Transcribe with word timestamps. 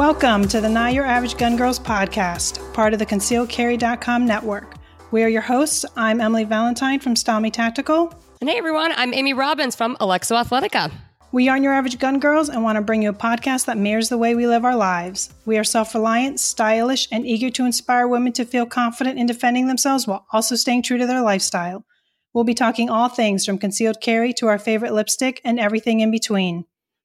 Welcome 0.00 0.48
to 0.48 0.62
the 0.62 0.68
Not 0.70 0.94
Your 0.94 1.04
Average 1.04 1.36
Gun 1.36 1.58
Girls 1.58 1.78
podcast, 1.78 2.72
part 2.72 2.94
of 2.94 2.98
the 2.98 3.04
ConcealedCarry.com 3.04 4.24
network. 4.24 4.76
We 5.10 5.22
are 5.22 5.28
your 5.28 5.42
hosts. 5.42 5.84
I'm 5.94 6.22
Emily 6.22 6.44
Valentine 6.44 7.00
from 7.00 7.14
Style 7.14 7.38
Me 7.38 7.50
Tactical. 7.50 8.10
And 8.40 8.48
hey 8.48 8.56
everyone, 8.56 8.92
I'm 8.96 9.12
Amy 9.12 9.34
Robbins 9.34 9.76
from 9.76 9.98
Alexo 10.00 10.42
Athletica. 10.42 10.90
We 11.32 11.50
aren't 11.50 11.64
your 11.64 11.74
average 11.74 11.98
gun 11.98 12.18
girls 12.18 12.48
and 12.48 12.62
want 12.62 12.76
to 12.76 12.82
bring 12.82 13.02
you 13.02 13.10
a 13.10 13.12
podcast 13.12 13.66
that 13.66 13.76
mirrors 13.76 14.08
the 14.08 14.16
way 14.16 14.34
we 14.34 14.46
live 14.46 14.64
our 14.64 14.74
lives. 14.74 15.34
We 15.44 15.58
are 15.58 15.64
self 15.64 15.94
reliant, 15.94 16.40
stylish, 16.40 17.06
and 17.12 17.26
eager 17.26 17.50
to 17.50 17.66
inspire 17.66 18.08
women 18.08 18.32
to 18.32 18.46
feel 18.46 18.64
confident 18.64 19.18
in 19.18 19.26
defending 19.26 19.68
themselves 19.68 20.06
while 20.06 20.24
also 20.32 20.56
staying 20.56 20.84
true 20.84 20.96
to 20.96 21.06
their 21.06 21.20
lifestyle. 21.20 21.84
We'll 22.32 22.44
be 22.44 22.54
talking 22.54 22.88
all 22.88 23.10
things 23.10 23.44
from 23.44 23.58
concealed 23.58 24.00
carry 24.00 24.32
to 24.38 24.46
our 24.46 24.58
favorite 24.58 24.94
lipstick 24.94 25.42
and 25.44 25.60
everything 25.60 26.00
in 26.00 26.10
between. 26.10 26.64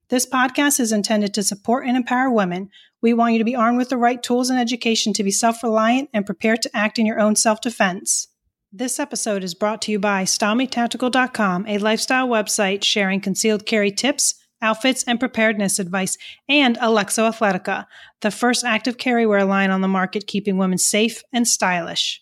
This 0.10 0.28
podcast 0.28 0.80
is 0.80 0.92
intended 0.92 1.34
to 1.34 1.44
support 1.44 1.88
and 1.88 1.98
empower 1.98 2.30
women. 2.30 2.70
We 3.02 3.14
want 3.14 3.34
you 3.34 3.40
to 3.40 3.46
be 3.46 3.56
armed 3.56 3.80
with 3.80 3.90
the 3.90 3.98
right 3.98 4.22
tools 4.22 4.52
and 4.52 4.60
education 4.60 5.14
to 5.14 5.24
be 5.24 5.32
self 5.32 5.64
reliant 5.64 6.10
and 6.14 6.26
prepared 6.26 6.62
to 6.62 6.76
act 6.76 7.00
in 7.00 7.08
your 7.08 7.20
own 7.20 7.36
self 7.36 7.60
defense. 7.60 8.28
This 8.72 9.00
episode 9.00 9.44
is 9.44 9.56
brought 9.56 9.82
to 9.84 9.92
you 9.92 10.00
by 10.00 10.24
StyleMeTactical.com, 10.24 11.66
a 11.68 11.78
lifestyle 11.78 12.28
website 12.28 12.84
sharing 12.84 13.22
concealed 13.22 13.66
carry 13.66 13.90
tips, 13.90 14.36
outfits, 14.62 15.04
and 15.06 15.20
preparedness 15.20 15.80
advice, 15.80 16.18
and 16.48 16.78
Alexo 16.78 17.28
Athletica, 17.28 17.86
the 18.22 18.32
first 18.32 18.64
active 18.64 18.98
carry 18.98 19.26
wear 19.26 19.46
line 19.46 19.72
on 19.72 19.82
the 19.82 19.88
market 19.88 20.28
keeping 20.28 20.58
women 20.58 20.78
safe 20.78 21.24
and 21.34 21.48
stylish. 21.48 22.22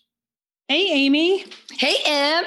Hey, 0.66 0.88
Amy. 0.92 1.44
Hey, 1.72 1.94
Em. 2.06 2.44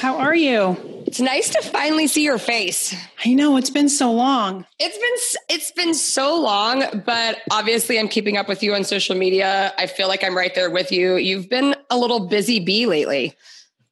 How 0.00 0.18
are 0.18 0.34
you? 0.34 0.76
It's 1.06 1.20
nice 1.20 1.50
to 1.50 1.62
finally 1.62 2.08
see 2.08 2.24
your 2.24 2.38
face. 2.38 2.96
I 3.24 3.32
know 3.32 3.56
it's 3.56 3.70
been 3.70 3.88
so 3.88 4.10
long. 4.10 4.66
It's 4.80 4.98
been 4.98 5.56
it's 5.56 5.70
been 5.70 5.94
so 5.94 6.40
long, 6.40 7.02
but 7.06 7.38
obviously 7.48 8.00
I'm 8.00 8.08
keeping 8.08 8.36
up 8.36 8.48
with 8.48 8.64
you 8.64 8.74
on 8.74 8.82
social 8.82 9.16
media. 9.16 9.72
I 9.78 9.86
feel 9.86 10.08
like 10.08 10.24
I'm 10.24 10.36
right 10.36 10.52
there 10.52 10.68
with 10.68 10.90
you. 10.90 11.14
You've 11.14 11.48
been 11.48 11.76
a 11.90 11.96
little 11.96 12.26
busy 12.26 12.58
bee 12.58 12.86
lately. 12.86 13.36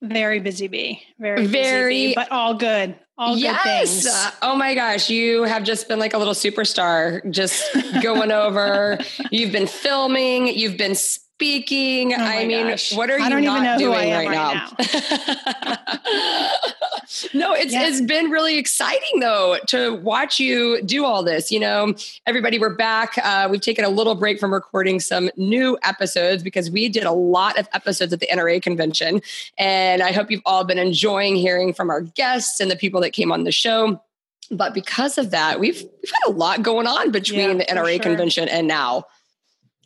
Very 0.02 0.40
busy 0.40 0.66
bee. 0.66 1.00
Very 1.20 1.46
very 1.46 2.08
bee, 2.08 2.14
but 2.16 2.32
all 2.32 2.54
good. 2.54 2.96
All 3.16 3.36
yes. 3.36 3.62
good 3.62 4.10
things. 4.10 4.36
oh 4.42 4.56
my 4.56 4.74
gosh, 4.74 5.08
you 5.08 5.44
have 5.44 5.62
just 5.62 5.86
been 5.86 6.00
like 6.00 6.14
a 6.14 6.18
little 6.18 6.34
superstar 6.34 7.28
just 7.30 7.64
going 8.02 8.32
over. 8.32 8.98
You've 9.30 9.52
been 9.52 9.68
filming, 9.68 10.48
you've 10.48 10.76
been 10.76 10.96
speaking. 11.39 12.12
Oh 12.14 12.17
I 12.17 12.44
mean, 12.47 12.67
gosh. 12.67 12.92
what 12.97 13.11
are 13.11 13.19
you 13.19 13.25
I 13.25 13.28
don't 13.28 13.44
even 13.44 13.62
know 13.62 13.78
doing 13.78 14.11
right, 14.11 14.27
right, 14.27 14.31
now? 14.33 14.53
now. 14.53 14.67
no, 17.33 17.53
it's 17.53 17.72
yeah. 17.72 17.86
it's 17.86 18.00
been 18.00 18.28
really 18.28 18.58
exciting 18.58 19.20
though 19.20 19.56
to 19.69 19.94
watch 19.94 20.41
you 20.41 20.83
do 20.83 21.05
all 21.05 21.22
this. 21.22 21.53
You 21.53 21.61
know, 21.61 21.94
everybody, 22.27 22.59
we're 22.59 22.75
back. 22.75 23.16
Uh, 23.22 23.47
we've 23.48 23.61
taken 23.61 23.84
a 23.84 23.89
little 23.89 24.16
break 24.16 24.41
from 24.41 24.53
recording 24.53 24.98
some 24.98 25.31
new 25.36 25.78
episodes 25.84 26.42
because 26.42 26.72
we 26.72 26.89
did 26.89 27.05
a 27.05 27.12
lot 27.12 27.56
of 27.56 27.69
episodes 27.72 28.12
at 28.12 28.19
the 28.19 28.27
NRA 28.27 28.61
convention, 28.61 29.22
and 29.56 30.03
I 30.03 30.11
hope 30.11 30.33
you've 30.33 30.42
all 30.44 30.64
been 30.64 30.78
enjoying 30.78 31.36
hearing 31.36 31.72
from 31.72 31.89
our 31.89 32.00
guests 32.00 32.59
and 32.59 32.69
the 32.69 32.77
people 32.77 33.00
that 33.03 33.11
came 33.11 33.31
on 33.31 33.44
the 33.44 33.53
show. 33.53 34.03
But 34.50 34.75
because 34.75 35.19
of 35.19 35.31
that, 35.31 35.61
we've 35.61 35.84
we've 36.03 36.12
had 36.12 36.33
a 36.33 36.33
lot 36.33 36.62
going 36.62 36.89
on 36.89 37.12
between 37.12 37.39
yeah, 37.39 37.55
the 37.59 37.64
NRA 37.66 37.92
sure. 37.92 38.03
convention 38.03 38.48
and 38.48 38.66
now 38.66 39.05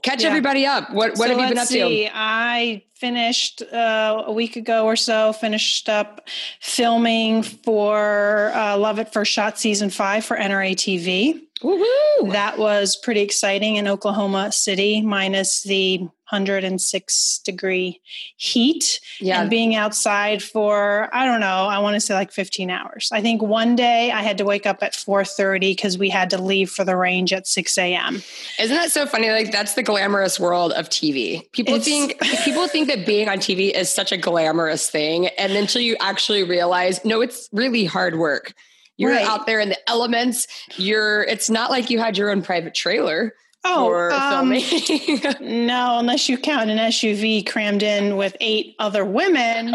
catch 0.02 0.22
yeah. 0.22 0.28
everybody 0.28 0.66
up. 0.66 0.90
What 0.92 1.12
what 1.12 1.28
so 1.28 1.28
have 1.28 1.40
you 1.40 1.48
been 1.48 1.58
up 1.58 1.68
see. 1.68 2.04
to? 2.04 2.10
I 2.12 2.84
finished 2.96 3.62
uh, 3.62 4.24
a 4.26 4.32
week 4.32 4.56
ago 4.56 4.84
or 4.84 4.96
so. 4.96 5.32
Finished 5.32 5.88
up 5.88 6.28
filming 6.60 7.42
for 7.42 8.52
uh, 8.54 8.76
Love 8.76 8.98
at 8.98 9.12
First 9.12 9.32
Shot 9.32 9.58
season 9.58 9.90
five 9.90 10.24
for 10.24 10.36
NRA 10.36 10.72
TV. 10.72 11.40
Woo-hoo. 11.62 12.32
That 12.32 12.58
was 12.58 12.96
pretty 12.96 13.20
exciting 13.20 13.76
in 13.76 13.86
Oklahoma 13.86 14.50
City, 14.50 15.00
minus 15.00 15.62
the 15.62 16.08
106 16.32 17.40
degree 17.44 18.00
heat 18.36 19.00
yeah. 19.20 19.42
and 19.42 19.50
being 19.50 19.74
outside 19.74 20.42
for 20.42 21.08
i 21.12 21.24
don't 21.24 21.40
know 21.40 21.66
i 21.66 21.78
want 21.78 21.94
to 21.94 22.00
say 22.00 22.14
like 22.14 22.32
15 22.32 22.70
hours. 22.70 23.10
I 23.12 23.20
think 23.20 23.42
one 23.42 23.76
day 23.76 24.10
i 24.10 24.22
had 24.22 24.38
to 24.38 24.44
wake 24.44 24.66
up 24.66 24.82
at 24.82 24.92
4.30 24.92 25.60
because 25.60 25.98
we 25.98 26.08
had 26.08 26.30
to 26.30 26.40
leave 26.40 26.70
for 26.70 26.84
the 26.84 26.96
range 26.96 27.32
at 27.32 27.46
6 27.46 27.78
a.m 27.78 28.22
isn't 28.58 28.76
that 28.76 28.90
so 28.90 29.06
funny? 29.06 29.30
Like 29.30 29.52
that's 29.52 29.74
the 29.74 29.82
glamorous 29.82 30.40
world 30.40 30.72
of 30.72 30.88
tv 30.88 31.50
people 31.52 31.74
it's, 31.74 31.84
think 31.84 32.18
people 32.44 32.66
think 32.68 32.88
that 32.88 33.06
being 33.06 33.28
on 33.28 33.38
tv 33.38 33.72
is 33.72 33.88
such 33.88 34.12
a 34.12 34.16
glamorous 34.16 34.88
thing 34.88 35.28
and 35.38 35.52
until 35.52 35.80
you 35.80 35.96
actually 36.00 36.42
realize 36.42 37.04
no 37.04 37.20
it's 37.20 37.48
really 37.52 37.84
hard 37.84 38.18
work. 38.18 38.54
You're 38.96 39.12
right. 39.12 39.26
out 39.26 39.46
there 39.46 39.58
in 39.58 39.70
the 39.70 39.90
elements. 39.90 40.46
You're 40.76 41.24
it's 41.24 41.48
not 41.48 41.70
like 41.70 41.90
you 41.90 41.98
had 41.98 42.18
your 42.18 42.30
own 42.30 42.42
private 42.42 42.74
trailer 42.74 43.34
Oh, 43.64 44.10
um, 44.10 44.48
no, 45.66 45.98
unless 45.98 46.28
you 46.28 46.36
count 46.36 46.68
an 46.68 46.78
SUV 46.78 47.48
crammed 47.48 47.84
in 47.84 48.16
with 48.16 48.36
eight 48.40 48.74
other 48.80 49.04
women. 49.04 49.72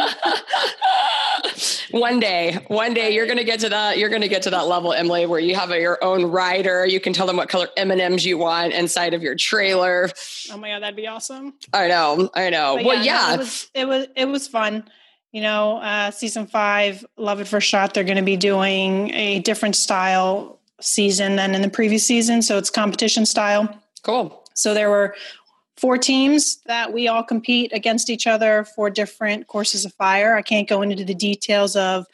one 1.92 2.20
day, 2.20 2.60
one 2.68 2.94
day 2.94 3.14
you're 3.14 3.26
going 3.26 3.38
to 3.38 3.46
get 3.46 3.62
to 3.62 3.70
that. 3.70 3.98
You're 3.98 4.10
going 4.10 4.24
to 4.24 4.28
get 4.28 4.42
to 4.42 4.50
that 4.50 4.68
level, 4.68 4.92
Emily, 4.92 5.26
where 5.26 5.40
you 5.40 5.56
have 5.56 5.72
a, 5.72 5.80
your 5.80 6.04
own 6.04 6.26
rider. 6.26 6.86
You 6.86 7.00
can 7.00 7.14
tell 7.14 7.26
them 7.26 7.38
what 7.38 7.48
color 7.48 7.70
M 7.78 7.90
and 7.92 8.02
M's 8.02 8.26
you 8.26 8.38
want 8.38 8.74
inside 8.74 9.14
of 9.14 9.24
your 9.24 9.36
trailer. 9.36 10.10
Oh 10.52 10.58
my 10.58 10.70
god, 10.70 10.84
that'd 10.84 10.98
be 10.98 11.08
awesome! 11.08 11.54
I 11.72 11.88
know, 11.88 12.30
I 12.34 12.50
know. 12.50 12.76
But 12.76 12.86
well, 12.86 13.04
yeah, 13.04 13.04
yeah. 13.04 13.28
No, 13.28 13.34
it 13.34 13.38
was 13.38 13.72
it 13.74 13.88
was 13.88 14.08
it 14.18 14.26
was 14.26 14.48
fun. 14.50 14.90
You 15.32 15.42
know, 15.42 15.78
uh, 15.78 16.12
season 16.12 16.48
five, 16.48 17.06
Love 17.16 17.40
At 17.40 17.48
First 17.48 17.68
Shot. 17.68 17.94
They're 17.94 18.04
going 18.04 18.18
to 18.18 18.24
be 18.24 18.38
doing 18.38 19.14
a 19.14 19.40
different 19.40 19.76
style 19.76 20.57
season 20.82 21.36
than 21.36 21.56
in 21.56 21.62
the 21.62 21.70
previous 21.70 22.06
season. 22.06 22.42
So 22.42 22.58
it's 22.58 22.70
competition 22.70 23.26
style. 23.26 23.68
Cool. 24.04 24.44
So 24.54 24.74
there 24.74 24.90
were 24.90 25.16
four 25.78 25.98
teams 25.98 26.58
that 26.66 26.92
we 26.92 27.08
all 27.08 27.24
compete 27.24 27.72
against 27.74 28.10
each 28.10 28.28
other 28.28 28.66
for 28.76 28.90
different 28.90 29.48
courses 29.48 29.86
of 29.86 29.94
fire. 29.94 30.36
I 30.36 30.42
can't 30.42 30.68
go 30.68 30.82
into 30.82 31.06
the 31.06 31.14
details 31.14 31.76
of 31.76 32.06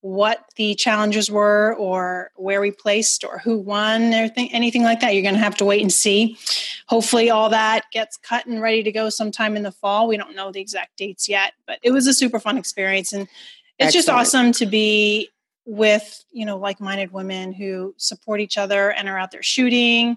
what 0.00 0.44
the 0.56 0.74
challenges 0.76 1.30
were 1.30 1.74
or 1.76 2.30
where 2.36 2.60
we 2.60 2.70
placed 2.70 3.24
or 3.24 3.38
who 3.38 3.58
won 3.58 4.00
anything 4.12 4.52
anything 4.54 4.84
like 4.84 5.00
that 5.00 5.12
you're 5.12 5.24
going 5.24 5.34
to 5.34 5.40
have 5.40 5.56
to 5.56 5.64
wait 5.64 5.82
and 5.82 5.92
see 5.92 6.38
hopefully 6.86 7.30
all 7.30 7.48
that 7.48 7.84
gets 7.92 8.16
cut 8.16 8.46
and 8.46 8.62
ready 8.62 8.82
to 8.84 8.92
go 8.92 9.08
sometime 9.08 9.56
in 9.56 9.64
the 9.64 9.72
fall 9.72 10.06
we 10.06 10.16
don't 10.16 10.36
know 10.36 10.52
the 10.52 10.60
exact 10.60 10.96
dates 10.96 11.28
yet 11.28 11.52
but 11.66 11.80
it 11.82 11.90
was 11.90 12.06
a 12.06 12.14
super 12.14 12.38
fun 12.38 12.56
experience 12.56 13.12
and 13.12 13.22
it's 13.80 13.96
Excellent. 13.96 14.06
just 14.06 14.08
awesome 14.08 14.52
to 14.52 14.66
be 14.66 15.28
with 15.68 16.24
you 16.32 16.46
know 16.46 16.56
like-minded 16.56 17.12
women 17.12 17.52
who 17.52 17.94
support 17.98 18.40
each 18.40 18.56
other 18.56 18.90
and 18.90 19.06
are 19.06 19.18
out 19.18 19.30
there 19.30 19.42
shooting. 19.42 20.16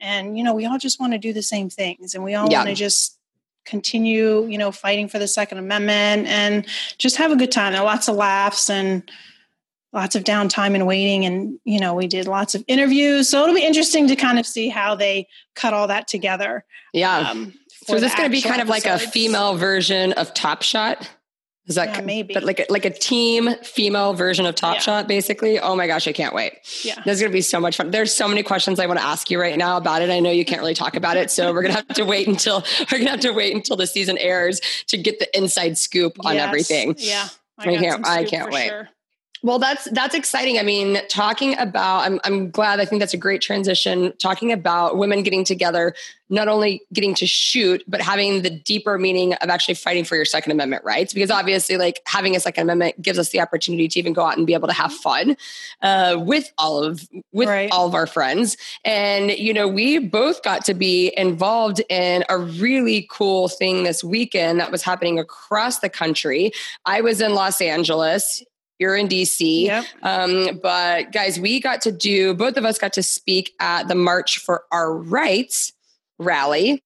And 0.00 0.38
you 0.38 0.44
know 0.44 0.54
we 0.54 0.66
all 0.66 0.78
just 0.78 1.00
want 1.00 1.12
to 1.12 1.18
do 1.18 1.32
the 1.32 1.42
same 1.42 1.68
things 1.68 2.14
and 2.14 2.22
we 2.22 2.34
all 2.34 2.48
yeah. 2.48 2.58
want 2.58 2.68
to 2.68 2.74
just 2.74 3.18
continue 3.66 4.46
you 4.46 4.56
know 4.56 4.70
fighting 4.70 5.08
for 5.08 5.18
the 5.18 5.26
second 5.26 5.58
amendment 5.58 6.28
and 6.28 6.66
just 6.98 7.16
have 7.16 7.32
a 7.32 7.36
good 7.36 7.50
time. 7.50 7.72
There 7.72 7.82
are 7.82 7.84
lots 7.84 8.08
of 8.08 8.14
laughs 8.14 8.70
and 8.70 9.10
lots 9.92 10.14
of 10.14 10.22
downtime 10.22 10.74
and 10.74 10.86
waiting 10.86 11.24
and 11.24 11.58
you 11.64 11.80
know 11.80 11.94
we 11.94 12.06
did 12.06 12.28
lots 12.28 12.54
of 12.54 12.62
interviews. 12.68 13.28
So 13.28 13.42
it'll 13.42 13.54
be 13.54 13.66
interesting 13.66 14.06
to 14.08 14.16
kind 14.16 14.38
of 14.38 14.46
see 14.46 14.68
how 14.68 14.94
they 14.94 15.26
cut 15.56 15.74
all 15.74 15.88
that 15.88 16.06
together 16.06 16.64
yeah. 16.92 17.30
um, 17.30 17.52
so 17.84 17.96
is 17.96 18.00
this 18.00 18.14
going 18.14 18.30
to 18.30 18.32
be 18.32 18.40
kind 18.40 18.62
of 18.62 18.70
episodes. 18.70 19.02
like 19.02 19.08
a 19.08 19.10
female 19.10 19.56
version 19.56 20.12
of 20.12 20.32
top 20.32 20.62
shot 20.62 21.10
is 21.66 21.76
that 21.76 21.94
yeah, 21.94 22.00
maybe? 22.02 22.34
But 22.34 22.44
like 22.44 22.60
a, 22.60 22.66
like 22.68 22.84
a 22.84 22.90
team 22.90 23.54
female 23.62 24.12
version 24.12 24.44
of 24.44 24.54
Top 24.54 24.74
yeah. 24.74 24.80
Shot, 24.80 25.08
basically. 25.08 25.58
Oh 25.58 25.74
my 25.74 25.86
gosh, 25.86 26.06
I 26.06 26.12
can't 26.12 26.34
wait. 26.34 26.52
Yeah, 26.82 27.00
this 27.04 27.16
is 27.16 27.22
gonna 27.22 27.32
be 27.32 27.40
so 27.40 27.58
much 27.58 27.78
fun. 27.78 27.90
There's 27.90 28.14
so 28.14 28.28
many 28.28 28.42
questions 28.42 28.78
I 28.78 28.86
want 28.86 28.98
to 28.98 29.04
ask 29.04 29.30
you 29.30 29.40
right 29.40 29.56
now 29.56 29.78
about 29.78 30.02
it. 30.02 30.10
I 30.10 30.20
know 30.20 30.30
you 30.30 30.44
can't 30.44 30.60
really 30.60 30.74
talk 30.74 30.94
about 30.94 31.16
it, 31.16 31.30
so 31.30 31.52
we're 31.54 31.62
gonna 31.62 31.74
have 31.74 31.88
to 31.88 32.04
wait 32.04 32.28
until 32.28 32.62
we're 32.92 32.98
gonna 32.98 33.10
have 33.10 33.20
to 33.20 33.32
wait 33.32 33.54
until 33.54 33.76
the 33.76 33.86
season 33.86 34.18
airs 34.18 34.60
to 34.88 34.98
get 34.98 35.18
the 35.18 35.36
inside 35.36 35.78
scoop 35.78 36.16
on 36.24 36.34
yes. 36.34 36.46
everything. 36.46 36.96
Yeah, 36.98 37.28
I, 37.58 37.70
I 37.70 37.76
can't. 37.78 38.06
I 38.06 38.24
can't 38.24 38.52
wait. 38.52 38.68
Sure. 38.68 38.88
Well, 39.44 39.58
that's 39.58 39.84
that's 39.90 40.14
exciting. 40.14 40.58
I 40.58 40.62
mean, 40.62 41.06
talking 41.08 41.54
about 41.58 41.98
I'm 41.98 42.18
I'm 42.24 42.50
glad. 42.50 42.80
I 42.80 42.86
think 42.86 43.00
that's 43.00 43.12
a 43.12 43.18
great 43.18 43.42
transition. 43.42 44.14
Talking 44.18 44.50
about 44.50 44.96
women 44.96 45.22
getting 45.22 45.44
together, 45.44 45.94
not 46.30 46.48
only 46.48 46.80
getting 46.94 47.14
to 47.16 47.26
shoot, 47.26 47.84
but 47.86 48.00
having 48.00 48.40
the 48.40 48.48
deeper 48.48 48.98
meaning 48.98 49.34
of 49.34 49.50
actually 49.50 49.74
fighting 49.74 50.02
for 50.02 50.16
your 50.16 50.24
Second 50.24 50.52
Amendment 50.52 50.82
rights. 50.82 51.12
Because 51.12 51.30
obviously, 51.30 51.76
like 51.76 52.00
having 52.06 52.34
a 52.34 52.40
Second 52.40 52.62
Amendment 52.62 53.02
gives 53.02 53.18
us 53.18 53.28
the 53.28 53.40
opportunity 53.42 53.86
to 53.86 53.98
even 53.98 54.14
go 54.14 54.24
out 54.24 54.38
and 54.38 54.46
be 54.46 54.54
able 54.54 54.68
to 54.68 54.72
have 54.72 54.90
fun 54.94 55.36
uh, 55.82 56.16
with 56.18 56.50
all 56.56 56.82
of 56.82 57.06
with 57.32 57.46
right. 57.46 57.70
all 57.70 57.86
of 57.86 57.94
our 57.94 58.06
friends. 58.06 58.56
And 58.82 59.30
you 59.30 59.52
know, 59.52 59.68
we 59.68 59.98
both 59.98 60.42
got 60.42 60.64
to 60.64 60.72
be 60.72 61.12
involved 61.18 61.82
in 61.90 62.24
a 62.30 62.38
really 62.38 63.06
cool 63.10 63.48
thing 63.48 63.84
this 63.84 64.02
weekend 64.02 64.58
that 64.60 64.72
was 64.72 64.82
happening 64.82 65.18
across 65.18 65.80
the 65.80 65.90
country. 65.90 66.50
I 66.86 67.02
was 67.02 67.20
in 67.20 67.34
Los 67.34 67.60
Angeles 67.60 68.42
you're 68.78 68.96
in 68.96 69.08
DC. 69.08 69.64
Yep. 69.64 69.84
Um, 70.02 70.60
but 70.62 71.12
guys, 71.12 71.38
we 71.38 71.60
got 71.60 71.80
to 71.82 71.92
do, 71.92 72.34
both 72.34 72.56
of 72.56 72.64
us 72.64 72.78
got 72.78 72.92
to 72.94 73.02
speak 73.02 73.52
at 73.60 73.88
the 73.88 73.94
March 73.94 74.38
for 74.38 74.64
Our 74.72 74.92
Rights 74.92 75.72
rally, 76.18 76.82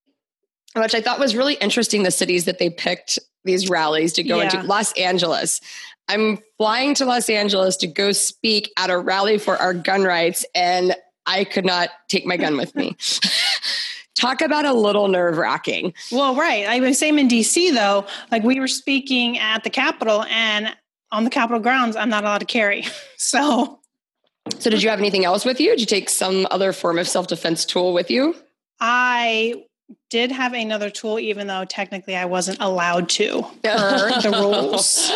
which 0.77 0.95
I 0.95 1.01
thought 1.01 1.19
was 1.19 1.35
really 1.35 1.55
interesting. 1.55 2.03
The 2.03 2.11
cities 2.11 2.45
that 2.45 2.59
they 2.59 2.71
picked 2.71 3.19
these 3.45 3.69
rallies 3.69 4.13
to 4.15 4.23
go 4.23 4.39
yeah. 4.39 4.45
into 4.45 4.63
Los 4.63 4.93
Angeles. 4.93 5.61
I'm 6.09 6.39
flying 6.57 6.95
to 6.95 7.05
Los 7.05 7.29
Angeles 7.29 7.77
to 7.79 7.87
go 7.87 8.13
speak 8.13 8.73
at 8.77 8.91
a 8.91 8.99
rally 8.99 9.39
for 9.39 9.57
our 9.57 9.75
gun 9.75 10.03
rights, 10.03 10.45
and 10.55 10.95
I 11.27 11.45
could 11.45 11.65
not 11.65 11.91
take 12.09 12.27
my 12.27 12.37
gun 12.37 12.57
with 12.57 12.75
me. 12.75 12.97
Talk 14.15 14.41
about 14.41 14.65
a 14.65 14.73
little 14.73 15.07
nerve 15.07 15.37
wracking. 15.37 15.95
Well, 16.11 16.35
right. 16.35 16.67
I 16.67 16.81
was 16.81 16.99
same 16.99 17.19
in 17.19 17.29
DC 17.29 17.73
though. 17.73 18.05
Like 18.33 18.43
we 18.43 18.59
were 18.59 18.69
speaking 18.69 19.39
at 19.39 19.63
the 19.63 19.71
Capitol, 19.71 20.25
and 20.25 20.75
on 21.11 21.25
the 21.25 21.31
Capitol 21.31 21.61
grounds, 21.61 21.97
I'm 21.97 22.11
not 22.11 22.25
allowed 22.25 22.39
to 22.39 22.47
carry. 22.47 22.87
So. 23.21 23.81
So, 24.61 24.71
did 24.71 24.83
you 24.83 24.89
have 24.89 25.01
anything 25.01 25.25
else 25.25 25.45
with 25.45 25.61
you? 25.61 25.71
Did 25.71 25.81
you 25.81 25.87
take 25.87 26.09
some 26.09 26.47
other 26.51 26.73
form 26.73 26.99
of 26.99 27.09
self 27.09 27.27
defense 27.27 27.65
tool 27.65 27.93
with 27.93 28.11
you? 28.11 28.35
I 28.81 29.65
did 30.11 30.31
have 30.33 30.55
another 30.55 30.91
tool, 30.91 31.19
even 31.19 31.47
though 31.47 31.65
technically 31.65 32.17
I 32.17 32.25
wasn't 32.25 32.59
allowed 32.61 33.09
to 33.11 33.43
per 33.63 34.21
the 34.21 34.31
rules. 34.31 35.13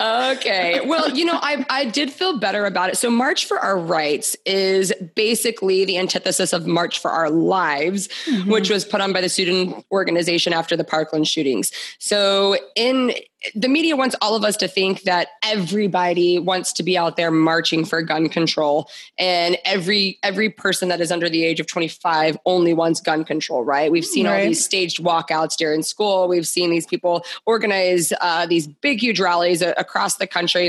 okay. 0.00 0.80
Well, 0.86 1.10
you 1.10 1.24
know, 1.24 1.38
I, 1.40 1.64
I 1.70 1.84
did 1.84 2.10
feel 2.12 2.38
better 2.38 2.66
about 2.66 2.90
it. 2.90 2.96
So, 2.96 3.10
March 3.10 3.46
for 3.46 3.58
Our 3.58 3.78
Rights 3.78 4.36
is 4.46 4.92
basically 5.14 5.84
the 5.84 5.98
antithesis 5.98 6.52
of 6.52 6.66
March 6.66 6.98
for 6.98 7.10
Our 7.10 7.30
Lives, 7.30 8.08
mm-hmm. 8.26 8.50
which 8.50 8.70
was 8.70 8.84
put 8.84 9.00
on 9.00 9.12
by 9.12 9.20
the 9.20 9.28
student 9.28 9.84
organization 9.92 10.52
after 10.52 10.76
the 10.76 10.84
Parkland 10.84 11.28
shootings. 11.28 11.72
So, 11.98 12.56
in 12.76 13.12
the 13.54 13.68
media 13.68 13.96
wants 13.96 14.16
all 14.20 14.34
of 14.34 14.44
us 14.44 14.56
to 14.58 14.68
think 14.68 15.02
that 15.02 15.28
everybody 15.42 16.38
wants 16.38 16.72
to 16.74 16.82
be 16.82 16.96
out 16.96 17.16
there 17.16 17.30
marching 17.30 17.84
for 17.84 18.02
gun 18.02 18.28
control. 18.28 18.88
And 19.18 19.58
every 19.64 20.18
every 20.22 20.50
person 20.50 20.88
that 20.88 21.00
is 21.00 21.12
under 21.12 21.28
the 21.28 21.44
age 21.44 21.60
of 21.60 21.66
25 21.66 22.38
only 22.46 22.74
wants 22.74 23.00
gun 23.00 23.24
control 23.24 23.64
right? 23.64 23.90
We've 23.90 24.04
seen 24.04 24.26
right. 24.26 24.40
all 24.40 24.46
these 24.46 24.64
staged 24.64 25.02
walkouts 25.02 25.56
during 25.56 25.82
school. 25.82 26.28
We've 26.28 26.46
seen 26.46 26.70
these 26.70 26.86
people 26.86 27.24
organize 27.46 28.12
uh, 28.20 28.46
these 28.46 28.66
big 28.66 29.00
huge 29.00 29.20
rallies 29.20 29.62
across 29.62 30.16
the 30.16 30.26
country. 30.26 30.66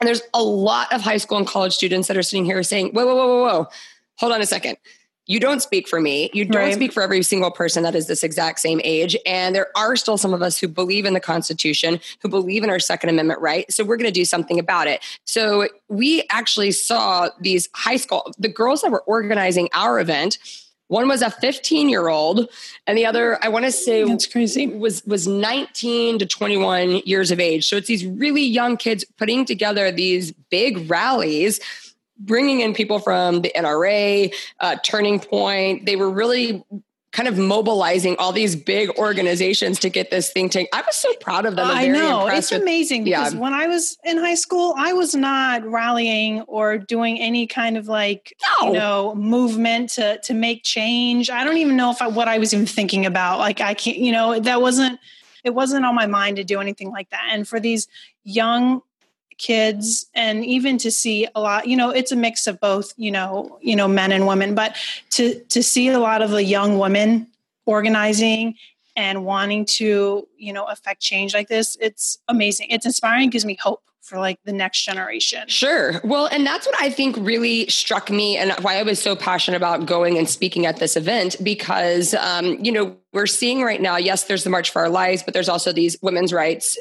And 0.00 0.06
there's 0.06 0.22
a 0.34 0.42
lot 0.42 0.92
of 0.92 1.00
high 1.00 1.18
school 1.18 1.38
and 1.38 1.46
college 1.46 1.74
students 1.74 2.08
that 2.08 2.16
are 2.16 2.22
sitting 2.22 2.44
here 2.44 2.62
saying 2.62 2.92
whoa 2.92 3.06
whoa 3.06 3.14
whoa 3.14 3.26
whoa 3.26 3.42
whoa. 3.44 3.68
Hold 4.18 4.32
on 4.32 4.40
a 4.40 4.46
second 4.46 4.76
you 5.26 5.38
don't 5.38 5.62
speak 5.62 5.86
for 5.86 6.00
me. 6.00 6.30
You 6.32 6.44
don't 6.44 6.62
right. 6.62 6.74
speak 6.74 6.92
for 6.92 7.02
every 7.02 7.22
single 7.22 7.50
person 7.50 7.84
that 7.84 7.94
is 7.94 8.08
this 8.08 8.22
exact 8.22 8.58
same 8.58 8.80
age. 8.82 9.16
And 9.24 9.54
there 9.54 9.68
are 9.76 9.94
still 9.94 10.18
some 10.18 10.34
of 10.34 10.42
us 10.42 10.58
who 10.58 10.66
believe 10.66 11.04
in 11.04 11.14
the 11.14 11.20
Constitution, 11.20 12.00
who 12.20 12.28
believe 12.28 12.64
in 12.64 12.70
our 12.70 12.80
Second 12.80 13.10
Amendment 13.10 13.40
right. 13.40 13.70
So 13.72 13.84
we're 13.84 13.96
going 13.96 14.12
to 14.12 14.12
do 14.12 14.24
something 14.24 14.58
about 14.58 14.88
it. 14.88 15.02
So 15.24 15.68
we 15.88 16.24
actually 16.30 16.72
saw 16.72 17.28
these 17.40 17.68
high 17.74 17.96
school, 17.96 18.32
the 18.38 18.48
girls 18.48 18.82
that 18.82 18.90
were 18.90 19.02
organizing 19.02 19.68
our 19.72 20.00
event. 20.00 20.38
One 20.88 21.08
was 21.08 21.22
a 21.22 21.30
15 21.30 21.88
year 21.88 22.08
old, 22.08 22.50
and 22.86 22.98
the 22.98 23.06
other, 23.06 23.42
I 23.42 23.48
want 23.48 23.64
to 23.64 23.72
say, 23.72 24.04
that's 24.04 24.26
crazy, 24.26 24.66
was 24.66 25.02
was 25.06 25.26
19 25.26 26.18
to 26.18 26.26
21 26.26 26.98
years 27.06 27.30
of 27.30 27.40
age. 27.40 27.66
So 27.66 27.76
it's 27.76 27.88
these 27.88 28.04
really 28.04 28.42
young 28.42 28.76
kids 28.76 29.02
putting 29.16 29.46
together 29.46 29.90
these 29.90 30.32
big 30.50 30.90
rallies 30.90 31.60
bringing 32.24 32.60
in 32.60 32.74
people 32.74 32.98
from 32.98 33.42
the 33.42 33.52
NRA, 33.54 34.34
uh, 34.60 34.76
Turning 34.84 35.20
Point. 35.20 35.86
They 35.86 35.96
were 35.96 36.10
really 36.10 36.64
kind 37.12 37.28
of 37.28 37.36
mobilizing 37.36 38.16
all 38.18 38.32
these 38.32 38.56
big 38.56 38.88
organizations 38.98 39.78
to 39.80 39.90
get 39.90 40.10
this 40.10 40.32
thing 40.32 40.48
taken. 40.48 40.68
I 40.72 40.80
was 40.80 40.96
so 40.96 41.12
proud 41.20 41.44
of 41.44 41.56
them. 41.56 41.68
I 41.68 41.86
know 41.86 42.26
it's 42.26 42.50
with, 42.50 42.62
amazing 42.62 43.04
because 43.04 43.34
yeah. 43.34 43.40
when 43.40 43.52
I 43.52 43.66
was 43.66 43.98
in 44.02 44.16
high 44.16 44.34
school, 44.34 44.74
I 44.78 44.94
was 44.94 45.14
not 45.14 45.62
rallying 45.64 46.40
or 46.42 46.78
doing 46.78 47.20
any 47.20 47.46
kind 47.46 47.76
of 47.76 47.86
like 47.86 48.34
no. 48.60 48.68
you 48.68 48.72
know 48.72 49.14
movement 49.14 49.90
to 49.90 50.18
to 50.22 50.34
make 50.34 50.64
change. 50.64 51.28
I 51.28 51.44
don't 51.44 51.58
even 51.58 51.76
know 51.76 51.90
if 51.90 52.00
I, 52.00 52.08
what 52.08 52.28
I 52.28 52.38
was 52.38 52.54
even 52.54 52.66
thinking 52.66 53.04
about. 53.04 53.38
Like 53.38 53.60
I 53.60 53.74
can't, 53.74 53.98
you 53.98 54.12
know, 54.12 54.40
that 54.40 54.62
wasn't 54.62 54.98
it 55.44 55.50
wasn't 55.50 55.84
on 55.84 55.94
my 55.94 56.06
mind 56.06 56.36
to 56.36 56.44
do 56.44 56.60
anything 56.60 56.90
like 56.90 57.10
that. 57.10 57.28
And 57.30 57.46
for 57.46 57.60
these 57.60 57.88
young 58.24 58.80
kids 59.42 60.06
and 60.14 60.44
even 60.46 60.78
to 60.78 60.90
see 60.90 61.26
a 61.34 61.40
lot 61.40 61.66
you 61.66 61.76
know 61.76 61.90
it's 61.90 62.12
a 62.12 62.16
mix 62.16 62.46
of 62.46 62.60
both 62.60 62.94
you 62.96 63.10
know 63.10 63.58
you 63.60 63.74
know 63.74 63.88
men 63.88 64.12
and 64.12 64.26
women 64.26 64.54
but 64.54 64.76
to 65.10 65.40
to 65.48 65.62
see 65.62 65.88
a 65.88 65.98
lot 65.98 66.22
of 66.22 66.30
the 66.30 66.44
young 66.44 66.78
women 66.78 67.26
organizing 67.66 68.54
and 68.94 69.24
wanting 69.24 69.64
to 69.64 70.28
you 70.38 70.52
know 70.52 70.64
affect 70.66 71.00
change 71.00 71.34
like 71.34 71.48
this 71.48 71.76
it's 71.80 72.18
amazing 72.28 72.68
it's 72.70 72.86
inspiring 72.86 73.30
gives 73.30 73.44
me 73.44 73.58
hope 73.60 73.82
for 74.02 74.18
like 74.18 74.38
the 74.44 74.52
next 74.52 74.84
generation. 74.84 75.46
Sure. 75.46 76.00
Well, 76.02 76.26
and 76.26 76.44
that's 76.44 76.66
what 76.66 76.74
I 76.80 76.90
think 76.90 77.16
really 77.18 77.68
struck 77.68 78.10
me 78.10 78.36
and 78.36 78.52
why 78.60 78.76
I 78.76 78.82
was 78.82 79.00
so 79.00 79.14
passionate 79.14 79.56
about 79.56 79.86
going 79.86 80.18
and 80.18 80.28
speaking 80.28 80.66
at 80.66 80.78
this 80.78 80.96
event 80.96 81.36
because, 81.42 82.12
um, 82.14 82.58
you 82.62 82.72
know, 82.72 82.96
we're 83.12 83.26
seeing 83.26 83.62
right 83.62 83.80
now, 83.80 83.96
yes, 83.96 84.24
there's 84.24 84.42
the 84.42 84.50
March 84.50 84.70
for 84.70 84.82
Our 84.82 84.88
Lives, 84.88 85.22
but 85.22 85.34
there's 85.34 85.48
also 85.48 85.72
these 85.72 85.96
women's 86.02 86.32
rights 86.32 86.76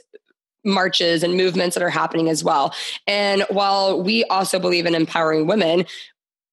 marches 0.63 1.23
and 1.23 1.35
movements 1.35 1.75
that 1.75 1.83
are 1.83 1.89
happening 1.89 2.29
as 2.29 2.43
well. 2.43 2.73
And 3.07 3.45
while 3.49 4.01
we 4.01 4.23
also 4.25 4.59
believe 4.59 4.85
in 4.85 4.95
empowering 4.95 5.47
women, 5.47 5.85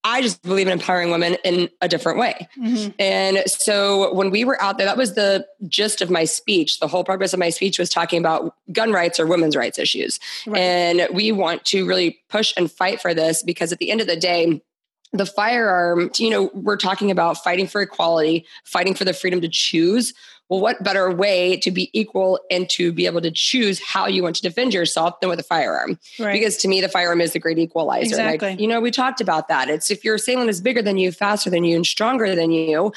I 0.03 0.21
just 0.21 0.41
believe 0.43 0.67
in 0.67 0.73
empowering 0.73 1.11
women 1.11 1.35
in 1.43 1.69
a 1.81 1.89
different 1.89 2.19
way. 2.19 2.47
Mm-hmm. 2.57 2.91
And 2.99 3.43
so 3.47 4.13
when 4.13 4.29
we 4.31 4.45
were 4.45 4.61
out 4.61 4.77
there, 4.77 4.87
that 4.87 4.95
was 4.95 5.15
the 5.15 5.45
gist 5.67 6.01
of 6.01 6.09
my 6.09 6.23
speech. 6.23 6.79
The 6.79 6.87
whole 6.87 7.03
purpose 7.03 7.33
of 7.33 7.39
my 7.39 7.49
speech 7.49 7.77
was 7.77 7.89
talking 7.89 8.17
about 8.17 8.55
gun 8.71 8.93
rights 8.93 9.19
or 9.19 9.27
women's 9.27 9.57
rights 9.57 9.77
issues. 9.77 10.19
Right. 10.47 10.59
And 10.59 11.07
we 11.13 11.33
want 11.33 11.65
to 11.65 11.85
really 11.85 12.19
push 12.29 12.53
and 12.55 12.71
fight 12.71 13.01
for 13.01 13.13
this 13.13 13.43
because 13.43 13.73
at 13.73 13.79
the 13.79 13.91
end 13.91 13.99
of 13.99 14.07
the 14.07 14.15
day, 14.15 14.61
the 15.11 15.25
firearm, 15.25 16.11
you 16.17 16.29
know, 16.29 16.49
we're 16.53 16.77
talking 16.77 17.11
about 17.11 17.43
fighting 17.43 17.67
for 17.67 17.81
equality, 17.81 18.45
fighting 18.63 18.93
for 18.93 19.05
the 19.05 19.13
freedom 19.13 19.41
to 19.41 19.49
choose 19.49 20.13
well, 20.49 20.59
what 20.59 20.83
better 20.83 21.11
way 21.11 21.57
to 21.57 21.69
be 21.69 21.89
equal 21.93 22.39
and 22.49 22.67
to 22.71 22.91
be 22.91 23.05
able 23.05 23.21
to 23.21 23.31
choose 23.31 23.79
how 23.79 24.07
you 24.07 24.23
want 24.23 24.35
to 24.37 24.41
defend 24.41 24.73
yourself 24.73 25.19
than 25.19 25.29
with 25.29 25.39
a 25.39 25.43
firearm? 25.43 25.99
Right. 26.19 26.33
Because 26.33 26.57
to 26.57 26.67
me, 26.67 26.81
the 26.81 26.89
firearm 26.89 27.21
is 27.21 27.33
the 27.33 27.39
great 27.39 27.59
equalizer. 27.59 28.05
Exactly. 28.07 28.49
Like, 28.49 28.59
you 28.59 28.67
know, 28.67 28.81
we 28.81 28.89
talked 28.89 29.21
about 29.21 29.47
that. 29.47 29.69
It's 29.69 29.91
if 29.91 30.03
your 30.03 30.15
assailant 30.15 30.49
is 30.49 30.59
bigger 30.59 30.81
than 30.81 30.97
you, 30.97 31.11
faster 31.11 31.51
than 31.51 31.63
you, 31.63 31.75
and 31.75 31.85
stronger 31.85 32.35
than 32.35 32.51
you, 32.51 32.91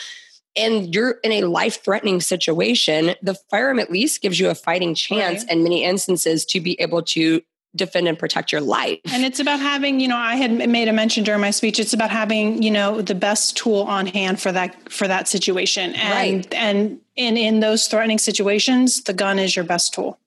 and 0.57 0.95
you're 0.95 1.19
in 1.23 1.33
a 1.33 1.43
life 1.43 1.83
threatening 1.85 2.21
situation, 2.21 3.15
the 3.23 3.35
firearm 3.51 3.79
at 3.79 3.91
least 3.91 4.23
gives 4.23 4.41
you 4.41 4.49
a 4.49 4.55
fighting 4.55 4.95
chance 4.95 5.43
right. 5.43 5.53
in 5.53 5.63
many 5.63 5.85
instances 5.85 6.45
to 6.47 6.61
be 6.61 6.81
able 6.81 7.03
to 7.03 7.43
defend 7.75 8.09
and 8.09 8.19
protect 8.19 8.53
your 8.53 8.61
life. 8.61 9.01
And 9.13 9.25
it's 9.25 9.41
about 9.41 9.61
having, 9.61 10.01
you 10.01 10.09
know, 10.09 10.17
I 10.17 10.37
had 10.37 10.69
made 10.69 10.89
a 10.89 10.93
mention 10.93 11.25
during 11.25 11.41
my 11.41 11.51
speech, 11.51 11.79
it's 11.79 11.93
about 11.93 12.11
having, 12.11 12.63
you 12.63 12.71
know, 12.71 13.01
the 13.01 13.15
best 13.15 13.57
tool 13.57 13.83
on 13.83 14.07
hand 14.07 14.41
for 14.41 14.53
that 14.53 14.93
for 14.93 15.09
that 15.09 15.29
situation. 15.29 15.95
And 15.95 16.37
right. 16.37 16.55
and 16.55 17.01
in 17.17 17.37
in 17.37 17.61
those 17.61 17.87
threatening 17.87 18.19
situations, 18.19 19.03
the 19.03 19.15
gun 19.15 19.39
is 19.39 19.57
your 19.57 19.65
best 19.65 19.95
tool. 19.95 20.19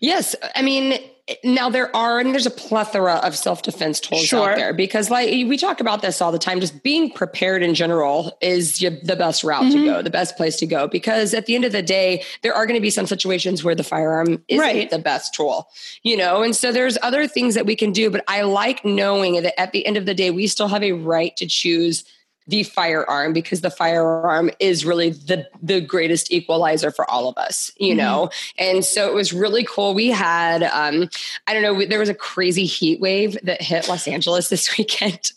Yes. 0.00 0.34
I 0.54 0.62
mean, 0.62 0.98
now 1.42 1.68
there 1.68 1.94
are 1.94 2.20
and 2.20 2.32
there's 2.32 2.46
a 2.46 2.50
plethora 2.50 3.14
of 3.14 3.36
self-defense 3.36 3.98
tools 3.98 4.24
sure. 4.24 4.50
out 4.50 4.56
there 4.56 4.72
because 4.72 5.10
like 5.10 5.28
we 5.28 5.56
talk 5.56 5.80
about 5.80 6.00
this 6.00 6.22
all 6.22 6.30
the 6.30 6.38
time 6.38 6.60
just 6.60 6.84
being 6.84 7.10
prepared 7.10 7.64
in 7.64 7.74
general 7.74 8.36
is 8.40 8.78
the 8.78 9.16
best 9.18 9.42
route 9.42 9.64
mm-hmm. 9.64 9.72
to 9.72 9.84
go 9.84 10.02
the 10.02 10.10
best 10.10 10.36
place 10.36 10.56
to 10.56 10.66
go 10.66 10.86
because 10.86 11.34
at 11.34 11.46
the 11.46 11.56
end 11.56 11.64
of 11.64 11.72
the 11.72 11.82
day 11.82 12.22
there 12.42 12.54
are 12.54 12.64
going 12.64 12.78
to 12.78 12.82
be 12.82 12.90
some 12.90 13.06
situations 13.06 13.64
where 13.64 13.74
the 13.74 13.82
firearm 13.82 14.42
isn't 14.46 14.60
right. 14.60 14.90
the 14.90 15.00
best 15.00 15.34
tool 15.34 15.68
you 16.04 16.16
know 16.16 16.42
and 16.42 16.54
so 16.54 16.70
there's 16.70 16.96
other 17.02 17.26
things 17.26 17.54
that 17.56 17.66
we 17.66 17.74
can 17.74 17.90
do 17.90 18.08
but 18.08 18.22
i 18.28 18.42
like 18.42 18.84
knowing 18.84 19.42
that 19.42 19.58
at 19.60 19.72
the 19.72 19.84
end 19.84 19.96
of 19.96 20.06
the 20.06 20.14
day 20.14 20.30
we 20.30 20.46
still 20.46 20.68
have 20.68 20.82
a 20.84 20.92
right 20.92 21.36
to 21.36 21.46
choose 21.46 22.04
the 22.46 22.62
firearm 22.62 23.32
because 23.32 23.60
the 23.60 23.70
firearm 23.70 24.50
is 24.60 24.84
really 24.84 25.10
the 25.10 25.46
the 25.62 25.80
greatest 25.80 26.32
equalizer 26.32 26.90
for 26.90 27.08
all 27.10 27.28
of 27.28 27.36
us 27.36 27.72
you 27.78 27.88
mm-hmm. 27.88 27.98
know 27.98 28.30
and 28.58 28.84
so 28.84 29.08
it 29.08 29.14
was 29.14 29.32
really 29.32 29.64
cool 29.64 29.94
we 29.94 30.08
had 30.08 30.62
um 30.62 31.08
i 31.46 31.54
don't 31.54 31.62
know 31.62 31.86
there 31.86 31.98
was 31.98 32.08
a 32.08 32.14
crazy 32.14 32.64
heat 32.64 33.00
wave 33.00 33.36
that 33.42 33.60
hit 33.60 33.88
los 33.88 34.06
angeles 34.06 34.48
this 34.48 34.76
weekend 34.78 35.32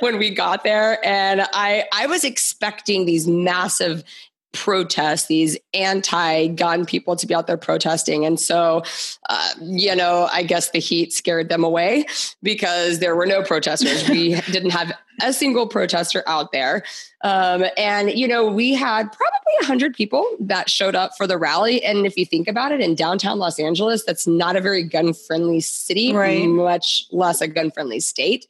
when 0.00 0.18
we 0.18 0.30
got 0.30 0.64
there 0.64 1.04
and 1.04 1.42
i 1.52 1.84
i 1.92 2.06
was 2.06 2.24
expecting 2.24 3.04
these 3.04 3.26
massive 3.26 4.04
protests, 4.52 5.26
these 5.26 5.58
anti 5.74 6.48
gun 6.48 6.86
people 6.86 7.16
to 7.16 7.26
be 7.26 7.34
out 7.34 7.46
there 7.46 7.56
protesting. 7.56 8.24
And 8.24 8.40
so, 8.40 8.82
uh, 9.28 9.50
you 9.60 9.94
know, 9.94 10.28
I 10.32 10.42
guess 10.42 10.70
the 10.70 10.78
heat 10.78 11.12
scared 11.12 11.48
them 11.48 11.64
away 11.64 12.06
because 12.42 12.98
there 12.98 13.14
were 13.14 13.26
no 13.26 13.42
protesters. 13.42 14.08
we 14.08 14.40
didn't 14.50 14.70
have 14.70 14.92
a 15.22 15.32
single 15.32 15.66
protester 15.66 16.22
out 16.26 16.52
there. 16.52 16.84
Um, 17.22 17.64
and, 17.76 18.12
you 18.12 18.28
know, 18.28 18.46
we 18.46 18.74
had 18.74 19.04
probably 19.12 19.52
100 19.60 19.94
people 19.94 20.24
that 20.40 20.70
showed 20.70 20.94
up 20.94 21.12
for 21.16 21.26
the 21.26 21.36
rally. 21.36 21.82
And 21.82 22.06
if 22.06 22.16
you 22.16 22.24
think 22.24 22.46
about 22.46 22.70
it, 22.70 22.80
in 22.80 22.94
downtown 22.94 23.38
Los 23.38 23.58
Angeles, 23.58 24.04
that's 24.04 24.26
not 24.26 24.54
a 24.54 24.60
very 24.60 24.84
gun 24.84 25.12
friendly 25.12 25.60
city, 25.60 26.12
right. 26.12 26.46
much 26.46 27.04
less 27.10 27.40
a 27.40 27.48
gun 27.48 27.70
friendly 27.70 28.00
state. 28.00 28.46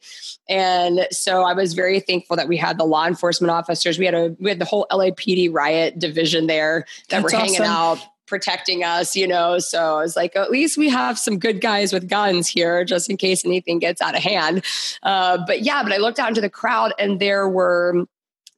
And 0.47 1.07
so 1.11 1.43
I 1.43 1.53
was 1.53 1.73
very 1.73 1.99
thankful 1.99 2.35
that 2.35 2.47
we 2.47 2.57
had 2.57 2.77
the 2.77 2.85
law 2.85 3.07
enforcement 3.07 3.51
officers. 3.51 3.97
We 3.97 4.05
had 4.05 4.15
a 4.15 4.35
we 4.39 4.49
had 4.49 4.59
the 4.59 4.65
whole 4.65 4.87
LAPD 4.91 5.53
riot 5.53 5.97
division 5.99 6.47
there 6.47 6.85
that 7.09 7.21
that's 7.21 7.23
were 7.23 7.39
hanging 7.39 7.61
awesome. 7.61 7.65
out 7.65 7.99
protecting 8.29 8.83
us, 8.83 9.15
you 9.15 9.27
know. 9.27 9.59
So 9.59 9.97
I 9.97 10.01
was 10.01 10.15
like, 10.15 10.35
at 10.35 10.51
least 10.51 10.77
we 10.77 10.89
have 10.89 11.19
some 11.19 11.39
good 11.39 11.59
guys 11.59 11.91
with 11.91 12.07
guns 12.07 12.47
here, 12.47 12.85
just 12.85 13.09
in 13.09 13.17
case 13.17 13.43
anything 13.43 13.79
gets 13.79 14.01
out 14.01 14.15
of 14.15 14.23
hand. 14.23 14.63
Uh, 15.03 15.39
but 15.45 15.61
yeah, 15.61 15.83
but 15.83 15.91
I 15.91 15.97
looked 15.97 16.19
out 16.19 16.29
into 16.29 16.41
the 16.41 16.49
crowd 16.49 16.93
and 16.97 17.19
there 17.19 17.49
were 17.49 18.05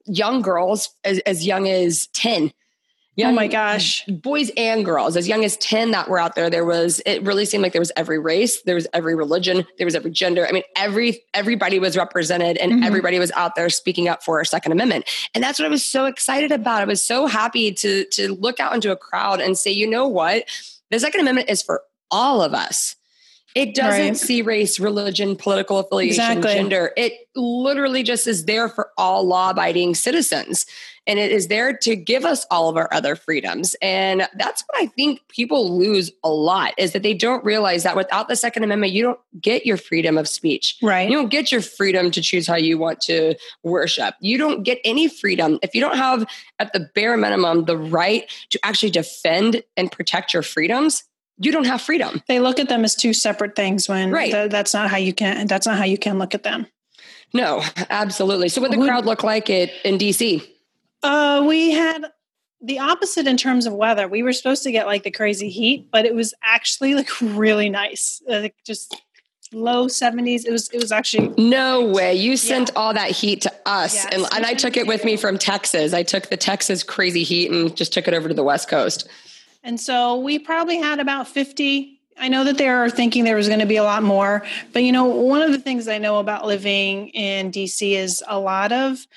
young 0.05 0.41
girls 0.41 0.89
as, 1.03 1.19
as 1.19 1.45
young 1.45 1.67
as 1.67 2.07
10 2.07 2.51
young, 3.15 3.31
oh 3.31 3.35
my 3.35 3.47
gosh. 3.47 4.05
boys 4.05 4.51
and 4.55 4.85
girls 4.85 5.17
as 5.17 5.27
young 5.27 5.43
as 5.43 5.57
10 5.57 5.91
that 5.91 6.07
were 6.09 6.19
out 6.19 6.35
there 6.35 6.49
there 6.49 6.65
was 6.65 7.01
it 7.05 7.23
really 7.23 7.45
seemed 7.45 7.61
like 7.61 7.73
there 7.73 7.81
was 7.81 7.91
every 7.95 8.19
race 8.19 8.61
there 8.63 8.75
was 8.75 8.87
every 8.93 9.15
religion 9.15 9.65
there 9.77 9.85
was 9.85 9.95
every 9.95 10.11
gender. 10.11 10.47
I 10.47 10.51
mean 10.51 10.63
every 10.75 11.23
everybody 11.33 11.79
was 11.79 11.97
represented 11.97 12.57
and 12.57 12.71
mm-hmm. 12.71 12.83
everybody 12.83 13.19
was 13.19 13.31
out 13.31 13.55
there 13.55 13.69
speaking 13.69 14.07
up 14.07 14.23
for 14.23 14.37
our 14.37 14.45
second 14.45 14.71
amendment. 14.71 15.09
And 15.33 15.43
that's 15.43 15.59
what 15.59 15.65
i 15.65 15.69
was 15.69 15.83
so 15.83 16.05
excited 16.05 16.51
about. 16.51 16.81
I 16.81 16.85
was 16.85 17.01
so 17.01 17.27
happy 17.27 17.71
to 17.73 18.05
to 18.05 18.33
look 18.35 18.59
out 18.59 18.73
into 18.73 18.91
a 18.91 18.97
crowd 18.97 19.41
and 19.41 19.57
say 19.57 19.71
you 19.71 19.89
know 19.89 20.07
what? 20.07 20.45
The 20.89 20.99
second 20.99 21.21
amendment 21.21 21.49
is 21.49 21.61
for 21.61 21.83
all 22.09 22.41
of 22.41 22.53
us 22.53 22.95
it 23.55 23.75
doesn't 23.75 23.99
right. 23.99 24.17
see 24.17 24.41
race, 24.41 24.79
religion, 24.79 25.35
political 25.35 25.79
affiliation, 25.79 26.21
exactly. 26.21 26.53
gender. 26.53 26.91
It 26.95 27.13
literally 27.35 28.03
just 28.03 28.27
is 28.27 28.45
there 28.45 28.69
for 28.69 28.89
all 28.97 29.25
law 29.25 29.51
abiding 29.51 29.95
citizens. 29.95 30.65
And 31.07 31.17
it 31.17 31.31
is 31.31 31.47
there 31.47 31.75
to 31.77 31.95
give 31.95 32.25
us 32.25 32.45
all 32.51 32.69
of 32.69 32.77
our 32.77 32.87
other 32.93 33.15
freedoms. 33.15 33.75
And 33.81 34.27
that's 34.35 34.63
what 34.67 34.83
I 34.83 34.85
think 34.85 35.19
people 35.29 35.75
lose 35.77 36.11
a 36.23 36.29
lot 36.29 36.73
is 36.77 36.93
that 36.93 37.01
they 37.01 37.15
don't 37.15 37.43
realize 37.43 37.83
that 37.83 37.95
without 37.95 38.27
the 38.27 38.35
Second 38.35 38.63
Amendment, 38.63 38.93
you 38.93 39.01
don't 39.01 39.19
get 39.41 39.65
your 39.65 39.77
freedom 39.77 40.17
of 40.17 40.27
speech. 40.27 40.77
Right. 40.81 41.09
You 41.09 41.17
don't 41.17 41.29
get 41.29 41.51
your 41.51 41.61
freedom 41.61 42.11
to 42.11 42.21
choose 42.21 42.45
how 42.45 42.55
you 42.55 42.77
want 42.77 43.01
to 43.01 43.33
worship. 43.63 44.13
You 44.21 44.37
don't 44.37 44.61
get 44.61 44.79
any 44.85 45.07
freedom 45.07 45.57
if 45.63 45.73
you 45.73 45.81
don't 45.81 45.97
have, 45.97 46.27
at 46.59 46.71
the 46.71 46.87
bare 46.93 47.17
minimum, 47.17 47.65
the 47.65 47.77
right 47.77 48.31
to 48.51 48.59
actually 48.63 48.91
defend 48.91 49.63
and 49.75 49.91
protect 49.91 50.33
your 50.33 50.43
freedoms 50.43 51.03
you 51.41 51.51
don't 51.51 51.65
have 51.65 51.81
freedom. 51.81 52.21
They 52.27 52.39
look 52.39 52.59
at 52.59 52.69
them 52.69 52.83
as 52.83 52.95
two 52.95 53.13
separate 53.13 53.55
things 53.55 53.89
when 53.89 54.11
right. 54.11 54.31
Th- 54.31 54.51
that's 54.51 54.73
not 54.73 54.89
how 54.89 54.97
you 54.97 55.13
can 55.13 55.47
that's 55.47 55.65
not 55.65 55.77
how 55.77 55.85
you 55.85 55.97
can 55.97 56.19
look 56.19 56.35
at 56.35 56.43
them. 56.43 56.67
No, 57.33 57.63
absolutely. 57.89 58.49
So 58.49 58.61
what 58.61 58.71
the 58.71 58.77
crowd 58.77 59.05
look 59.05 59.23
like 59.23 59.49
it 59.49 59.71
in 59.83 59.97
DC? 59.97 60.47
Uh 61.03 61.43
we 61.47 61.71
had 61.71 62.05
the 62.61 62.79
opposite 62.79 63.25
in 63.25 63.37
terms 63.37 63.65
of 63.65 63.73
weather. 63.73 64.07
We 64.07 64.21
were 64.21 64.33
supposed 64.33 64.63
to 64.63 64.71
get 64.71 64.85
like 64.85 65.03
the 65.03 65.11
crazy 65.11 65.49
heat, 65.49 65.89
but 65.91 66.05
it 66.05 66.13
was 66.13 66.33
actually 66.43 66.93
like 66.93 67.09
really 67.21 67.69
nice. 67.69 68.21
Uh, 68.29 68.41
like 68.41 68.55
just 68.65 69.01
low 69.53 69.87
70s. 69.87 70.45
It 70.45 70.51
was 70.51 70.69
it 70.69 70.81
was 70.81 70.91
actually 70.91 71.33
No 71.37 71.85
way. 71.85 72.13
You 72.13 72.37
sent 72.37 72.69
yeah. 72.69 72.79
all 72.79 72.93
that 72.93 73.11
heat 73.11 73.41
to 73.41 73.53
us 73.65 73.95
yes, 73.95 74.07
and, 74.11 74.25
and 74.33 74.45
I 74.45 74.53
took 74.53 74.77
it 74.77 74.87
with 74.87 75.03
me 75.03 75.17
from 75.17 75.37
Texas. 75.37 75.93
I 75.93 76.03
took 76.03 76.29
the 76.29 76.37
Texas 76.37 76.83
crazy 76.83 77.23
heat 77.23 77.51
and 77.51 77.75
just 77.75 77.93
took 77.93 78.07
it 78.07 78.13
over 78.13 78.27
to 78.27 78.33
the 78.33 78.43
West 78.43 78.69
Coast. 78.69 79.09
And 79.63 79.79
so 79.79 80.17
we 80.17 80.39
probably 80.39 80.77
had 80.77 80.99
about 80.99 81.27
50. 81.27 81.99
I 82.19 82.27
know 82.27 82.43
that 82.43 82.57
they 82.57 82.67
are 82.67 82.89
thinking 82.89 83.23
there 83.23 83.35
was 83.35 83.47
going 83.47 83.59
to 83.59 83.65
be 83.65 83.77
a 83.77 83.83
lot 83.83 84.03
more, 84.03 84.43
but 84.73 84.83
you 84.83 84.91
know, 84.91 85.05
one 85.05 85.41
of 85.41 85.51
the 85.51 85.59
things 85.59 85.87
I 85.87 85.97
know 85.97 86.17
about 86.19 86.45
living 86.45 87.09
in 87.09 87.51
DC 87.51 87.93
is 87.93 88.23
a 88.27 88.39
lot 88.39 88.71
of 88.71 89.07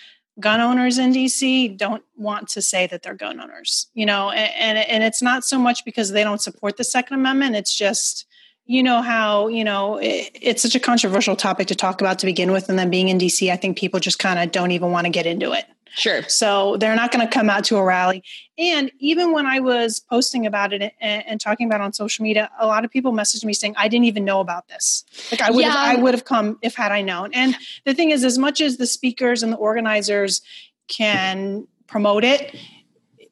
gun 0.41 0.61
owners 0.61 0.99
in 0.99 1.13
DC 1.13 1.77
don't 1.77 2.03
want 2.17 2.49
to 2.49 2.63
say 2.63 2.87
that 2.89 3.03
they're 3.03 3.15
gun 3.15 3.41
owners, 3.41 3.89
you 3.95 4.07
know, 4.07 4.31
and, 4.31 4.79
and, 4.79 4.89
and 4.89 5.05
it's 5.05 5.23
not 5.23 5.45
so 5.45 5.59
much 5.59 5.85
because 5.85 6.11
they 6.11 6.25
don't 6.25 6.41
support 6.41 6.77
the 6.77 6.85
Second 6.85 7.17
Amendment. 7.17 7.57
It's 7.57 7.75
just, 7.75 8.27
you 8.67 8.83
know 8.83 9.03
how 9.03 9.49
you 9.49 9.63
know 9.65 9.99
it, 9.99 10.31
it's 10.41 10.63
such 10.63 10.75
a 10.75 10.81
controversial 10.81 11.37
topic 11.37 11.67
to 11.69 11.75
talk 11.75 12.01
about 12.01 12.19
to 12.19 12.27
begin 12.27 12.51
with 12.53 12.69
and 12.69 12.79
then 12.79 12.91
being 12.91 13.09
in 13.09 13.19
dc 13.19 13.51
i 13.51 13.57
think 13.57 13.77
people 13.77 14.01
just 14.01 14.19
kind 14.19 14.39
of 14.39 14.53
don't 14.53 14.71
even 14.71 14.91
want 14.91 15.05
to 15.05 15.11
get 15.11 15.27
into 15.27 15.53
it 15.53 15.67
Sure. 15.97 16.23
So 16.25 16.77
they're 16.77 16.97
not 16.97 17.13
going 17.13 17.27
to 17.27 17.33
come 17.33 17.49
out 17.49 17.65
to 17.65 17.77
a 17.77 17.85
rally. 17.85 18.25
And 18.59 18.91
even 18.99 19.33
when 19.33 19.47
I 19.47 19.61
was 19.61 20.01
posting 20.01 20.45
about 20.45 20.73
it 20.73 20.83
and, 21.01 21.25
and, 21.27 21.41
talking 21.41 21.67
about 21.67 21.81
it 21.81 21.85
on 21.85 21.93
social 21.93 22.23
media, 22.23 22.51
a 22.59 22.67
lot 22.67 22.85
of 22.85 22.91
people 22.91 23.13
messaged 23.13 23.45
me 23.45 23.53
saying, 23.53 23.75
I 23.77 23.89
didn't 23.89 24.07
even 24.07 24.25
know 24.25 24.41
about 24.41 24.69
this. 24.69 25.05
Like 25.31 25.41
I 25.41 25.51
would 25.51 25.65
yeah. 25.65 25.71
have, 25.71 25.99
I 25.99 26.03
would 26.03 26.15
have 26.15 26.25
come 26.25 26.59
if 26.63 26.75
had 26.75 26.91
I 26.91 27.03
known. 27.03 27.33
And 27.33 27.57
the 27.85 27.95
thing 27.95 28.11
is, 28.11 28.25
as 28.25 28.39
much 28.39 28.61
as 28.61 28.77
the 28.77 28.87
speakers 28.87 29.43
and 29.43 29.53
the 29.53 29.57
organizers 29.57 30.43
can 30.89 31.67
promote 31.87 32.25
it, 32.25 32.57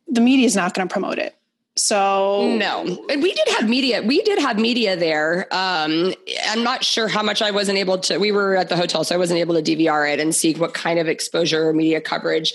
the 0.06 0.20
media 0.20 0.46
is 0.46 0.54
not 0.54 0.74
going 0.74 0.86
to 0.86 0.92
promote 0.92 1.18
it. 1.18 1.36
So 1.74 2.54
no, 2.58 3.04
and 3.08 3.22
we 3.22 3.32
did 3.32 3.48
have 3.56 3.68
media. 3.68 4.02
We 4.02 4.20
did 4.22 4.38
have 4.38 4.58
media 4.58 4.94
there. 4.94 5.46
Um, 5.50 6.12
I'm 6.48 6.62
not 6.62 6.84
sure 6.84 7.08
how 7.08 7.22
much 7.22 7.40
I 7.40 7.50
wasn't 7.50 7.78
able 7.78 7.96
to. 7.98 8.18
We 8.18 8.30
were 8.30 8.56
at 8.56 8.68
the 8.68 8.76
hotel, 8.76 9.04
so 9.04 9.14
I 9.14 9.18
wasn't 9.18 9.40
able 9.40 9.54
to 9.54 9.62
DVR 9.62 10.12
it 10.12 10.20
and 10.20 10.34
see 10.34 10.52
what 10.54 10.74
kind 10.74 10.98
of 10.98 11.08
exposure 11.08 11.66
or 11.66 11.72
media 11.72 12.00
coverage 12.02 12.52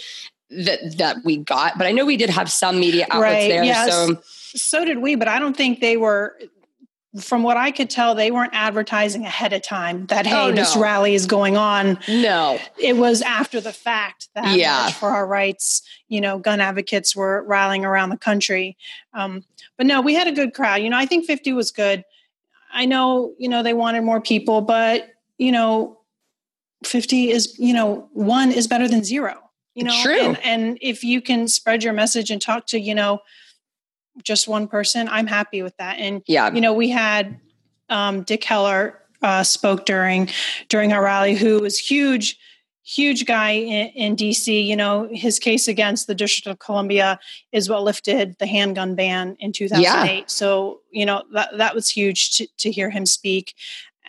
that 0.52 0.98
that 1.00 1.18
we 1.26 1.38
got. 1.38 1.80
But 1.80 1.88
I 1.88 1.94
know 1.94 2.06
we 2.06 2.18
did 2.18 2.30
have 2.30 2.52
some 2.52 2.80
media 2.80 3.08
outlets 3.10 3.34
right. 3.34 3.50
there. 3.50 3.64
Yes. 3.64 3.92
So 3.92 4.22
so 4.24 4.86
did 4.86 5.00
we. 5.00 5.16
But 5.16 5.28
I 5.28 5.40
don't 5.40 5.58
think 5.58 5.80
they 5.80 5.98
were 5.98 6.38
from 7.20 7.44
what 7.44 7.58
I 7.58 7.72
could 7.72 7.90
tell, 7.90 8.16
they 8.16 8.32
weren't 8.32 8.54
advertising 8.54 9.26
ahead 9.26 9.54
of 9.54 9.62
time 9.62 10.06
that 10.08 10.26
hey, 10.26 10.36
oh, 10.36 10.50
no. 10.50 10.56
this 10.56 10.76
rally 10.76 11.14
is 11.14 11.26
going 11.26 11.58
on. 11.58 12.00
No, 12.08 12.60
it 12.78 12.98
was 12.98 13.22
after 13.22 13.62
the 13.62 13.74
fact 13.74 14.30
that 14.36 14.58
yeah. 14.58 14.90
for 14.90 15.10
our 15.10 15.26
rights, 15.28 15.82
you 16.08 16.22
know, 16.22 16.40
gun 16.40 16.60
advocates 16.60 17.16
were 17.16 17.44
rallying 17.44 17.86
around 17.86 18.10
the 18.10 18.18
country. 18.18 18.78
Um, 19.14 19.44
but 19.78 19.86
no, 19.86 20.02
we 20.02 20.14
had 20.14 20.28
a 20.28 20.32
good 20.32 20.54
crowd. 20.54 20.78
You 20.78 20.90
know, 20.90 20.98
I 20.98 21.06
think 21.06 21.26
50 21.26 21.54
was 21.54 21.72
good. 21.72 22.04
I 22.74 22.86
know, 22.86 23.34
you 23.38 23.50
know, 23.50 23.64
they 23.64 23.74
wanted 23.74 24.04
more 24.04 24.22
people, 24.22 24.62
but 24.62 25.10
you 25.38 25.52
know, 25.52 26.00
50 26.84 27.32
is, 27.32 27.58
you 27.58 27.74
know, 27.74 28.10
one 28.14 28.52
is 28.52 28.68
better 28.68 28.88
than 28.88 29.04
zero. 29.04 29.36
You 29.74 29.84
know, 29.84 30.02
True. 30.02 30.20
And, 30.20 30.44
and 30.44 30.78
if 30.82 31.04
you 31.04 31.22
can 31.22 31.48
spread 31.48 31.84
your 31.84 31.94
message 31.94 32.32
and 32.32 32.42
talk 32.42 32.66
to, 32.68 32.80
you 32.80 32.96
know, 32.96 33.20
just 34.24 34.48
one 34.48 34.68
person, 34.68 35.08
I'm 35.10 35.28
happy 35.28 35.62
with 35.62 35.76
that. 35.78 36.00
And 36.00 36.22
yeah, 36.28 36.52
you 36.54 36.62
know, 36.62 36.74
we 36.74 36.90
had 36.90 37.40
um, 37.90 38.24
Dick 38.24 38.44
Heller 38.44 39.00
uh, 39.22 39.44
spoke 39.44 39.86
during 39.86 40.30
during 40.70 40.94
our 40.94 41.04
rally, 41.04 41.36
who 41.36 41.60
was 41.60 41.78
huge, 41.78 42.38
huge 42.84 43.26
guy 43.26 43.52
in, 43.52 43.88
in, 43.90 44.16
DC. 44.16 44.66
You 44.66 44.76
know, 44.76 45.08
his 45.12 45.40
case 45.40 45.68
against 45.68 46.08
the 46.08 46.16
District 46.16 46.48
of 46.48 46.60
Columbia 46.60 47.20
is 47.52 47.70
what 47.70 47.84
lifted 47.84 48.36
the 48.40 48.48
handgun 48.48 48.96
ban 48.96 49.36
in 49.40 49.52
2008. 49.52 49.84
Yeah. 49.84 50.24
So 50.28 50.82
you 50.92 51.06
know 51.06 51.24
that 51.34 51.58
that 51.58 51.76
was 51.76 51.90
huge 51.90 52.38
to, 52.38 52.48
to 52.58 52.72
hear 52.72 52.90
him 52.90 53.06
speak, 53.06 53.56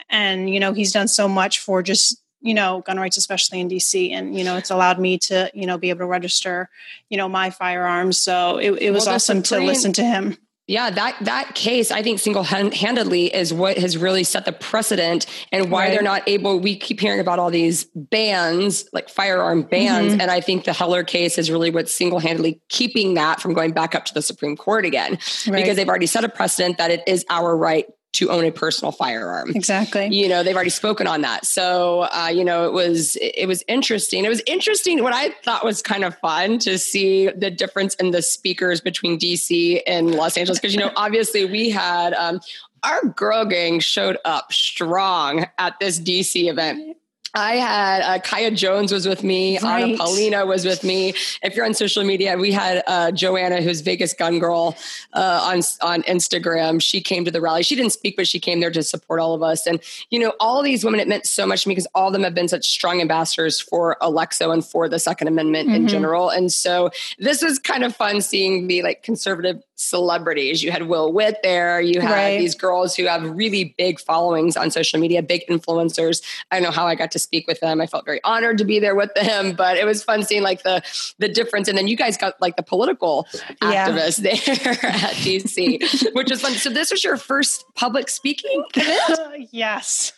and 0.09 0.51
you 0.51 0.61
know 0.61 0.73
he's 0.73 0.93
done 0.93 1.09
so 1.09 1.29
much 1.29 1.59
for 1.59 1.83
just 1.83 2.23
you 2.41 2.55
know 2.55 2.81
gun 2.87 2.99
rights 2.99 3.17
especially 3.17 3.61
in 3.61 3.69
dc 3.69 4.13
and 4.13 4.37
you 4.37 4.45
know 4.45 4.57
it's 4.57 4.71
allowed 4.71 4.99
me 4.99 5.19
to 5.19 5.51
you 5.55 5.67
know 5.67 5.79
be 5.79 5.91
able 5.91 6.01
to 6.01 6.07
register 6.07 6.69
you 7.09 7.17
know 7.17 7.29
my 7.29 7.51
firearms 7.51 8.19
so 8.19 8.59
it, 8.59 8.73
it 8.81 8.91
was 8.91 9.07
well, 9.07 9.17
awesome 9.17 9.43
to 9.43 9.59
listen 9.59 9.93
to 9.93 10.05
him 10.05 10.37
yeah, 10.69 10.91
that 10.91 11.17
that 11.23 11.55
case 11.55 11.91
I 11.91 12.03
think 12.03 12.21
single-handedly 12.21 13.35
is 13.35 13.55
what 13.55 13.79
has 13.79 13.97
really 13.97 14.23
set 14.23 14.45
the 14.45 14.53
precedent 14.53 15.25
and 15.51 15.71
why 15.71 15.85
right. 15.85 15.91
they're 15.93 16.03
not 16.03 16.29
able 16.29 16.61
we 16.61 16.77
keep 16.77 17.01
hearing 17.01 17.21
about 17.21 17.39
all 17.39 17.51
these 17.51 17.85
bans, 17.95 18.87
like 18.93 19.09
firearm 19.09 19.63
bans 19.63 20.13
mm-hmm. 20.13 20.21
and 20.21 20.31
I 20.31 20.43
think 20.43 20.65
the 20.65 20.75
Heller 20.75 21.05
case 21.05 21.39
is 21.39 21.51
really 21.51 21.71
what's 21.71 21.95
single-handedly 21.95 22.61
keeping 22.69 23.15
that 23.15 23.41
from 23.41 23.55
going 23.55 23.73
back 23.73 23.95
up 23.95 24.05
to 24.05 24.15
the 24.15 24.21
Supreme 24.21 24.59
Court 24.59 24.85
again 24.85 25.13
right. 25.47 25.63
because 25.63 25.77
they've 25.77 25.89
already 25.89 26.07
set 26.07 26.23
a 26.23 26.29
precedent 26.29 26.77
that 26.77 26.91
it 26.91 27.03
is 27.07 27.25
our 27.31 27.57
right 27.57 27.87
to 28.19 28.31
own 28.31 28.45
a 28.45 28.51
personal 28.51 28.91
firearm. 28.91 29.53
Exactly. 29.55 30.09
You 30.09 30.29
know, 30.29 30.43
they've 30.43 30.55
already 30.55 30.71
spoken 30.71 31.07
on 31.07 31.21
that. 31.21 31.47
So, 31.47 32.09
uh, 32.13 32.31
you 32.33 32.45
know, 32.45 32.67
it 32.67 32.73
was 32.73 33.17
it 33.21 33.47
was 33.47 33.63
interesting. 33.69 34.25
It 34.25 34.29
was 34.29 34.43
interesting. 34.47 35.05
What 35.05 35.15
I 35.15 35.31
thought 35.45 35.65
was 35.65 35.83
kind 35.83 36.05
of 36.05 36.17
fun 36.19 36.59
to 36.61 36.79
see 36.79 37.29
the 37.29 37.51
difference 37.51 37.95
in 37.95 38.11
the 38.11 38.21
speakers 38.21 38.81
between 38.81 39.19
DC 39.19 39.83
and 39.87 40.15
Los 40.15 40.37
Angeles 40.37 40.59
because 40.59 40.75
you 40.75 40.81
know, 40.81 40.91
obviously 40.97 41.45
we 41.45 41.71
had 41.71 42.13
um, 42.15 42.41
our 42.83 43.07
girl 43.07 43.45
gang 43.45 43.79
showed 43.79 44.19
up 44.25 44.53
strong 44.53 45.47
at 45.59 45.79
this 45.79 46.01
DC 46.01 46.51
event. 46.51 46.97
I 47.35 47.57
had 47.57 48.03
uh, 48.03 48.19
Kaya 48.21 48.51
Jones 48.51 48.93
was 48.93 49.07
with 49.07 49.23
me. 49.23 49.59
Right. 49.59 49.85
Anna 49.85 49.97
Paulina 49.97 50.47
was 50.47 50.65
with 50.65 50.85
me. 50.85 51.15
If 51.43 51.55
you're 51.55 51.65
on 51.65 51.75
social 51.75 52.05
media, 52.05 52.37
we 52.37 52.53
had 52.53 52.83
uh, 52.87 53.11
Joanna, 53.13 53.61
who's 53.61 53.81
Vegas 53.81 54.15
Gun 54.15 54.39
Girl, 54.39 54.77
uh, 55.13 55.41
on 55.43 55.63
on 55.83 56.03
Instagram. 56.05 56.81
She 56.81 57.01
came 57.01 57.25
to 57.25 57.31
the 57.31 57.41
rally. 57.41 57.63
She 57.63 57.77
didn't 57.77 57.93
speak, 57.93 58.17
but 58.17 58.27
she 58.27 58.41
came 58.41 58.61
there 58.61 58.71
to 58.71 58.83
support 58.83 59.21
all 59.21 59.35
of 59.35 59.43
us. 59.43 59.67
And 59.67 59.81
you 60.11 60.19
know, 60.19 60.33
all 60.41 60.63
these 60.63 60.85
women, 60.85 61.01
it 61.01 61.09
meant 61.09 61.27
so 61.27 61.47
much 61.47 61.63
to 61.63 61.69
me 61.69 61.75
because 61.75 61.89
all 61.95 62.09
of 62.09 62.13
them 62.13 62.23
have 62.23 62.35
been 62.35 62.49
such 62.49 62.69
strong 62.69 63.01
ambassadors 63.01 63.61
for 63.61 63.97
Alexo 64.01 64.51
and 64.53 64.65
for 64.65 64.89
the 64.89 64.99
Second 64.99 65.29
Amendment 65.29 65.69
mm-hmm. 65.69 65.77
in 65.77 65.89
general. 65.89 66.31
And 66.31 66.53
so 66.53 66.91
this 67.19 67.43
was 67.43 67.59
kind 67.59 67.85
of 67.85 67.95
fun 67.95 68.23
seeing 68.23 68.69
the 68.69 68.83
like 68.83 69.03
conservative 69.03 69.63
celebrities. 69.79 70.63
You 70.63 70.73
had 70.73 70.89
Will 70.89 71.13
Witt 71.13 71.39
there. 71.43 71.81
You 71.81 72.01
had 72.01 72.11
right. 72.11 72.39
these 72.39 72.55
girls 72.55 72.97
who 72.97 73.07
have 73.07 73.23
really 73.23 73.77
big 73.79 74.01
followings 74.01 74.57
on 74.57 74.71
social 74.71 74.99
media, 74.99 75.23
big 75.23 75.47
influencers. 75.49 76.21
I 76.51 76.57
don't 76.57 76.65
know 76.65 76.71
how 76.73 76.87
I 76.87 76.97
got 76.97 77.13
to 77.13 77.19
speak 77.19 77.47
with 77.47 77.61
them. 77.61 77.81
I 77.81 77.87
felt 77.87 78.05
very 78.05 78.21
honored 78.25 78.59
to 78.59 78.65
be 78.65 78.81
there 78.81 78.97
with 78.97 79.15
them, 79.15 79.53
but 79.57 79.77
it 79.77 79.87
was 79.87 80.03
fun 80.03 80.25
seeing 80.25 80.43
like 80.43 80.65
the 80.65 80.83
the 81.19 81.29
difference. 81.29 81.69
And 81.69 81.79
then 81.79 81.87
you 81.87 81.97
guys 81.97 82.17
got 82.17 82.41
like 82.41 82.57
the 82.57 82.63
political 82.63 83.27
yeah. 83.63 83.89
activists 83.89 84.17
there 84.57 84.73
at 84.91 85.15
DC, 85.15 86.13
which 86.15 86.31
was 86.31 86.43
fun. 86.43 86.53
So 86.53 86.71
this 86.71 86.91
was 86.91 87.05
your 87.05 87.17
first 87.17 87.65
public 87.75 88.09
speaking 88.09 88.65
event? 88.75 89.49
yes. 89.53 90.13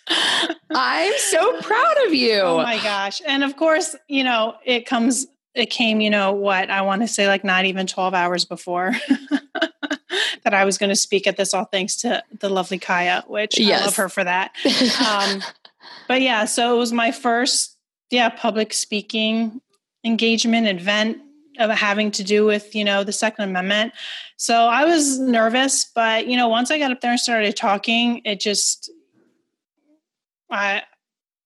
I'm 0.71 1.13
so 1.19 1.61
proud 1.61 2.07
of 2.07 2.15
you. 2.15 2.41
Oh 2.41 2.57
my 2.63 2.79
gosh. 2.83 3.21
And 3.27 3.45
of 3.45 3.57
course, 3.57 3.95
you 4.09 4.25
know, 4.25 4.55
it 4.65 4.87
comes 4.87 5.27
it 5.55 5.67
came, 5.67 6.01
you 6.01 6.11
know, 6.11 6.33
what 6.33 6.71
I 6.71 6.83
want 6.83 7.03
to 7.03 7.09
say 7.09 7.27
like 7.27 7.45
not 7.45 7.65
even 7.65 7.87
12 7.87 8.15
hours 8.15 8.45
before 8.45 8.93
that 10.45 10.55
I 10.55 10.65
was 10.65 10.79
going 10.79 10.91
to 10.91 10.97
speak 10.97 11.27
at 11.27 11.37
this, 11.37 11.53
all 11.55 11.65
thanks 11.65 11.97
to 11.97 12.23
the 12.39 12.49
lovely 12.49 12.79
Kaya, 12.79 13.25
which 13.27 13.59
yes. 13.59 13.83
I 13.83 13.85
love 13.85 13.97
her 13.97 14.09
for 14.09 14.25
that. 14.25 14.53
Um, 15.07 15.43
but 16.09 16.23
yeah, 16.23 16.45
so 16.45 16.75
it 16.75 16.79
was 16.79 16.93
my 16.93 17.11
first, 17.11 17.77
yeah, 18.11 18.29
public 18.29 18.73
speaking 18.73 19.61
engagement 20.05 20.67
event 20.67 21.19
of 21.59 21.71
having 21.71 22.11
to 22.13 22.25
do 22.25 22.45
with 22.45 22.75
you 22.75 22.85
know 22.85 23.05
the 23.05 23.13
second 23.13 23.45
amendment 23.45 23.93
so 24.37 24.55
i 24.55 24.85
was 24.85 25.19
nervous 25.19 25.85
but 25.85 26.27
you 26.27 26.37
know 26.37 26.49
once 26.49 26.71
i 26.71 26.79
got 26.79 26.91
up 26.91 27.01
there 27.01 27.11
and 27.11 27.21
started 27.21 27.55
talking 27.55 28.23
it 28.25 28.41
just 28.41 28.91
i 30.51 30.83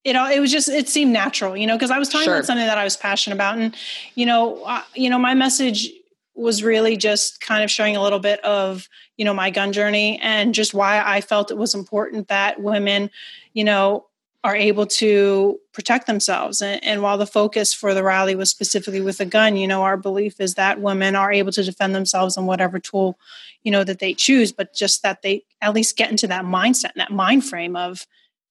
it 0.05 0.15
it 0.15 0.39
was 0.39 0.51
just 0.51 0.69
it 0.69 0.87
seemed 0.87 1.11
natural 1.11 1.57
you 1.57 1.67
know 1.67 1.75
because 1.75 1.91
i 1.91 1.99
was 1.99 2.07
talking 2.07 2.25
sure. 2.25 2.35
about 2.35 2.45
something 2.45 2.65
that 2.65 2.77
i 2.77 2.83
was 2.83 2.95
passionate 2.95 3.35
about 3.35 3.57
and 3.57 3.75
you 4.13 4.25
know 4.25 4.63
uh, 4.63 4.81
you 4.93 5.09
know 5.09 5.19
my 5.19 5.33
message 5.33 5.91
was 6.35 6.63
really 6.63 6.95
just 6.95 7.41
kind 7.41 7.63
of 7.63 7.71
showing 7.71 7.95
a 7.95 8.01
little 8.01 8.19
bit 8.19 8.39
of 8.45 8.87
you 9.17 9.25
know 9.25 9.33
my 9.33 9.49
gun 9.49 9.73
journey 9.73 10.19
and 10.21 10.53
just 10.53 10.73
why 10.73 11.01
i 11.03 11.19
felt 11.19 11.51
it 11.51 11.57
was 11.57 11.73
important 11.73 12.27
that 12.29 12.61
women 12.61 13.09
you 13.53 13.63
know 13.63 14.05
are 14.45 14.55
able 14.55 14.85
to 14.85 15.59
protect 15.73 16.05
themselves. 16.05 16.61
And, 16.61 16.81
and, 16.83 17.01
while 17.01 17.17
the 17.17 17.25
focus 17.25 17.73
for 17.73 17.95
the 17.95 18.03
rally 18.03 18.35
was 18.35 18.51
specifically 18.51 19.01
with 19.01 19.19
a 19.19 19.25
gun, 19.25 19.57
you 19.57 19.67
know, 19.67 19.81
our 19.81 19.97
belief 19.97 20.39
is 20.39 20.53
that 20.53 20.79
women 20.79 21.15
are 21.15 21.31
able 21.31 21.51
to 21.53 21.63
defend 21.63 21.95
themselves 21.95 22.37
on 22.37 22.45
whatever 22.45 22.77
tool, 22.77 23.17
you 23.63 23.71
know, 23.71 23.83
that 23.83 23.97
they 23.97 24.13
choose, 24.13 24.51
but 24.51 24.71
just 24.71 25.01
that 25.01 25.23
they 25.23 25.43
at 25.61 25.73
least 25.73 25.97
get 25.97 26.11
into 26.11 26.27
that 26.27 26.45
mindset, 26.45 26.91
and 26.93 27.01
that 27.01 27.11
mind 27.11 27.43
frame 27.43 27.75
of 27.75 28.05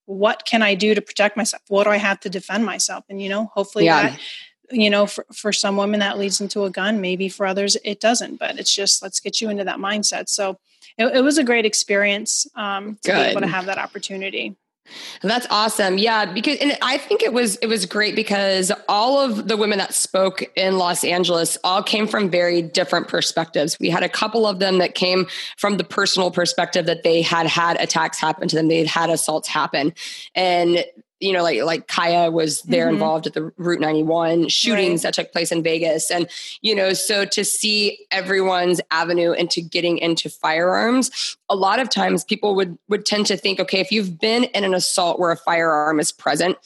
what 0.06 0.44
can 0.44 0.62
I 0.62 0.74
do 0.74 0.94
to 0.94 1.00
protect 1.00 1.36
myself? 1.36 1.62
What 1.68 1.84
do 1.84 1.90
I 1.90 1.96
have 1.96 2.20
to 2.20 2.30
defend 2.30 2.64
myself? 2.64 3.04
And, 3.08 3.20
you 3.22 3.28
know, 3.28 3.50
hopefully 3.54 3.86
yeah. 3.86 4.10
that, 4.10 4.20
you 4.70 4.90
know, 4.90 5.06
for, 5.06 5.24
for 5.32 5.52
some 5.52 5.76
women 5.76 6.00
that 6.00 6.18
leads 6.18 6.40
into 6.40 6.64
a 6.64 6.70
gun, 6.70 7.00
maybe 7.00 7.28
for 7.28 7.46
others 7.46 7.76
it 7.84 8.00
doesn't, 8.00 8.38
but 8.38 8.58
it's 8.58 8.74
just, 8.74 9.02
let's 9.02 9.20
get 9.20 9.40
you 9.40 9.48
into 9.48 9.64
that 9.64 9.78
mindset. 9.78 10.28
So 10.28 10.58
it, 10.98 11.06
it 11.16 11.20
was 11.22 11.38
a 11.38 11.44
great 11.44 11.64
experience 11.64 12.46
um, 12.54 12.98
to 13.02 13.10
Good. 13.10 13.14
be 13.14 13.30
able 13.30 13.40
to 13.42 13.46
have 13.46 13.66
that 13.66 13.78
opportunity. 13.78 14.56
That's 15.22 15.46
awesome. 15.50 15.98
Yeah, 15.98 16.30
because 16.30 16.58
and 16.58 16.76
I 16.82 16.98
think 16.98 17.22
it 17.22 17.32
was 17.32 17.56
it 17.56 17.66
was 17.66 17.86
great 17.86 18.14
because 18.14 18.70
all 18.88 19.18
of 19.18 19.48
the 19.48 19.56
women 19.56 19.78
that 19.78 19.94
spoke 19.94 20.42
in 20.56 20.76
Los 20.76 21.04
Angeles 21.04 21.56
all 21.64 21.82
came 21.82 22.06
from 22.06 22.30
very 22.30 22.60
different 22.60 23.08
perspectives. 23.08 23.78
We 23.80 23.88
had 23.88 24.02
a 24.02 24.08
couple 24.08 24.46
of 24.46 24.58
them 24.58 24.78
that 24.78 24.94
came 24.94 25.26
from 25.56 25.78
the 25.78 25.84
personal 25.84 26.30
perspective 26.30 26.86
that 26.86 27.02
they 27.02 27.22
had 27.22 27.46
had 27.46 27.80
attacks 27.80 28.18
happen 28.18 28.48
to 28.48 28.56
them, 28.56 28.68
they'd 28.68 28.86
had 28.86 29.10
assaults 29.10 29.48
happen, 29.48 29.94
and 30.34 30.84
you 31.20 31.32
know, 31.32 31.42
like 31.42 31.62
like 31.62 31.86
Kaya 31.88 32.30
was 32.30 32.62
there 32.62 32.86
mm-hmm. 32.86 32.94
involved 32.94 33.26
at 33.26 33.34
the 33.34 33.52
Route 33.56 33.80
91 33.80 34.48
shootings 34.48 35.04
right. 35.04 35.08
that 35.08 35.14
took 35.14 35.32
place 35.32 35.52
in 35.52 35.62
Vegas. 35.62 36.10
And, 36.10 36.28
you 36.60 36.74
know, 36.74 36.92
so 36.92 37.24
to 37.24 37.44
see 37.44 38.06
everyone's 38.10 38.80
avenue 38.90 39.32
into 39.32 39.60
getting 39.60 39.98
into 39.98 40.28
firearms, 40.28 41.36
a 41.48 41.56
lot 41.56 41.78
of 41.78 41.88
times 41.88 42.24
people 42.24 42.54
would 42.56 42.78
would 42.88 43.06
tend 43.06 43.26
to 43.26 43.36
think, 43.36 43.60
okay, 43.60 43.80
if 43.80 43.90
you've 43.90 44.18
been 44.18 44.44
in 44.44 44.64
an 44.64 44.74
assault 44.74 45.18
where 45.18 45.30
a 45.30 45.36
firearm 45.36 46.00
is 46.00 46.12
present, 46.12 46.58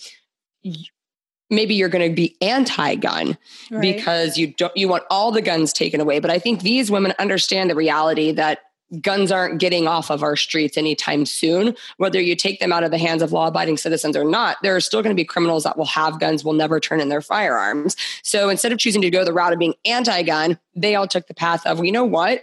maybe 1.50 1.74
you're 1.74 1.88
going 1.88 2.08
to 2.08 2.14
be 2.14 2.36
anti-gun 2.40 3.38
right. 3.70 3.80
because 3.80 4.36
you 4.36 4.52
don't 4.54 4.76
you 4.76 4.88
want 4.88 5.04
all 5.10 5.32
the 5.32 5.40
guns 5.40 5.72
taken 5.72 6.00
away 6.00 6.18
but 6.18 6.30
i 6.30 6.38
think 6.38 6.60
these 6.60 6.90
women 6.90 7.14
understand 7.18 7.70
the 7.70 7.74
reality 7.74 8.32
that 8.32 8.58
guns 9.00 9.30
aren't 9.30 9.60
getting 9.60 9.86
off 9.86 10.10
of 10.10 10.22
our 10.22 10.36
streets 10.36 10.76
anytime 10.76 11.26
soon. 11.26 11.74
Whether 11.98 12.20
you 12.20 12.34
take 12.34 12.60
them 12.60 12.72
out 12.72 12.84
of 12.84 12.90
the 12.90 12.98
hands 12.98 13.22
of 13.22 13.32
law 13.32 13.48
abiding 13.48 13.76
citizens 13.76 14.16
or 14.16 14.24
not, 14.24 14.56
there 14.62 14.74
are 14.74 14.80
still 14.80 15.02
going 15.02 15.14
to 15.14 15.20
be 15.20 15.24
criminals 15.24 15.64
that 15.64 15.76
will 15.76 15.86
have 15.86 16.18
guns, 16.20 16.44
will 16.44 16.54
never 16.54 16.80
turn 16.80 17.00
in 17.00 17.08
their 17.08 17.20
firearms. 17.20 17.96
So 18.22 18.48
instead 18.48 18.72
of 18.72 18.78
choosing 18.78 19.02
to 19.02 19.10
go 19.10 19.24
the 19.24 19.32
route 19.32 19.52
of 19.52 19.58
being 19.58 19.74
anti 19.84 20.22
gun, 20.22 20.58
they 20.74 20.94
all 20.94 21.06
took 21.06 21.26
the 21.26 21.34
path 21.34 21.66
of, 21.66 21.78
well, 21.78 21.84
you 21.84 21.92
know 21.92 22.04
what? 22.04 22.42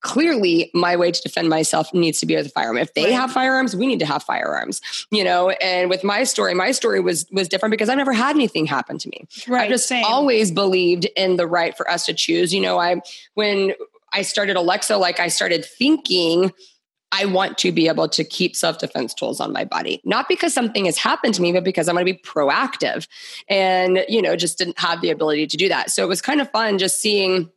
Clearly, 0.00 0.70
my 0.74 0.96
way 0.96 1.10
to 1.10 1.22
defend 1.22 1.48
myself 1.48 1.92
needs 1.94 2.20
to 2.20 2.26
be 2.26 2.36
with 2.36 2.46
a 2.46 2.50
firearm. 2.50 2.76
If 2.76 2.92
they 2.92 3.10
have 3.10 3.32
firearms, 3.32 3.74
we 3.74 3.86
need 3.86 4.00
to 4.00 4.06
have 4.06 4.22
firearms. 4.22 4.82
You 5.10 5.24
know, 5.24 5.48
and 5.48 5.88
with 5.88 6.04
my 6.04 6.24
story, 6.24 6.52
my 6.52 6.72
story 6.72 7.00
was 7.00 7.26
was 7.32 7.48
different 7.48 7.70
because 7.70 7.88
I 7.88 7.94
never 7.94 8.12
had 8.12 8.36
anything 8.36 8.66
happen 8.66 8.98
to 8.98 9.08
me. 9.08 9.26
Right. 9.48 9.62
I 9.62 9.68
just 9.68 9.88
Same. 9.88 10.04
always 10.04 10.50
believed 10.50 11.06
in 11.16 11.36
the 11.36 11.46
right 11.46 11.74
for 11.74 11.90
us 11.90 12.04
to 12.04 12.12
choose. 12.12 12.52
You 12.52 12.60
know, 12.60 12.78
I 12.78 13.00
when 13.32 13.72
I 14.14 14.22
started 14.22 14.56
Alexo, 14.56 14.98
like 14.98 15.20
I 15.20 15.28
started 15.28 15.64
thinking, 15.64 16.52
I 17.12 17.26
want 17.26 17.58
to 17.58 17.70
be 17.70 17.86
able 17.88 18.08
to 18.08 18.24
keep 18.24 18.56
self 18.56 18.78
defense 18.78 19.14
tools 19.14 19.40
on 19.40 19.52
my 19.52 19.64
body, 19.64 20.00
not 20.04 20.28
because 20.28 20.54
something 20.54 20.86
has 20.86 20.96
happened 20.96 21.34
to 21.34 21.42
me, 21.42 21.52
but 21.52 21.62
because 21.62 21.88
I'm 21.88 21.94
going 21.94 22.06
to 22.06 22.12
be 22.12 22.18
proactive 22.18 23.06
and, 23.48 24.04
you 24.08 24.22
know, 24.22 24.34
just 24.34 24.58
didn't 24.58 24.78
have 24.78 25.00
the 25.00 25.10
ability 25.10 25.46
to 25.48 25.56
do 25.56 25.68
that. 25.68 25.90
So 25.90 26.02
it 26.02 26.08
was 26.08 26.22
kind 26.22 26.40
of 26.40 26.50
fun 26.50 26.78
just 26.78 27.00
seeing 27.00 27.50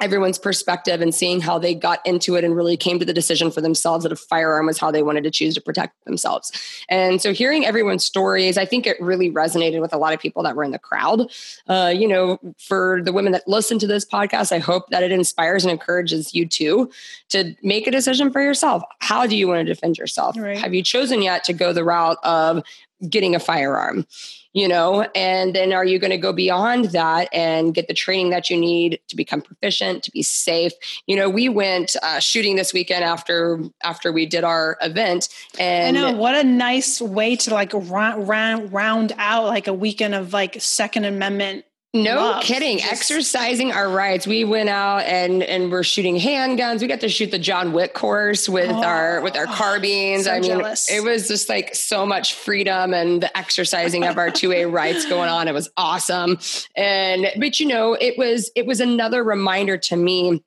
everyone's 0.00 0.38
perspective 0.38 1.00
and 1.00 1.14
seeing 1.14 1.40
how 1.40 1.58
they 1.58 1.74
got 1.74 2.04
into 2.04 2.34
it 2.34 2.44
and 2.44 2.56
really 2.56 2.76
came 2.76 2.98
to 2.98 3.04
the 3.04 3.12
decision 3.12 3.50
for 3.50 3.60
themselves 3.60 4.02
that 4.02 4.12
a 4.12 4.16
firearm 4.16 4.66
was 4.66 4.78
how 4.78 4.90
they 4.90 5.02
wanted 5.02 5.24
to 5.24 5.30
choose 5.30 5.54
to 5.54 5.60
protect 5.60 6.04
themselves. 6.04 6.52
And 6.88 7.20
so 7.20 7.32
hearing 7.32 7.64
everyone's 7.64 8.04
stories, 8.04 8.58
I 8.58 8.64
think 8.64 8.86
it 8.86 9.00
really 9.00 9.30
resonated 9.30 9.80
with 9.80 9.94
a 9.94 9.98
lot 9.98 10.12
of 10.12 10.20
people 10.20 10.42
that 10.42 10.56
were 10.56 10.64
in 10.64 10.72
the 10.72 10.78
crowd. 10.78 11.30
Uh, 11.68 11.92
you 11.94 12.08
know, 12.08 12.38
for 12.58 13.00
the 13.02 13.12
women 13.12 13.32
that 13.32 13.46
listen 13.46 13.78
to 13.78 13.86
this 13.86 14.04
podcast, 14.04 14.52
I 14.52 14.58
hope 14.58 14.88
that 14.90 15.02
it 15.02 15.12
inspires 15.12 15.64
and 15.64 15.70
encourages 15.70 16.34
you 16.34 16.46
too 16.46 16.90
to 17.30 17.54
make 17.62 17.86
a 17.86 17.90
decision 17.90 18.30
for 18.30 18.42
yourself. 18.42 18.82
How 19.00 19.26
do 19.26 19.36
you 19.36 19.48
want 19.48 19.66
to 19.66 19.72
defend 19.72 19.98
yourself? 19.98 20.36
Right. 20.36 20.58
Have 20.58 20.74
you 20.74 20.82
chosen 20.82 21.22
yet 21.22 21.44
to 21.44 21.52
go 21.52 21.72
the 21.72 21.84
route 21.84 22.18
of 22.24 22.62
getting 23.08 23.34
a 23.34 23.40
firearm? 23.40 24.06
You 24.54 24.66
know 24.66 25.02
and 25.14 25.54
then 25.54 25.72
are 25.72 25.84
you 25.84 25.98
going 25.98 26.10
to 26.10 26.16
go 26.16 26.32
beyond 26.32 26.86
that 26.86 27.28
and 27.32 27.74
get 27.74 27.86
the 27.88 27.94
training 27.94 28.30
that 28.30 28.48
you 28.48 28.56
need 28.56 28.98
to 29.08 29.16
become 29.16 29.42
proficient 29.42 30.02
to 30.04 30.10
be 30.10 30.22
safe? 30.22 30.72
You 31.06 31.16
know 31.16 31.28
we 31.28 31.48
went 31.48 31.94
uh, 32.02 32.20
shooting 32.20 32.56
this 32.56 32.72
weekend 32.72 33.04
after 33.04 33.60
after 33.82 34.10
we 34.10 34.24
did 34.24 34.44
our 34.44 34.78
event 34.80 35.28
and 35.58 35.96
I 35.96 36.00
know 36.00 36.16
what 36.16 36.34
a 36.34 36.44
nice 36.44 37.00
way 37.00 37.36
to 37.36 37.52
like 37.52 37.72
round 37.74 38.26
round 38.26 38.72
round 38.72 39.12
out 39.18 39.44
like 39.44 39.66
a 39.66 39.74
weekend 39.74 40.14
of 40.14 40.32
like 40.32 40.56
second 40.60 41.04
amendment 41.04 41.64
no 41.94 42.16
love. 42.16 42.42
kidding. 42.42 42.78
Just, 42.78 42.92
Exercising 42.92 43.72
our 43.72 43.88
rights. 43.88 44.26
We 44.26 44.44
went 44.44 44.68
out 44.68 45.04
and 45.04 45.42
and 45.42 45.70
we're 45.70 45.84
shooting 45.84 46.16
handguns. 46.16 46.80
We 46.80 46.88
got 46.88 47.00
to 47.00 47.08
shoot 47.08 47.30
the 47.30 47.38
John 47.38 47.72
Wick 47.72 47.94
course 47.94 48.48
with 48.48 48.70
oh, 48.70 48.82
our 48.82 49.20
with 49.20 49.36
our 49.36 49.46
carbines. 49.46 50.24
So 50.24 50.32
I 50.32 50.40
mean, 50.40 50.50
jealous. 50.50 50.90
it 50.90 51.04
was 51.04 51.28
just 51.28 51.48
like 51.48 51.74
so 51.74 52.04
much 52.04 52.34
freedom 52.34 52.92
and 52.92 53.22
the 53.22 53.36
exercising 53.38 54.04
of 54.04 54.18
our 54.18 54.28
2A 54.30 54.70
rights 54.70 55.06
going 55.06 55.30
on. 55.30 55.46
It 55.46 55.54
was 55.54 55.70
awesome. 55.76 56.38
And 56.76 57.28
but 57.38 57.60
you 57.60 57.66
know, 57.66 57.94
it 57.94 58.18
was 58.18 58.50
it 58.56 58.66
was 58.66 58.80
another 58.80 59.22
reminder 59.22 59.78
to 59.78 59.96
me 59.96 60.42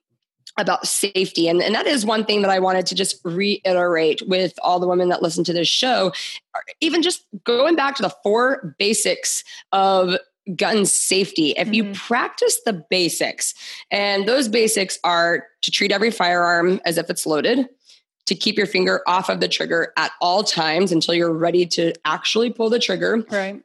about 0.58 0.88
safety. 0.88 1.48
And, 1.48 1.62
and 1.62 1.76
that 1.76 1.86
is 1.86 2.06
one 2.06 2.26
thing 2.26 2.42
that 2.42 2.50
I 2.50 2.60
wanted 2.60 2.88
to 2.88 2.96
just 2.96 3.22
reiterate 3.24 4.24
with 4.28 4.54
all 4.64 4.80
the 4.80 4.88
women 4.88 5.10
that 5.10 5.22
listen 5.22 5.44
to 5.46 5.54
this 5.54 5.68
show. 5.68 6.12
Even 6.82 7.04
just 7.04 7.26
going 7.44 7.76
back 7.76 7.96
to 7.98 8.02
the 8.02 8.14
four 8.24 8.76
basics 8.80 9.44
of 9.72 10.16
gun 10.56 10.86
safety 10.86 11.52
if 11.52 11.68
mm-hmm. 11.68 11.74
you 11.74 11.94
practice 11.94 12.62
the 12.66 12.74
basics 12.90 13.54
and 13.92 14.28
those 14.28 14.48
basics 14.48 15.00
are 15.04 15.46
to 15.62 15.72
treat 15.72 15.92
every 15.92 16.12
firearm 16.12 16.80
as 16.86 16.98
if 16.98 17.10
it's 17.10 17.26
loaded 17.26 17.68
to 18.26 18.36
keep 18.36 18.58
your 18.58 18.68
finger 18.68 19.02
off 19.08 19.30
of 19.30 19.40
the 19.40 19.48
trigger 19.48 19.94
at 19.98 20.12
all 20.22 20.44
times 20.44 20.92
until 20.92 21.14
you're 21.14 21.34
ready 21.34 21.66
to 21.66 21.94
actually 22.06 22.52
pull 22.52 22.70
the 22.70 22.80
trigger 22.80 23.26
right 23.32 23.64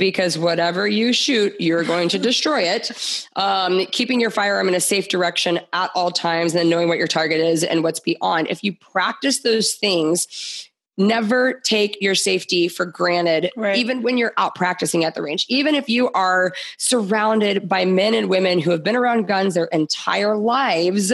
because 0.00 0.38
whatever 0.38 0.88
you 0.88 1.12
shoot, 1.12 1.54
you're 1.60 1.84
going 1.84 2.08
to 2.08 2.18
destroy 2.30 2.62
it. 2.62 3.28
Um, 3.36 3.86
keeping 3.92 4.18
your 4.18 4.30
firearm 4.30 4.66
in 4.66 4.74
a 4.74 4.80
safe 4.80 5.08
direction 5.08 5.60
at 5.72 5.90
all 5.94 6.10
times, 6.10 6.52
and 6.52 6.58
then 6.58 6.70
knowing 6.70 6.88
what 6.88 6.98
your 6.98 7.06
target 7.06 7.38
is 7.38 7.62
and 7.62 7.84
what's 7.84 8.00
beyond. 8.00 8.48
If 8.48 8.64
you 8.64 8.72
practice 8.72 9.42
those 9.42 9.74
things, 9.74 10.69
never 10.96 11.54
take 11.54 11.96
your 12.00 12.14
safety 12.14 12.68
for 12.68 12.84
granted, 12.84 13.50
right. 13.56 13.76
even 13.76 14.02
when 14.02 14.18
you're 14.18 14.34
out 14.36 14.54
practicing 14.54 15.04
at 15.04 15.14
the 15.14 15.22
range. 15.22 15.46
Even 15.48 15.74
if 15.74 15.88
you 15.88 16.10
are 16.12 16.52
surrounded 16.78 17.68
by 17.68 17.84
men 17.84 18.14
and 18.14 18.28
women 18.28 18.58
who 18.58 18.70
have 18.70 18.82
been 18.82 18.96
around 18.96 19.26
guns 19.26 19.54
their 19.54 19.66
entire 19.66 20.36
lives, 20.36 21.12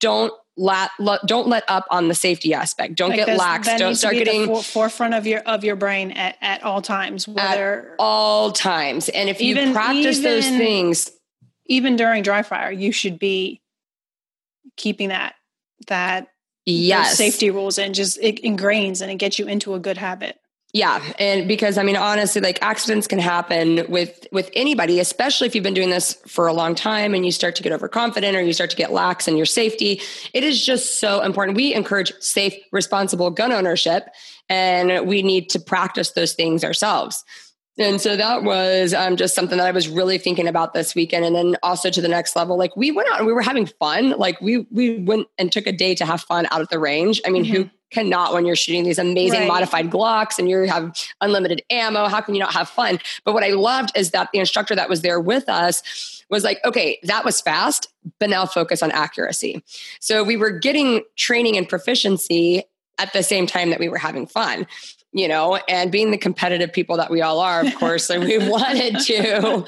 don't 0.00 0.32
let, 0.56 0.90
don't 1.26 1.48
let 1.48 1.64
up 1.68 1.86
on 1.90 2.08
the 2.08 2.14
safety 2.14 2.54
aspect. 2.54 2.94
Don't 2.94 3.10
like 3.10 3.26
get 3.26 3.38
lax. 3.38 3.68
Don't 3.76 3.94
start 3.94 4.14
getting 4.14 4.46
the 4.52 4.62
forefront 4.62 5.14
of 5.14 5.26
your 5.26 5.40
of 5.40 5.64
your 5.64 5.76
brain 5.76 6.12
at, 6.12 6.36
at 6.40 6.62
all 6.62 6.82
times. 6.82 7.28
Whether 7.28 7.90
at 7.92 7.96
all 7.98 8.52
times, 8.52 9.08
and 9.08 9.28
if 9.28 9.40
even, 9.40 9.68
you 9.68 9.74
practice 9.74 10.18
even, 10.18 10.30
those 10.30 10.48
things, 10.48 11.10
even 11.66 11.96
during 11.96 12.22
dry 12.22 12.42
fire, 12.42 12.70
you 12.70 12.90
should 12.92 13.18
be 13.18 13.60
keeping 14.76 15.10
that 15.10 15.34
that 15.88 16.28
yes. 16.66 17.16
safety 17.16 17.50
rules 17.50 17.78
and 17.78 17.94
just 17.94 18.18
it 18.20 18.42
ingrains 18.42 19.00
and 19.00 19.10
it 19.10 19.16
gets 19.16 19.38
you 19.38 19.46
into 19.46 19.74
a 19.74 19.78
good 19.78 19.96
habit. 19.96 20.38
Yeah, 20.72 21.02
and 21.18 21.48
because 21.48 21.78
I 21.78 21.84
mean 21.84 21.96
honestly 21.96 22.42
like 22.42 22.58
accidents 22.60 23.06
can 23.06 23.18
happen 23.18 23.86
with 23.88 24.26
with 24.30 24.50
anybody, 24.52 25.00
especially 25.00 25.46
if 25.46 25.54
you've 25.54 25.64
been 25.64 25.72
doing 25.72 25.88
this 25.88 26.14
for 26.26 26.48
a 26.48 26.52
long 26.52 26.74
time 26.74 27.14
and 27.14 27.24
you 27.24 27.32
start 27.32 27.56
to 27.56 27.62
get 27.62 27.72
overconfident 27.72 28.36
or 28.36 28.42
you 28.42 28.52
start 28.52 28.68
to 28.70 28.76
get 28.76 28.92
lax 28.92 29.26
in 29.26 29.38
your 29.38 29.46
safety. 29.46 30.02
It 30.34 30.44
is 30.44 30.62
just 30.62 31.00
so 31.00 31.22
important. 31.22 31.56
We 31.56 31.72
encourage 31.72 32.12
safe, 32.20 32.54
responsible 32.72 33.30
gun 33.30 33.52
ownership 33.52 34.08
and 34.50 35.06
we 35.06 35.22
need 35.22 35.48
to 35.50 35.60
practice 35.60 36.10
those 36.10 36.34
things 36.34 36.62
ourselves. 36.62 37.24
And 37.78 38.00
so 38.00 38.16
that 38.16 38.42
was 38.42 38.94
um, 38.94 39.16
just 39.16 39.34
something 39.34 39.58
that 39.58 39.66
I 39.66 39.70
was 39.70 39.88
really 39.88 40.16
thinking 40.16 40.48
about 40.48 40.72
this 40.72 40.94
weekend. 40.94 41.24
And 41.24 41.36
then 41.36 41.56
also 41.62 41.90
to 41.90 42.00
the 42.00 42.08
next 42.08 42.34
level, 42.34 42.56
like 42.56 42.74
we 42.76 42.90
went 42.90 43.08
out 43.10 43.18
and 43.18 43.26
we 43.26 43.32
were 43.32 43.42
having 43.42 43.66
fun. 43.66 44.10
Like 44.10 44.40
we 44.40 44.66
we 44.70 44.98
went 44.98 45.28
and 45.36 45.52
took 45.52 45.66
a 45.66 45.72
day 45.72 45.94
to 45.96 46.06
have 46.06 46.22
fun 46.22 46.46
out 46.50 46.62
at 46.62 46.70
the 46.70 46.78
range. 46.78 47.20
I 47.26 47.30
mean, 47.30 47.44
mm-hmm. 47.44 47.54
who 47.54 47.70
cannot 47.90 48.32
when 48.32 48.46
you're 48.46 48.56
shooting 48.56 48.84
these 48.84 48.98
amazing 48.98 49.40
right. 49.40 49.48
modified 49.48 49.90
Glocks 49.90 50.38
and 50.38 50.48
you 50.48 50.62
have 50.62 50.96
unlimited 51.20 51.62
ammo? 51.70 52.08
How 52.08 52.20
can 52.20 52.34
you 52.34 52.40
not 52.40 52.52
have 52.52 52.68
fun? 52.68 52.98
But 53.24 53.34
what 53.34 53.44
I 53.44 53.50
loved 53.50 53.92
is 53.96 54.10
that 54.10 54.30
the 54.32 54.38
instructor 54.38 54.74
that 54.74 54.88
was 54.88 55.02
there 55.02 55.20
with 55.20 55.48
us 55.48 56.24
was 56.28 56.42
like, 56.42 56.58
okay, 56.64 56.98
that 57.04 57.24
was 57.24 57.40
fast, 57.40 57.88
but 58.18 58.28
now 58.28 58.46
focus 58.46 58.82
on 58.82 58.90
accuracy. 58.90 59.62
So 60.00 60.24
we 60.24 60.36
were 60.36 60.50
getting 60.50 61.02
training 61.14 61.56
and 61.56 61.68
proficiency 61.68 62.64
at 62.98 63.12
the 63.12 63.22
same 63.22 63.46
time 63.46 63.70
that 63.70 63.78
we 63.78 63.88
were 63.88 63.98
having 63.98 64.26
fun 64.26 64.66
you 65.12 65.28
know, 65.28 65.56
and 65.68 65.90
being 65.90 66.10
the 66.10 66.18
competitive 66.18 66.70
people 66.70 66.98
that 66.98 67.10
we 67.10 67.22
all 67.22 67.40
are, 67.40 67.64
of 67.64 67.74
course, 67.76 68.10
like 68.10 68.20
we 68.20 68.36
wanted 68.50 68.98
to, 68.98 69.64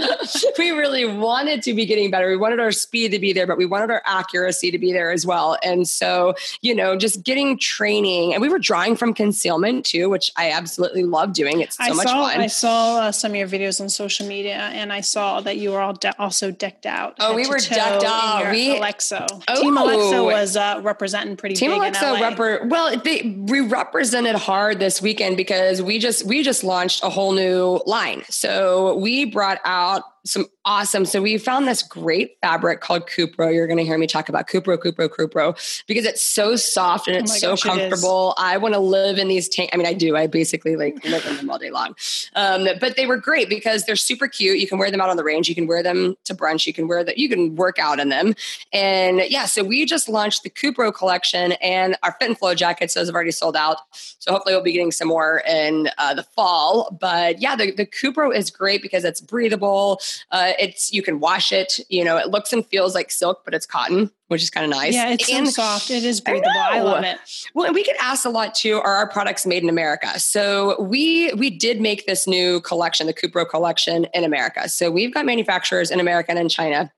we 0.58 0.72
really 0.72 1.06
wanted 1.06 1.62
to 1.62 1.72
be 1.72 1.86
getting 1.86 2.10
better. 2.10 2.28
We 2.28 2.36
wanted 2.36 2.60
our 2.60 2.70
speed 2.70 3.12
to 3.12 3.18
be 3.18 3.32
there, 3.32 3.46
but 3.46 3.56
we 3.56 3.64
wanted 3.64 3.90
our 3.90 4.02
accuracy 4.04 4.70
to 4.70 4.78
be 4.78 4.92
there 4.92 5.10
as 5.10 5.24
well. 5.24 5.56
And 5.62 5.88
so, 5.88 6.34
you 6.60 6.74
know, 6.74 6.96
just 6.96 7.22
getting 7.22 7.58
training, 7.58 8.34
and 8.34 8.42
we 8.42 8.50
were 8.50 8.58
drawing 8.58 8.94
from 8.94 9.14
concealment 9.14 9.86
too, 9.86 10.10
which 10.10 10.30
I 10.36 10.50
absolutely 10.50 11.04
love 11.04 11.32
doing. 11.32 11.60
It's 11.62 11.78
so 11.78 11.84
I 11.84 11.90
much 11.92 12.06
saw, 12.06 12.28
fun. 12.28 12.40
I 12.40 12.46
saw 12.46 12.98
uh, 12.98 13.12
some 13.12 13.30
of 13.30 13.36
your 13.36 13.48
videos 13.48 13.80
on 13.80 13.88
social 13.88 14.26
media, 14.26 14.56
and 14.56 14.92
I 14.92 15.00
saw 15.00 15.40
that 15.40 15.56
you 15.56 15.70
were 15.70 15.80
all 15.80 15.94
de- 15.94 16.18
also 16.20 16.50
decked 16.50 16.84
out. 16.84 17.16
Oh, 17.20 17.34
we 17.34 17.46
were 17.46 17.58
decked 17.58 18.04
out. 18.04 18.52
We 18.52 18.76
Alexo 18.76 19.26
oh, 19.48 19.62
Team 19.62 19.76
Alexo 19.76 20.24
was 20.24 20.58
uh, 20.58 20.80
representing 20.82 21.36
pretty 21.36 21.54
Team 21.54 21.70
big 21.70 21.94
Alexo 21.94 22.20
rep- 22.20 22.66
well, 22.66 22.94
they 22.98 23.22
we 23.22 23.60
represented 23.60 24.34
hard 24.34 24.78
this 24.78 25.00
weekend 25.00 25.27
because 25.36 25.82
we 25.82 25.98
just 25.98 26.24
we 26.24 26.42
just 26.42 26.64
launched 26.64 27.02
a 27.02 27.08
whole 27.08 27.32
new 27.32 27.80
line. 27.86 28.24
So 28.28 28.96
we 28.96 29.24
brought 29.24 29.60
out 29.64 30.02
some 30.30 30.46
awesome. 30.64 31.04
So 31.04 31.22
we 31.22 31.38
found 31.38 31.66
this 31.66 31.82
great 31.82 32.36
fabric 32.40 32.80
called 32.80 33.08
Cupro. 33.08 33.52
You're 33.52 33.66
going 33.66 33.78
to 33.78 33.84
hear 33.84 33.98
me 33.98 34.06
talk 34.06 34.28
about 34.28 34.48
Cupro, 34.48 34.76
Cupro, 34.78 35.08
Cupro 35.08 35.84
because 35.86 36.04
it's 36.04 36.22
so 36.22 36.56
soft 36.56 37.08
and 37.08 37.16
oh 37.16 37.20
it's 37.20 37.36
oh 37.36 37.38
so 37.38 37.50
gosh, 37.50 37.62
comfortable. 37.62 38.34
It 38.38 38.42
I 38.42 38.56
want 38.58 38.74
to 38.74 38.80
live 38.80 39.18
in 39.18 39.28
these 39.28 39.48
tanks. 39.48 39.70
I 39.72 39.76
mean, 39.76 39.86
I 39.86 39.94
do. 39.94 40.16
I 40.16 40.26
basically 40.26 40.76
like 40.76 41.02
live 41.04 41.26
in 41.26 41.36
them 41.36 41.50
all 41.50 41.58
day 41.58 41.70
long. 41.70 41.94
Um, 42.34 42.68
but 42.80 42.96
they 42.96 43.06
were 43.06 43.16
great 43.16 43.48
because 43.48 43.84
they're 43.84 43.96
super 43.96 44.28
cute. 44.28 44.58
You 44.58 44.68
can 44.68 44.78
wear 44.78 44.90
them 44.90 45.00
out 45.00 45.08
on 45.08 45.16
the 45.16 45.24
range. 45.24 45.48
You 45.48 45.54
can 45.54 45.66
wear 45.66 45.82
them 45.82 46.16
to 46.24 46.34
brunch. 46.34 46.66
You 46.66 46.72
can 46.72 46.88
wear 46.88 47.02
that. 47.04 47.18
You 47.18 47.28
can 47.28 47.56
work 47.56 47.78
out 47.78 47.98
in 48.00 48.08
them. 48.08 48.34
And 48.72 49.22
yeah, 49.28 49.46
so 49.46 49.64
we 49.64 49.84
just 49.86 50.08
launched 50.08 50.42
the 50.42 50.50
Cupro 50.50 50.94
collection 50.94 51.52
and 51.52 51.96
our 52.02 52.12
Fit 52.20 52.28
and 52.28 52.38
Flow 52.38 52.54
jackets. 52.54 52.94
Those 52.94 53.08
have 53.08 53.14
already 53.14 53.30
sold 53.30 53.56
out. 53.56 53.78
So 53.92 54.32
hopefully 54.32 54.54
we'll 54.54 54.64
be 54.64 54.72
getting 54.72 54.92
some 54.92 55.08
more 55.08 55.42
in 55.48 55.88
uh, 55.98 56.14
the 56.14 56.22
fall. 56.22 56.96
But 57.00 57.40
yeah, 57.40 57.56
the, 57.56 57.70
the 57.72 57.86
Cupro 57.86 58.34
is 58.34 58.50
great 58.50 58.82
because 58.82 59.04
it's 59.04 59.20
breathable. 59.20 60.00
Uh, 60.30 60.52
it's 60.58 60.92
you 60.92 61.02
can 61.02 61.20
wash 61.20 61.52
it. 61.52 61.80
You 61.88 62.04
know, 62.04 62.16
it 62.16 62.28
looks 62.28 62.52
and 62.52 62.64
feels 62.66 62.94
like 62.94 63.10
silk, 63.10 63.42
but 63.44 63.54
it's 63.54 63.66
cotton, 63.66 64.10
which 64.28 64.42
is 64.42 64.50
kind 64.50 64.64
of 64.64 64.70
nice. 64.70 64.94
Yeah, 64.94 65.10
it's 65.10 65.30
and, 65.30 65.46
so 65.46 65.62
soft. 65.62 65.90
It 65.90 66.04
is 66.04 66.20
breathable. 66.20 66.50
I, 66.50 66.78
I, 66.78 66.80
love 66.80 67.04
it. 67.04 67.18
Well, 67.54 67.66
and 67.66 67.74
we 67.74 67.84
get 67.84 67.96
asked 68.00 68.24
a 68.24 68.30
lot 68.30 68.54
too. 68.54 68.76
Are 68.76 68.94
our 68.94 69.08
products 69.08 69.46
made 69.46 69.62
in 69.62 69.68
America? 69.68 70.18
So 70.18 70.80
we 70.82 71.32
we 71.34 71.50
did 71.50 71.80
make 71.80 72.06
this 72.06 72.26
new 72.26 72.60
collection, 72.60 73.06
the 73.06 73.14
Cupro 73.14 73.48
collection, 73.48 74.06
in 74.14 74.24
America. 74.24 74.68
So 74.68 74.90
we've 74.90 75.12
got 75.12 75.26
manufacturers 75.26 75.90
in 75.90 76.00
America 76.00 76.30
and 76.30 76.38
in 76.38 76.48
China. 76.48 76.92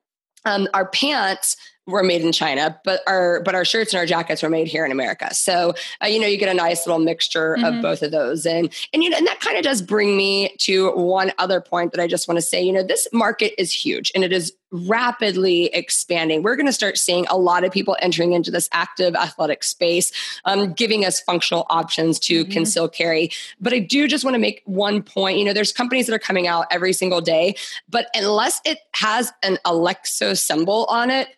Um, 0.45 0.69
our 0.73 0.87
pants 0.87 1.57
were 1.87 2.03
made 2.03 2.23
in 2.23 2.33
China, 2.33 2.79
but 2.85 3.01
our 3.07 3.43
but 3.43 3.55
our 3.55 3.65
shirts 3.65 3.93
and 3.93 3.99
our 4.01 4.07
jackets 4.07 4.43
were 4.43 4.51
made 4.51 4.69
here 4.69 4.85
in 4.85 4.93
America. 4.93 5.35
So 5.35 5.75
uh, 6.03 6.07
you 6.07 6.21
know 6.21 6.27
you 6.27 6.39
get 6.39 6.49
a 6.49 6.55
nice 6.55 6.87
little 6.87 7.03
mixture 7.03 7.57
mm-hmm. 7.57 7.65
of 7.65 7.83
both 7.83 8.03
of 8.03 8.11
those, 8.11 8.47
and 8.47 8.73
and 8.93 9.03
you 9.03 9.11
know 9.11 9.17
and 9.17 9.27
that 9.27 9.41
kind 9.41 9.57
of 9.57 9.65
does 9.65 9.83
bring 9.83 10.17
me 10.17 10.55
to 10.59 10.93
one 10.93 11.33
other 11.39 11.61
point 11.61 11.93
that 11.93 12.01
I 12.01 12.07
just 12.07 12.29
want 12.29 12.39
to 12.39 12.43
say. 12.43 12.63
You 12.63 12.73
know 12.73 12.83
this 12.83 13.09
market 13.13 13.61
is 13.61 13.73
huge 13.73 14.13
and 14.15 14.25
it 14.25 14.33
is 14.33 14.53
rapidly 14.73 15.67
expanding. 15.67 16.43
We're 16.43 16.57
going 16.57 16.67
to 16.67 16.73
start 16.73 16.97
seeing 16.97 17.27
a 17.29 17.37
lot 17.37 17.65
of 17.65 17.73
people 17.73 17.97
entering 18.01 18.33
into 18.33 18.51
this 18.51 18.69
active 18.73 19.17
athletic 19.17 19.65
space, 19.65 20.13
um, 20.45 20.73
giving 20.73 21.05
us 21.05 21.21
functional 21.21 21.67
options 21.71 22.21
to 22.21 22.43
mm-hmm. 22.43 22.53
conceal 22.53 22.89
carry. 22.89 23.31
But 23.61 23.73
I 23.73 23.81
do 23.81 24.07
just 24.07 24.25
want 24.25 24.35
to 24.35 24.39
make 24.41 24.63
one 24.67 25.03
point. 25.03 25.39
You 25.39 25.45
know, 25.45 25.53
there's 25.53 25.73
companies 25.73 26.07
that 26.07 26.15
are 26.15 26.21
coming 26.21 26.47
out 26.47 26.67
every 26.71 26.93
single 26.93 27.21
day, 27.21 27.57
but 27.89 28.07
unless 28.15 28.61
it 28.65 28.79
has 28.95 29.33
an 29.43 29.59
Alexo 29.65 30.39
symbol 30.39 30.87
on 30.89 31.11
it, 31.11 31.29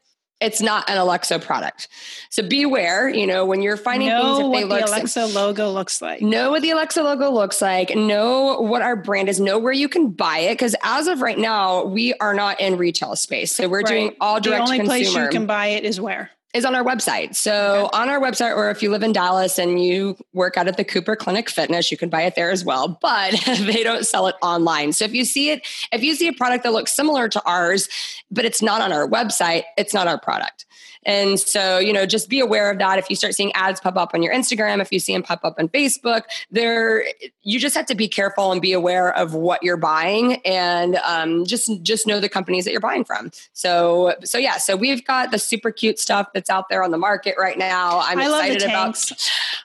it's 0.42 0.60
not 0.60 0.88
an 0.90 0.96
Alexo 0.96 1.40
product. 1.40 1.88
So 2.30 2.42
beware, 2.42 3.08
you 3.08 3.26
know, 3.26 3.46
when 3.46 3.62
you're 3.62 3.76
finding 3.76 4.08
know 4.08 4.22
things 4.22 4.38
if 4.38 4.52
they 4.52 4.64
what 4.64 4.80
look 4.80 4.90
the 4.90 5.02
Alexo 5.02 5.34
logo 5.34 5.70
looks 5.70 6.02
like. 6.02 6.22
Know 6.22 6.50
what 6.50 6.62
the 6.62 6.70
Alexo 6.70 7.04
logo 7.04 7.30
looks 7.30 7.62
like. 7.62 7.94
Know 7.94 8.60
what 8.60 8.82
our 8.82 8.96
brand 8.96 9.28
is. 9.28 9.40
Know 9.40 9.58
where 9.58 9.72
you 9.72 9.88
can 9.88 10.10
buy 10.10 10.38
it. 10.38 10.54
Because 10.54 10.74
as 10.82 11.06
of 11.06 11.22
right 11.22 11.38
now, 11.38 11.84
we 11.84 12.14
are 12.14 12.34
not 12.34 12.60
in 12.60 12.76
retail 12.76 13.16
space. 13.16 13.52
So 13.52 13.68
we're 13.68 13.78
right. 13.78 13.86
doing 13.86 14.16
all 14.20 14.40
direct 14.40 14.66
The 14.66 14.72
only 14.72 14.78
consumer. 14.78 15.10
place 15.12 15.14
you 15.14 15.28
can 15.28 15.46
buy 15.46 15.68
it 15.68 15.84
is 15.84 16.00
where? 16.00 16.30
Is 16.54 16.64
on 16.64 16.74
our 16.74 16.84
website. 16.84 17.34
So 17.34 17.86
okay. 17.86 17.98
on 17.98 18.08
our 18.10 18.20
website, 18.20 18.54
or 18.54 18.70
if 18.70 18.82
you 18.82 18.90
live 18.90 19.02
in 19.02 19.12
Dallas 19.12 19.58
and 19.58 19.82
you 19.82 20.16
work 20.34 20.56
out 20.56 20.68
at 20.68 20.76
the 20.76 20.84
Cooper 20.84 21.16
Clinic 21.16 21.48
Fitness, 21.48 21.90
you 21.90 21.96
can 21.96 22.10
buy 22.10 22.22
it 22.22 22.34
there 22.34 22.50
as 22.50 22.64
well. 22.64 22.98
But 23.12 23.34
they 23.58 23.82
don't 23.82 24.06
sell 24.06 24.26
it 24.28 24.36
online. 24.42 24.92
So 24.92 25.04
if 25.04 25.12
you 25.12 25.24
see 25.24 25.50
it, 25.50 25.66
if 25.92 26.02
you 26.02 26.14
see 26.14 26.28
a 26.28 26.32
product 26.32 26.64
that 26.64 26.72
looks 26.72 26.94
similar 26.94 27.28
to 27.28 27.42
ours, 27.44 27.88
but 28.30 28.44
it's 28.44 28.62
not 28.62 28.80
on 28.80 28.92
our 28.92 29.08
website, 29.08 29.64
it's 29.76 29.92
not 29.92 30.06
our 30.06 30.18
product. 30.18 30.66
And 31.04 31.38
so, 31.38 31.78
you 31.78 31.92
know, 31.92 32.06
just 32.06 32.28
be 32.28 32.40
aware 32.40 32.70
of 32.70 32.78
that. 32.78 32.98
If 32.98 33.10
you 33.10 33.16
start 33.16 33.34
seeing 33.34 33.52
ads 33.54 33.80
pop 33.80 33.96
up 33.96 34.10
on 34.14 34.22
your 34.22 34.32
Instagram, 34.32 34.80
if 34.80 34.92
you 34.92 34.98
see 34.98 35.12
them 35.12 35.22
pop 35.22 35.44
up 35.44 35.56
on 35.58 35.68
Facebook, 35.68 36.22
there 36.50 37.04
you 37.42 37.58
just 37.58 37.76
have 37.76 37.86
to 37.86 37.94
be 37.94 38.08
careful 38.08 38.52
and 38.52 38.60
be 38.60 38.72
aware 38.72 39.14
of 39.16 39.34
what 39.34 39.62
you're 39.62 39.76
buying 39.76 40.34
and 40.44 40.96
um, 40.96 41.44
just 41.44 41.70
just 41.82 42.06
know 42.06 42.20
the 42.20 42.28
companies 42.28 42.64
that 42.64 42.70
you're 42.70 42.80
buying 42.80 43.04
from. 43.04 43.30
So 43.52 44.14
so 44.24 44.38
yeah, 44.38 44.58
so 44.58 44.76
we've 44.76 45.04
got 45.04 45.30
the 45.30 45.38
super 45.38 45.70
cute 45.70 45.98
stuff 45.98 46.28
that's 46.34 46.50
out 46.50 46.68
there 46.68 46.82
on 46.82 46.90
the 46.90 46.98
market 46.98 47.34
right 47.38 47.58
now. 47.58 48.00
I'm 48.00 48.18
I 48.18 48.24
excited 48.24 48.62
about 48.62 49.12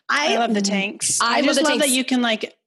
I, 0.10 0.34
I 0.36 0.38
love 0.38 0.54
the 0.54 0.62
tanks. 0.62 1.20
I, 1.22 1.38
I 1.38 1.42
just 1.42 1.62
love 1.62 1.68
tanks. 1.70 1.86
that 1.86 1.92
you 1.92 2.04
can 2.04 2.22
like 2.22 2.58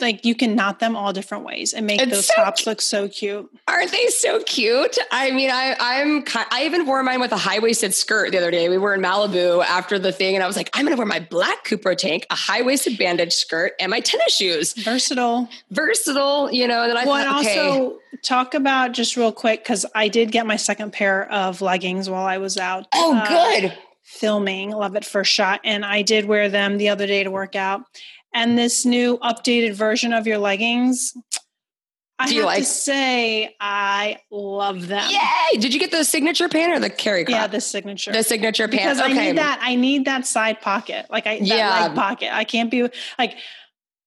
like 0.00 0.24
you 0.24 0.34
can 0.34 0.54
knot 0.56 0.80
them 0.80 0.96
all 0.96 1.12
different 1.12 1.44
ways 1.44 1.72
and 1.72 1.86
make 1.86 2.00
it's 2.00 2.10
those 2.10 2.26
so 2.26 2.34
tops 2.34 2.66
look 2.66 2.80
so 2.80 3.08
cute. 3.08 3.48
Aren't 3.68 3.92
they 3.92 4.06
so 4.08 4.42
cute? 4.42 4.98
I 5.12 5.30
mean, 5.30 5.50
I 5.50 5.76
I'm 5.78 6.24
I 6.50 6.64
even 6.64 6.86
wore 6.86 7.02
mine 7.02 7.20
with 7.20 7.32
a 7.32 7.36
high 7.36 7.60
waisted 7.60 7.94
skirt 7.94 8.32
the 8.32 8.38
other 8.38 8.50
day. 8.50 8.68
We 8.68 8.78
were 8.78 8.94
in 8.94 9.00
Malibu 9.00 9.64
after 9.64 9.98
the 9.98 10.12
thing, 10.12 10.34
and 10.34 10.42
I 10.42 10.46
was 10.46 10.56
like, 10.56 10.70
I'm 10.74 10.84
gonna 10.84 10.96
wear 10.96 11.06
my 11.06 11.20
black 11.20 11.64
Cupro 11.64 11.96
tank, 11.96 12.26
a 12.30 12.34
high 12.34 12.62
waisted 12.62 12.98
bandage 12.98 13.32
skirt, 13.32 13.72
and 13.78 13.90
my 13.90 14.00
tennis 14.00 14.34
shoes. 14.34 14.72
Versatile, 14.74 15.48
versatile. 15.70 16.50
You 16.50 16.66
know. 16.66 16.82
And 16.82 16.90
then 16.90 16.96
I 16.96 17.04
well, 17.04 17.24
thought, 17.24 17.40
okay. 17.44 17.58
also 17.58 17.98
talk 18.22 18.54
about 18.54 18.92
just 18.92 19.16
real 19.16 19.32
quick 19.32 19.62
because 19.62 19.86
I 19.94 20.08
did 20.08 20.32
get 20.32 20.46
my 20.46 20.56
second 20.56 20.92
pair 20.92 21.30
of 21.30 21.60
leggings 21.60 22.10
while 22.10 22.26
I 22.26 22.38
was 22.38 22.56
out. 22.56 22.86
Oh, 22.94 23.16
uh, 23.16 23.28
good. 23.28 23.78
Filming, 24.02 24.70
love 24.70 24.96
at 24.96 25.04
first 25.04 25.30
shot, 25.30 25.60
and 25.62 25.84
I 25.84 26.02
did 26.02 26.24
wear 26.24 26.48
them 26.48 26.78
the 26.78 26.88
other 26.88 27.06
day 27.06 27.22
to 27.22 27.30
work 27.30 27.54
out 27.54 27.82
and 28.34 28.56
this 28.56 28.84
new 28.84 29.18
updated 29.18 29.74
version 29.74 30.12
of 30.12 30.26
your 30.26 30.38
leggings. 30.38 31.14
I 32.18 32.28
Do 32.28 32.34
you 32.34 32.40
have 32.42 32.48
like- 32.48 32.58
to 32.58 32.64
say, 32.64 33.56
I 33.60 34.18
love 34.30 34.88
them. 34.88 35.08
Yay! 35.10 35.58
Did 35.58 35.72
you 35.72 35.80
get 35.80 35.90
the 35.90 36.04
signature 36.04 36.48
pant 36.50 36.72
or 36.72 36.78
the 36.78 36.90
carry 36.90 37.24
crop? 37.24 37.34
Yeah, 37.34 37.46
the 37.46 37.62
signature. 37.62 38.12
The 38.12 38.22
signature 38.22 38.68
pant. 38.68 38.82
Because 38.82 39.00
okay. 39.00 39.18
I 39.18 39.26
need 39.26 39.38
that. 39.38 39.58
I 39.62 39.74
need 39.74 40.04
that 40.04 40.26
side 40.26 40.60
pocket. 40.60 41.06
Like 41.08 41.26
I, 41.26 41.38
that 41.38 41.46
yeah. 41.46 41.86
leg 41.86 41.94
pocket. 41.94 42.34
I 42.34 42.44
can't 42.44 42.70
be 42.70 42.88
like. 43.18 43.36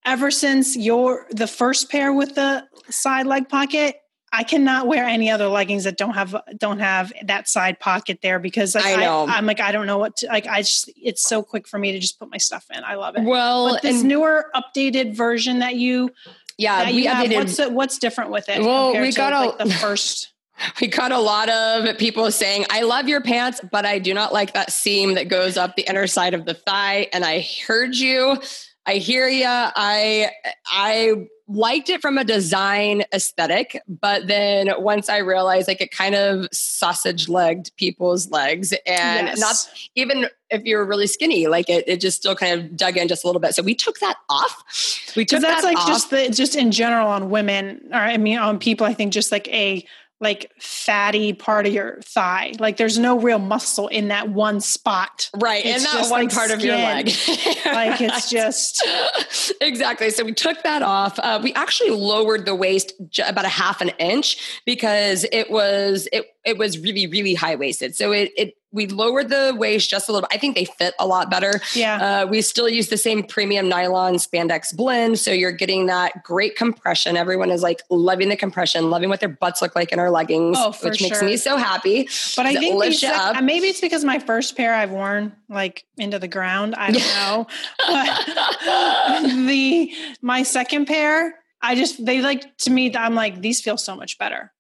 Ever 0.06 0.32
since 0.32 0.76
your 0.76 1.28
the 1.30 1.48
first 1.48 1.90
pair 1.90 2.12
with 2.12 2.36
the 2.36 2.66
side 2.90 3.26
leg 3.26 3.48
pocket, 3.48 3.96
I 4.36 4.42
cannot 4.42 4.88
wear 4.88 5.06
any 5.06 5.30
other 5.30 5.48
leggings 5.48 5.84
that 5.84 5.96
don't 5.96 6.16
have 6.16 6.36
don't 6.58 6.80
have 6.80 7.14
that 7.26 7.48
side 7.48 7.80
pocket 7.80 8.20
there 8.24 8.40
because 8.40 8.74
like, 8.74 8.84
I 8.84 8.96
know 8.96 9.28
I, 9.28 9.38
am 9.38 9.46
like 9.46 9.60
I 9.60 9.72
don't 9.72 9.86
know 9.86 10.00
what 10.00 10.18
to, 10.18 10.28
like 10.28 10.48
I 10.48 10.62
just 10.62 10.90
it's 10.98 11.22
so 11.22 11.44
quick 11.44 11.68
for 11.68 11.78
me 11.78 11.92
to 11.92 12.00
just 12.00 12.20
put 12.20 12.32
my 12.32 12.38
stuff 12.38 12.66
in. 12.74 12.84
I 12.84 12.96
love 12.96 13.16
it. 13.16 13.24
Well, 13.24 13.70
but 13.70 13.84
this 13.84 14.00
and, 14.00 14.10
newer 14.10 14.48
updated 14.56 15.16
version 15.16 15.60
that 15.60 15.76
you 15.76 16.10
yeah 16.58 16.86
that 16.86 16.94
we 16.94 17.04
you 17.04 17.10
have, 17.10 17.32
what's 17.32 17.60
what's 17.60 18.00
different 18.00 18.32
with 18.32 18.50
it? 18.50 18.62
Well, 18.62 19.00
we 19.00 19.14
got 19.14 19.30
to, 19.30 19.52
like, 19.52 19.58
the 19.60 19.74
first. 19.82 20.32
We 20.80 20.88
got 20.88 21.12
a 21.12 21.20
lot 21.20 21.50
of 21.50 21.98
people 21.98 22.32
saying, 22.32 22.66
I 22.70 22.82
love 22.82 23.08
your 23.08 23.22
pants, 23.22 23.60
but 23.72 23.86
I 23.86 23.98
do 23.98 24.14
not 24.14 24.34
like 24.34 24.54
that 24.54 24.72
seam 24.72 25.16
that 25.16 25.28
goes 25.28 25.58
up 25.58 25.76
the 25.76 25.82
inner 25.82 26.06
side 26.06 26.36
of 26.36 26.46
the 26.46 26.54
thigh. 26.54 27.08
And 27.12 27.26
I 27.26 27.46
heard 27.68 27.96
you. 27.96 28.40
I 28.86 28.96
hear 28.96 29.28
you. 29.28 29.46
I 29.48 30.30
I 30.68 31.28
liked 31.48 31.90
it 31.90 32.02
from 32.02 32.18
a 32.18 32.24
design 32.24 33.04
aesthetic, 33.14 33.82
but 33.88 34.28
then 34.28 34.70
once 34.78 35.10
I 35.10 35.18
realized 35.18 35.68
like 35.68 35.82
it 35.82 35.92
kind 35.92 36.16
of 36.16 36.48
sausage 36.54 37.28
legged 37.28 37.72
people's 37.76 38.32
legs 38.32 38.72
and 38.86 39.28
yes. 39.28 39.40
not 39.40 39.56
even 39.96 40.28
if 40.50 40.64
you're 40.64 40.86
really 40.86 41.08
skinny, 41.08 41.48
like 41.48 41.70
it, 41.70 41.84
it 41.88 42.00
just 42.00 42.18
still 42.18 42.36
kind 42.36 42.60
of 42.60 42.78
dug 42.78 42.96
in 42.96 43.08
just 43.08 43.24
a 43.24 43.28
little 43.28 43.42
bit. 43.42 43.56
So 43.56 43.64
we 43.64 43.76
took 43.76 44.00
that 44.00 44.18
off. 44.30 45.14
We 45.16 45.26
took 45.26 45.42
that's 45.42 45.64
that 45.64 45.68
like 45.68 45.78
off. 45.78 45.88
just 45.88 46.10
the 46.12 46.30
just 46.30 46.56
in 46.56 46.72
general 46.72 47.08
on 47.08 47.30
women 47.30 47.90
or 47.92 47.98
I 47.98 48.18
mean 48.18 48.38
on 48.38 48.58
people, 48.60 48.88
I 48.88 48.94
think 48.94 49.12
just 49.12 49.32
like 49.32 49.48
a 49.50 49.86
like 50.24 50.52
fatty 50.60 51.34
part 51.34 51.68
of 51.68 51.74
your 51.74 52.00
thigh. 52.02 52.54
Like 52.58 52.78
there's 52.78 52.98
no 52.98 53.20
real 53.20 53.38
muscle 53.38 53.88
in 53.90 54.08
that 54.08 54.30
one 54.30 54.62
spot. 54.62 55.30
Right. 55.36 55.64
It's 55.64 55.86
and 55.86 55.94
that 55.94 56.10
one 56.10 56.24
like 56.24 56.34
part 56.34 56.50
skin. 56.50 56.60
of 56.60 56.66
your 56.66 56.76
leg. 56.76 57.08
like 57.66 58.02
it's 58.02 58.30
just 58.30 58.84
exactly. 59.62 60.10
So 60.10 60.24
we 60.24 60.34
took 60.34 60.64
that 60.64 60.82
off. 60.82 61.20
Uh, 61.20 61.40
we 61.44 61.54
actually 61.54 61.92
lowered 61.92 62.46
the 62.46 62.56
waist 62.56 62.94
about 63.24 63.46
a 63.46 63.50
half 63.50 63.82
an 63.82 63.90
inch 64.00 64.62
because 64.66 65.26
it 65.32 65.52
was 65.52 66.08
it 66.12 66.26
it 66.46 66.58
was 66.58 66.80
really 66.80 67.06
really 67.08 67.36
high 67.36 67.56
waisted. 67.56 67.96
So 67.96 68.12
it 68.12 68.32
it 68.38 68.56
we 68.74 68.88
lowered 68.88 69.30
the 69.30 69.56
waist 69.56 69.90
just 69.90 70.10
a 70.10 70.12
little 70.12 70.28
bit. 70.28 70.36
I 70.36 70.40
think 70.40 70.56
they 70.56 70.66
fit 70.66 70.96
a 71.00 71.06
lot 71.06 71.30
better. 71.30 71.62
Yeah. 71.76 72.24
Uh, 72.24 72.26
we 72.26 72.42
still 72.42 72.68
use 72.68 72.90
the 72.90 72.98
same 72.98 73.24
premium 73.24 73.70
nylon 73.70 74.16
spandex 74.16 74.76
blend. 74.76 75.20
So 75.20 75.32
you're 75.32 75.52
getting 75.52 75.86
that 75.86 76.24
great 76.24 76.56
compression. 76.56 77.16
Everyone 77.16 77.52
is 77.52 77.62
like 77.62 77.82
loving 77.92 78.30
the 78.30 78.36
compression, 78.36 78.90
loving 78.90 79.10
what 79.10 79.20
their 79.20 79.30
butts 79.30 79.62
look 79.62 79.76
like 79.76 79.92
in 79.92 80.00
our 80.00 80.10
leggings, 80.10 80.58
oh, 80.60 80.72
which 80.82 80.98
sure. 80.98 81.10
makes 81.10 81.22
me 81.22 81.38
so 81.38 81.56
happy. 81.56 82.10
But 82.36 82.48
I 82.48 82.56
think 82.56 82.82
these, 82.82 83.04
like, 83.04 83.44
maybe 83.44 83.68
it's 83.68 83.80
because 83.80 84.04
my 84.04 84.18
first 84.18 84.58
pair 84.58 84.74
I've 84.74 84.92
worn 84.92 85.34
like 85.50 85.86
into 85.98 86.18
the 86.18 86.28
ground. 86.28 86.74
I 86.76 86.92
don't 86.92 87.02
know. 87.16 87.48
but 87.78 89.46
the, 89.48 89.94
my 90.24 90.42
second 90.42 90.88
pair, 90.88 91.36
I 91.62 91.76
just, 91.76 92.04
they 92.04 92.22
like 92.22 92.58
to 92.60 92.72
me, 92.72 92.94
I'm 92.96 93.14
like, 93.14 93.40
these 93.40 93.62
feel 93.62 93.78
so 93.78 93.96
much 93.96 94.18
better. 94.18 94.52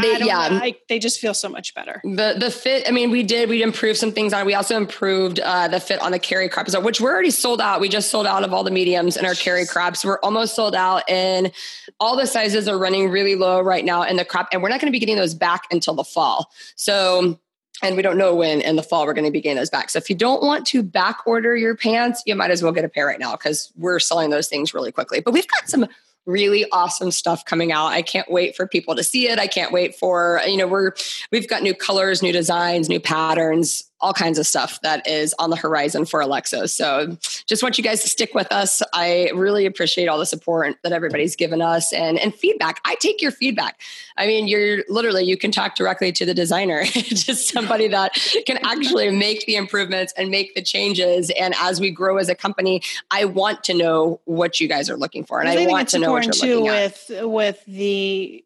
They, 0.00 0.18
yeah, 0.18 0.38
I, 0.38 0.76
they 0.88 1.00
just 1.00 1.18
feel 1.18 1.34
so 1.34 1.48
much 1.48 1.74
better. 1.74 2.00
The 2.04 2.36
the 2.38 2.50
fit. 2.50 2.88
I 2.88 2.92
mean, 2.92 3.10
we 3.10 3.22
did 3.22 3.48
we 3.48 3.62
improved 3.62 3.98
some 3.98 4.12
things 4.12 4.32
on. 4.32 4.46
We 4.46 4.54
also 4.54 4.76
improved 4.76 5.40
uh, 5.40 5.68
the 5.68 5.80
fit 5.80 6.00
on 6.00 6.12
the 6.12 6.18
carry 6.18 6.48
crop 6.48 6.60
crops, 6.66 6.84
which 6.84 7.00
we're 7.00 7.12
already 7.12 7.30
sold 7.30 7.60
out. 7.60 7.80
We 7.80 7.88
just 7.88 8.10
sold 8.10 8.26
out 8.26 8.44
of 8.44 8.52
all 8.52 8.64
the 8.64 8.70
mediums 8.70 9.16
in 9.16 9.24
our 9.24 9.34
carry 9.34 9.66
crops. 9.66 10.04
We're 10.04 10.20
almost 10.20 10.54
sold 10.54 10.74
out, 10.74 11.02
and 11.08 11.52
all 11.98 12.16
the 12.16 12.26
sizes 12.26 12.68
are 12.68 12.78
running 12.78 13.10
really 13.10 13.34
low 13.34 13.60
right 13.60 13.84
now 13.84 14.02
in 14.02 14.16
the 14.16 14.24
crop, 14.24 14.48
and 14.52 14.62
we're 14.62 14.68
not 14.68 14.80
going 14.80 14.92
to 14.92 14.92
be 14.92 15.00
getting 15.00 15.16
those 15.16 15.34
back 15.34 15.64
until 15.70 15.94
the 15.94 16.04
fall. 16.04 16.50
So 16.76 17.38
and 17.82 17.96
we 17.96 18.02
don't 18.02 18.18
know 18.18 18.34
when 18.34 18.60
in 18.60 18.76
the 18.76 18.82
fall 18.82 19.06
we're 19.06 19.14
going 19.14 19.24
to 19.24 19.30
be 19.30 19.40
getting 19.40 19.56
those 19.56 19.70
back. 19.70 19.90
So 19.90 19.98
if 19.98 20.10
you 20.10 20.16
don't 20.16 20.42
want 20.42 20.66
to 20.66 20.82
back 20.82 21.26
order 21.26 21.56
your 21.56 21.74
pants, 21.74 22.22
you 22.26 22.34
might 22.34 22.50
as 22.50 22.62
well 22.62 22.72
get 22.72 22.84
a 22.84 22.88
pair 22.88 23.06
right 23.06 23.18
now 23.18 23.32
because 23.32 23.72
we're 23.76 23.98
selling 23.98 24.30
those 24.30 24.48
things 24.48 24.74
really 24.74 24.92
quickly. 24.92 25.20
But 25.20 25.32
we've 25.32 25.48
got 25.48 25.68
some 25.68 25.86
really 26.26 26.66
awesome 26.70 27.10
stuff 27.10 27.44
coming 27.44 27.72
out. 27.72 27.88
I 27.88 28.02
can't 28.02 28.30
wait 28.30 28.56
for 28.56 28.66
people 28.66 28.94
to 28.96 29.04
see 29.04 29.28
it. 29.28 29.38
I 29.38 29.46
can't 29.46 29.72
wait 29.72 29.94
for, 29.96 30.40
you 30.46 30.56
know, 30.56 30.66
we're 30.66 30.92
we've 31.32 31.48
got 31.48 31.62
new 31.62 31.74
colors, 31.74 32.22
new 32.22 32.32
designs, 32.32 32.88
new 32.88 33.00
patterns, 33.00 33.89
all 34.00 34.12
kinds 34.12 34.38
of 34.38 34.46
stuff 34.46 34.80
that 34.82 35.06
is 35.06 35.34
on 35.38 35.50
the 35.50 35.56
horizon 35.56 36.04
for 36.04 36.20
Alexo. 36.20 36.68
So 36.68 37.16
just 37.46 37.62
want 37.62 37.78
you 37.78 37.84
guys 37.84 38.02
to 38.02 38.08
stick 38.08 38.34
with 38.34 38.50
us. 38.52 38.82
I 38.94 39.30
really 39.34 39.66
appreciate 39.66 40.06
all 40.06 40.18
the 40.18 40.26
support 40.26 40.76
that 40.82 40.92
everybody's 40.92 41.36
given 41.36 41.60
us 41.60 41.92
and, 41.92 42.18
and 42.18 42.34
feedback. 42.34 42.80
I 42.84 42.94
take 42.96 43.20
your 43.20 43.30
feedback. 43.30 43.80
I 44.16 44.26
mean, 44.26 44.48
you're 44.48 44.84
literally, 44.88 45.24
you 45.24 45.36
can 45.36 45.50
talk 45.50 45.74
directly 45.74 46.12
to 46.12 46.24
the 46.24 46.34
designer, 46.34 46.84
just 46.84 47.48
somebody 47.48 47.88
that 47.88 48.14
can 48.46 48.58
actually 48.64 49.10
make 49.10 49.46
the 49.46 49.56
improvements 49.56 50.12
and 50.16 50.30
make 50.30 50.54
the 50.54 50.62
changes. 50.62 51.30
And 51.38 51.54
as 51.58 51.80
we 51.80 51.90
grow 51.90 52.16
as 52.18 52.28
a 52.28 52.34
company, 52.34 52.82
I 53.10 53.24
want 53.26 53.64
to 53.64 53.74
know 53.74 54.20
what 54.24 54.60
you 54.60 54.68
guys 54.68 54.88
are 54.88 54.96
looking 54.96 55.24
for. 55.24 55.40
And 55.40 55.48
I, 55.48 55.64
I 55.64 55.66
want 55.66 55.88
to 55.90 55.98
know 55.98 56.12
what 56.12 56.24
you're 56.24 56.60
looking 56.60 56.66
too 56.66 56.68
at. 56.68 56.92
with, 57.08 57.24
with 57.24 57.64
the 57.66 58.44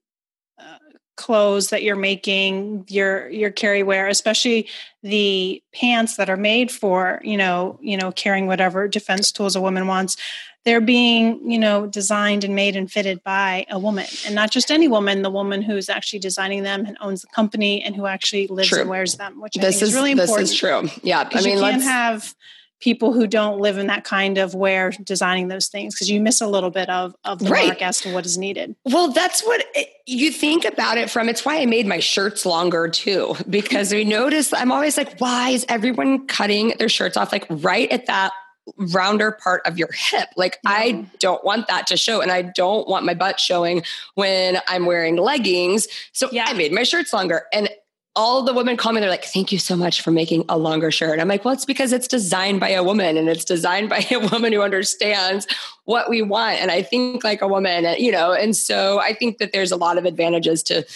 clothes 1.17 1.71
that 1.71 1.83
you're 1.83 1.97
making 1.97 2.85
your 2.89 3.29
your 3.29 3.51
carry 3.51 3.83
wear 3.83 4.09
especially 4.09 4.69
the 5.03 5.63
pants 5.73 6.17
that 6.17 6.29
are 6.29 6.37
made 6.37 6.71
for 6.71 7.21
you 7.23 7.37
know 7.37 7.79
you 7.81 7.97
know 7.97 8.11
carrying 8.13 8.47
whatever 8.47 8.89
defense 8.89 9.31
tools 9.31 9.55
a 9.55 9.61
woman 9.61 9.87
wants 9.87 10.17
they're 10.65 10.81
being 10.81 11.51
you 11.51 11.59
know 11.59 11.87
designed 11.87 12.43
and 12.43 12.55
made 12.55 12.75
and 12.75 12.91
fitted 12.91 13.23
by 13.23 13.65
a 13.71 13.79
woman 13.79 14.07
and 14.27 14.35
not 14.35 14.51
just 14.51 14.71
any 14.71 14.89
woman 14.89 15.23
the 15.23 15.31
woman 15.31 15.63
who's 15.63 15.89
actually 15.89 16.19
designing 16.19 16.65
them 16.65 16.85
and 16.85 16.97
owns 17.01 17.23
the 17.23 17.29
company 17.29 17.83
and 17.83 17.95
who 17.95 18.07
actually 18.07 18.47
lives 18.49 18.71
true. 18.71 18.81
and 18.81 18.91
wears 18.91 19.15
them 19.15 19.41
which 19.41 19.55
this 19.55 19.63
I 19.65 19.71
think 19.71 19.83
is, 19.83 19.89
is 19.91 19.95
really 19.95 20.11
important 20.13 20.41
this 20.41 20.51
is 20.51 20.59
true 20.59 20.89
yeah 21.03 21.29
i 21.33 21.43
mean 21.43 21.59
you 21.59 21.61
can't 21.63 21.83
have 21.83 22.35
people 22.81 23.13
who 23.13 23.27
don't 23.27 23.61
live 23.61 23.79
in 23.79 23.87
that 23.87 24.05
kind 24.05 24.39
of 24.39 24.55
where 24.55 24.91
designing 25.03 25.49
those 25.49 25.69
things 25.69 25.95
because 25.95 26.11
you 26.11 26.21
miss 26.21 26.41
a 26.41 26.47
little 26.47 26.71
bit 26.71 26.89
of 26.91 27.15
of 27.25 27.39
the 27.39 27.49
right. 27.49 27.69
mark 27.69 27.83
as 27.83 28.01
to 28.03 28.13
what 28.13 28.27
is 28.27 28.37
needed. 28.37 28.75
Well, 28.85 29.11
that's 29.11 29.43
what 29.43 29.65
it, 29.75 29.89
you 30.07 30.31
think 30.31 30.65
about 30.65 30.99
it 30.99 31.11
from. 31.11 31.29
It's 31.29 31.45
why 31.45 31.61
I 31.61 31.67
made 31.67 31.87
my 31.87 32.01
shirts 32.01 32.45
longer 32.45 32.89
too 32.89 33.37
because 33.49 33.93
we 33.93 34.05
notice 34.05 34.53
I'm 34.53 34.73
always 34.73 34.97
like, 34.97 35.19
why 35.19 35.51
is 35.51 35.65
everyone 35.69 36.27
cutting 36.27 36.75
their 36.79 36.89
shirts 36.89 37.17
off 37.17 37.33
like 37.33 37.47
right 37.49 37.91
at 37.91 38.07
that 38.07 38.33
rounder 38.77 39.33
part 39.33 39.63
of 39.67 39.79
your 39.79 39.91
hip. 39.93 40.29
Like 40.37 40.59
yeah. 40.65 40.71
I 40.71 41.07
don't 41.21 41.45
want 41.45 41.69
that 41.69 41.87
to 41.89 41.97
show 41.97 42.21
and 42.21 42.33
I 42.33 42.43
don't 42.43 42.89
want 42.89 43.05
my 43.05 43.15
butt 43.15 43.39
showing 43.39 43.83
when 44.15 44.59
I'm 44.69 44.87
wearing 44.87 45.17
leggings. 45.17 45.87
So 46.13 46.29
yeah. 46.33 46.47
I 46.49 46.55
made 46.55 46.73
my 46.73 46.83
shirts 46.83 47.13
longer 47.13 47.43
and 47.53 47.69
all 48.17 48.43
the 48.43 48.55
women 48.55 48.77
call 48.77 48.93
me, 48.93 49.01
they're 49.01 49.11
like, 49.11 49.25
thank 49.25 49.51
you 49.51 49.59
so 49.59 49.75
much 49.75 50.01
for 50.01 50.13
making 50.13 50.45
a 50.49 50.57
longer 50.57 50.91
shirt. 50.91 51.19
I'm 51.19 51.27
like, 51.27 51.45
well, 51.45 51.53
it's 51.53 51.65
because 51.65 51.93
it's 51.93 52.07
designed 52.07 52.61
by 52.61 52.71
a 52.71 52.83
woman 52.83 53.17
and 53.17 53.29
it's 53.29 53.45
designed 53.45 53.89
by 53.89 54.07
a 54.11 54.19
woman 54.19 54.53
who 54.53 54.63
understands 54.63 55.47
what 55.85 56.09
we 56.09 56.23
want. 56.23 56.61
And 56.61 56.71
I 56.71 56.83
think 56.83 57.25
like 57.25 57.43
a 57.43 57.49
woman, 57.49 57.85
uh, 57.85 57.95
you 57.99 58.13
know, 58.13 58.33
and 58.33 58.57
so 58.57 59.01
I 59.01 59.15
think 59.15 59.39
that 59.39 59.53
there's 59.53 59.73
a 59.73 59.77
lot 59.77 59.99
of 59.99 60.05
advantages 60.05 60.63
to 60.65 60.87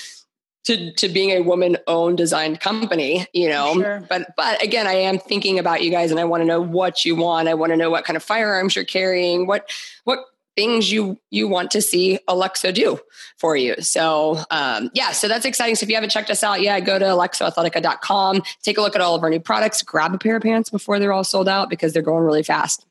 to 0.64 0.92
to 0.92 1.08
being 1.08 1.30
a 1.30 1.40
woman 1.40 1.78
owned 1.86 2.18
designed 2.18 2.60
company 2.60 3.26
you 3.32 3.48
know 3.48 3.74
sure. 3.74 4.04
but 4.08 4.34
but 4.36 4.62
again 4.62 4.86
i 4.86 4.92
am 4.92 5.18
thinking 5.18 5.58
about 5.58 5.82
you 5.82 5.90
guys 5.90 6.10
and 6.10 6.20
i 6.20 6.24
want 6.24 6.42
to 6.42 6.44
know 6.44 6.60
what 6.60 7.06
you 7.06 7.16
want 7.16 7.48
i 7.48 7.54
want 7.54 7.70
to 7.70 7.76
know 7.76 7.88
what 7.88 8.04
kind 8.04 8.16
of 8.18 8.22
firearms 8.22 8.76
you're 8.76 8.84
carrying 8.84 9.46
what 9.46 9.70
what 10.04 10.18
things 10.58 10.90
you 10.90 11.16
you 11.30 11.46
want 11.46 11.70
to 11.70 11.80
see 11.80 12.18
Alexo 12.28 12.74
do 12.74 12.98
for 13.36 13.54
you. 13.54 13.80
So 13.80 14.42
um, 14.50 14.90
yeah, 14.92 15.12
so 15.12 15.28
that's 15.28 15.46
exciting. 15.46 15.76
So 15.76 15.84
if 15.84 15.88
you 15.88 15.94
haven't 15.94 16.10
checked 16.10 16.30
us 16.30 16.42
out 16.42 16.60
yet, 16.60 16.80
go 16.80 16.98
to 16.98 17.04
alexoathletica.com, 17.04 18.42
take 18.64 18.76
a 18.76 18.80
look 18.80 18.96
at 18.96 19.00
all 19.00 19.14
of 19.14 19.22
our 19.22 19.30
new 19.30 19.38
products, 19.38 19.82
grab 19.82 20.12
a 20.12 20.18
pair 20.18 20.34
of 20.34 20.42
pants 20.42 20.68
before 20.68 20.98
they're 20.98 21.12
all 21.12 21.22
sold 21.22 21.48
out 21.48 21.70
because 21.70 21.92
they're 21.92 22.02
going 22.02 22.24
really 22.24 22.42
fast. 22.42 22.84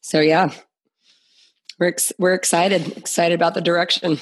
So 0.00 0.18
yeah, 0.18 0.52
we're 1.78 1.88
ex- 1.88 2.12
we're 2.18 2.34
excited 2.34 2.96
excited 2.96 3.36
about 3.36 3.54
the 3.54 3.60
direction. 3.60 4.18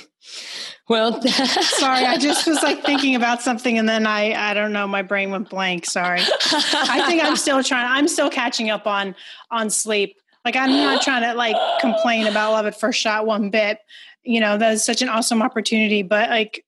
Well, 0.90 1.22
sorry, 1.22 2.04
I 2.04 2.18
just 2.18 2.46
was 2.46 2.62
like 2.62 2.84
thinking 2.84 3.14
about 3.14 3.40
something 3.40 3.78
and 3.78 3.88
then 3.88 4.06
I 4.06 4.34
I 4.34 4.52
don't 4.52 4.74
know, 4.74 4.86
my 4.86 5.00
brain 5.00 5.30
went 5.30 5.48
blank. 5.48 5.86
Sorry. 5.86 6.20
I 6.20 7.04
think 7.06 7.24
I'm 7.24 7.36
still 7.36 7.62
trying 7.62 7.86
I'm 7.90 8.08
still 8.08 8.28
catching 8.28 8.68
up 8.68 8.86
on 8.86 9.14
on 9.50 9.70
sleep. 9.70 10.20
Like 10.48 10.56
I'm 10.56 10.70
not 10.70 11.02
trying 11.02 11.20
to 11.24 11.34
like 11.34 11.56
complain 11.78 12.26
about 12.26 12.52
Love 12.52 12.64
at 12.64 12.80
First 12.80 12.98
Shot 12.98 13.26
one 13.26 13.50
bit. 13.50 13.80
You 14.22 14.40
know, 14.40 14.56
that's 14.56 14.82
such 14.82 15.02
an 15.02 15.10
awesome 15.10 15.42
opportunity, 15.42 16.02
but 16.02 16.30
like 16.30 16.64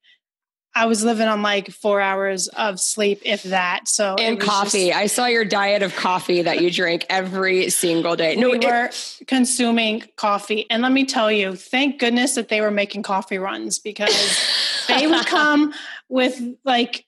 I 0.74 0.84
was 0.84 1.02
living 1.02 1.28
on 1.28 1.40
like 1.40 1.70
four 1.70 1.98
hours 1.98 2.48
of 2.48 2.78
sleep, 2.78 3.22
if 3.24 3.42
that. 3.44 3.88
So 3.88 4.16
and 4.16 4.38
coffee. 4.38 4.88
Just, 4.88 4.98
I 4.98 5.06
saw 5.06 5.24
your 5.24 5.46
diet 5.46 5.82
of 5.82 5.96
coffee 5.96 6.42
that 6.42 6.60
you 6.60 6.70
drink 6.70 7.06
every 7.08 7.70
single 7.70 8.16
day. 8.16 8.36
No, 8.36 8.50
we 8.50 8.58
it, 8.58 8.66
were 8.66 8.90
consuming 9.26 10.02
coffee, 10.16 10.66
and 10.68 10.82
let 10.82 10.92
me 10.92 11.06
tell 11.06 11.32
you, 11.32 11.56
thank 11.56 11.98
goodness 12.00 12.34
that 12.34 12.50
they 12.50 12.60
were 12.60 12.70
making 12.70 13.02
coffee 13.02 13.38
runs 13.38 13.78
because 13.78 14.38
they 14.88 15.06
would 15.06 15.24
come 15.24 15.72
with 16.10 16.38
like 16.66 17.06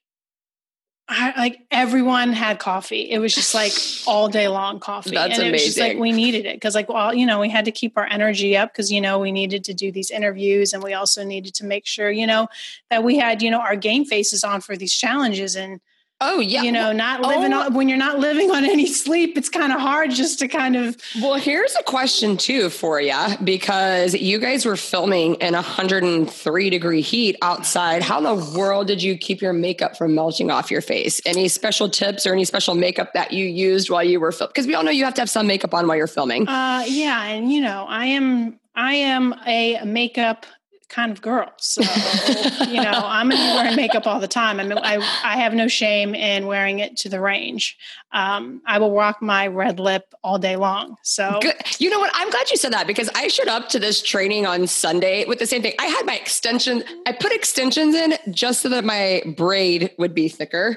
I, 1.13 1.39
like 1.39 1.61
everyone 1.71 2.33
had 2.33 2.59
coffee. 2.59 3.11
It 3.11 3.19
was 3.19 3.35
just 3.35 3.55
like 3.55 3.73
all 4.07 4.29
day 4.29 4.49
long 4.49 4.81
coffee. 4.81 5.11
That's 5.11 5.39
and 5.39 5.49
it 5.49 5.53
was 5.53 5.65
just 5.65 5.79
like 5.79 5.99
we 5.99 6.13
needed 6.13 6.47
it 6.47 6.57
because 6.57 6.75
like 6.75 6.89
well, 6.89 7.15
you 7.15 7.27
know, 7.27 7.41
we 7.41 7.49
had 7.49 7.67
to 7.67 7.73
keep 7.73 7.97
our 7.97 8.07
energy 8.11 8.57
up 8.57 8.73
because 8.73 8.91
you 8.91 9.01
know 9.01 9.19
we 9.19 9.33
needed 9.33 9.65
to 9.65 9.75
do 9.75 9.93
these 9.93 10.11
interviews 10.11 10.73
and 10.73 10.83
we 10.83 10.95
also 10.95 11.25
needed 11.25 11.55
to 11.55 11.65
make 11.65 11.87
sure, 11.87 12.11
you 12.11 12.27
know, 12.27 12.49
that 12.91 13.05
we 13.05 13.19
had, 13.19 13.43
you 13.43 13.51
know, 13.51 13.61
our 13.61 13.77
game 13.77 14.05
faces 14.05 14.43
on 14.43 14.61
for 14.61 14.77
these 14.77 14.95
challenges 14.95 15.55
and 15.55 15.81
Oh 16.25 16.39
yeah. 16.39 16.63
You 16.63 16.71
know, 16.71 16.93
not 16.93 17.21
living 17.21 17.53
oh. 17.53 17.63
on, 17.63 17.75
when 17.75 17.89
you're 17.89 17.99
not 17.99 18.21
living 18.21 18.53
on 18.53 18.65
any 18.65 18.87
sleep, 18.87 19.37
it's 19.37 19.49
kind 19.49 19.73
of 19.73 19.81
hard 19.81 20.13
just 20.13 20.39
to 20.39 20.47
kind 20.47 20.77
of 20.77 20.97
Well, 21.21 21.35
here's 21.35 21.75
a 21.75 21.83
question 21.83 22.37
too 22.37 22.71
for 22.71 23.01
you 23.01 23.19
because 23.43 24.15
you 24.15 24.39
guys 24.39 24.65
were 24.65 24.77
filming 24.77 25.35
in 25.35 25.55
103 25.55 26.71
degree 26.71 27.01
heat 27.01 27.37
outside. 27.43 28.05
How 28.05 28.19
in 28.19 28.25
the 28.25 28.57
world 28.57 28.87
did 28.87 29.03
you 29.03 29.19
keep 29.19 29.43
your 29.43 29.53
makeup 29.53 29.97
from 29.97 30.15
melting 30.15 30.53
off 30.53 30.71
your 30.71 30.81
face? 30.81 31.21
Any 31.27 31.49
special 31.49 31.89
tips 31.89 32.25
or 32.25 32.33
any 32.33 32.45
special 32.45 32.77
makeup 32.77 33.13
that 33.15 33.33
you 33.33 33.45
used 33.45 33.91
while 33.91 34.05
you 34.05 34.21
were 34.21 34.31
filming? 34.31 34.53
Because 34.53 34.69
we 34.69 34.77
all 34.77 34.85
know 34.85 34.93
you 34.93 35.05
have 35.05 35.15
to 35.15 35.21
have 35.23 35.31
some 35.31 35.49
makeup 35.49 35.75
on 35.75 35.89
while 35.89 35.97
you're 35.97 36.07
filming. 36.07 36.47
Uh 36.47 36.85
yeah, 36.87 37.25
and 37.25 37.53
you 37.53 37.61
know, 37.61 37.85
I 37.89 38.07
am 38.07 38.61
I 38.77 38.95
am 38.95 39.35
a 39.45 39.85
makeup 39.85 40.47
kind 40.93 41.11
of 41.11 41.23
girl. 41.23 41.51
So, 41.57 41.83
you 42.69 42.81
know, 42.81 42.93
I'm 42.93 43.31
going 43.31 43.41
to 43.41 43.49
be 43.49 43.55
wearing 43.55 43.77
makeup 43.77 44.07
all 44.07 44.21
the 44.21 44.29
time. 44.29 44.61
I 44.61 44.65
mean, 44.65 44.79
I, 44.79 44.97
I 45.25 45.39
have 45.39 45.55
no 45.55 45.67
shame 45.67 46.15
in 46.15 46.47
wearing 46.47 46.79
it 46.79 46.97
to 46.99 47.09
the 47.09 47.19
range. 47.19 47.79
Um, 48.13 48.61
I 48.67 48.79
will 48.79 48.95
rock 48.95 49.23
my 49.23 49.47
red 49.47 49.81
lip 49.81 50.15
all 50.23 50.39
day 50.39 50.57
long. 50.57 50.97
So, 51.03 51.39
Good. 51.41 51.55
you 51.79 51.89
know 51.89 51.99
what? 51.99 52.13
I'm 52.15 52.31
glad 52.31 52.51
you 52.51 52.57
said 52.57 52.73
that 52.75 52.87
because 52.87 53.09
I 53.15 53.29
showed 53.29 53.49
up 53.49 53.71
to 53.71 53.79
this 53.79 54.03
training 54.03 54.47
on 54.47 54.67
Sunday 54.67 55.25
with 55.25 55.39
the 55.39 55.47
same 55.47 55.63
thing. 55.63 55.75
I 55.81 55.87
had 55.87 56.05
my 56.05 56.15
extension, 56.15 56.85
I 57.07 57.13
put 57.13 57.33
extensions 57.33 57.95
in 57.95 58.15
just 58.31 58.61
so 58.61 58.69
that 58.69 58.85
my 58.85 59.23
braid 59.37 59.93
would 59.99 60.15
be 60.15 60.29
thicker. 60.29 60.77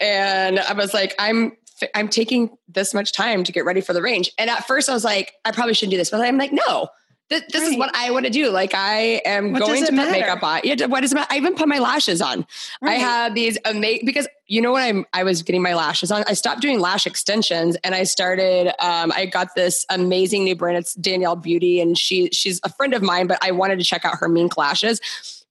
And 0.00 0.58
I 0.58 0.72
was 0.72 0.92
like, 0.92 1.14
I'm 1.18 1.56
I'm 1.94 2.08
taking 2.08 2.50
this 2.68 2.94
much 2.94 3.12
time 3.12 3.42
to 3.44 3.52
get 3.52 3.64
ready 3.64 3.80
for 3.80 3.92
the 3.92 4.02
range. 4.02 4.30
And 4.38 4.48
at 4.48 4.66
first 4.66 4.88
I 4.88 4.94
was 4.94 5.04
like, 5.04 5.32
I 5.44 5.50
probably 5.50 5.74
shouldn't 5.74 5.90
do 5.90 5.96
this, 5.96 6.10
but 6.10 6.20
I'm 6.20 6.38
like, 6.38 6.52
no, 6.52 6.88
Th- 7.32 7.46
this 7.48 7.62
right. 7.62 7.72
is 7.72 7.78
what 7.78 7.96
I 7.96 8.10
want 8.10 8.26
to 8.26 8.30
do. 8.30 8.50
Like 8.50 8.74
I 8.74 9.22
am 9.24 9.52
what 9.52 9.62
going 9.62 9.86
to 9.86 9.92
put 9.92 10.10
makeup 10.10 10.42
on. 10.42 10.60
Yeah, 10.64 10.84
what 10.84 11.00
does 11.00 11.12
it 11.12 11.14
matter? 11.14 11.28
I 11.30 11.38
even 11.38 11.54
put 11.54 11.66
my 11.66 11.78
lashes 11.78 12.20
on. 12.20 12.46
Right. 12.82 12.92
I 12.92 12.94
have 12.96 13.34
these 13.34 13.56
amazing 13.64 14.04
because 14.04 14.28
you 14.46 14.60
know 14.60 14.72
what 14.72 14.82
I'm 14.82 15.06
I 15.14 15.24
was 15.24 15.42
getting 15.42 15.62
my 15.62 15.74
lashes 15.74 16.12
on. 16.12 16.24
I 16.28 16.34
stopped 16.34 16.60
doing 16.60 16.78
lash 16.78 17.06
extensions 17.06 17.76
and 17.84 17.94
I 17.94 18.02
started 18.02 18.68
um, 18.84 19.12
I 19.12 19.24
got 19.24 19.54
this 19.54 19.86
amazing 19.88 20.44
new 20.44 20.54
brand. 20.54 20.76
It's 20.76 20.92
Danielle 20.94 21.36
Beauty 21.36 21.80
and 21.80 21.96
she 21.96 22.28
she's 22.32 22.60
a 22.64 22.68
friend 22.68 22.92
of 22.92 23.00
mine, 23.00 23.28
but 23.28 23.38
I 23.42 23.52
wanted 23.52 23.78
to 23.78 23.84
check 23.84 24.04
out 24.04 24.18
her 24.18 24.28
mink 24.28 24.58
lashes. 24.58 25.00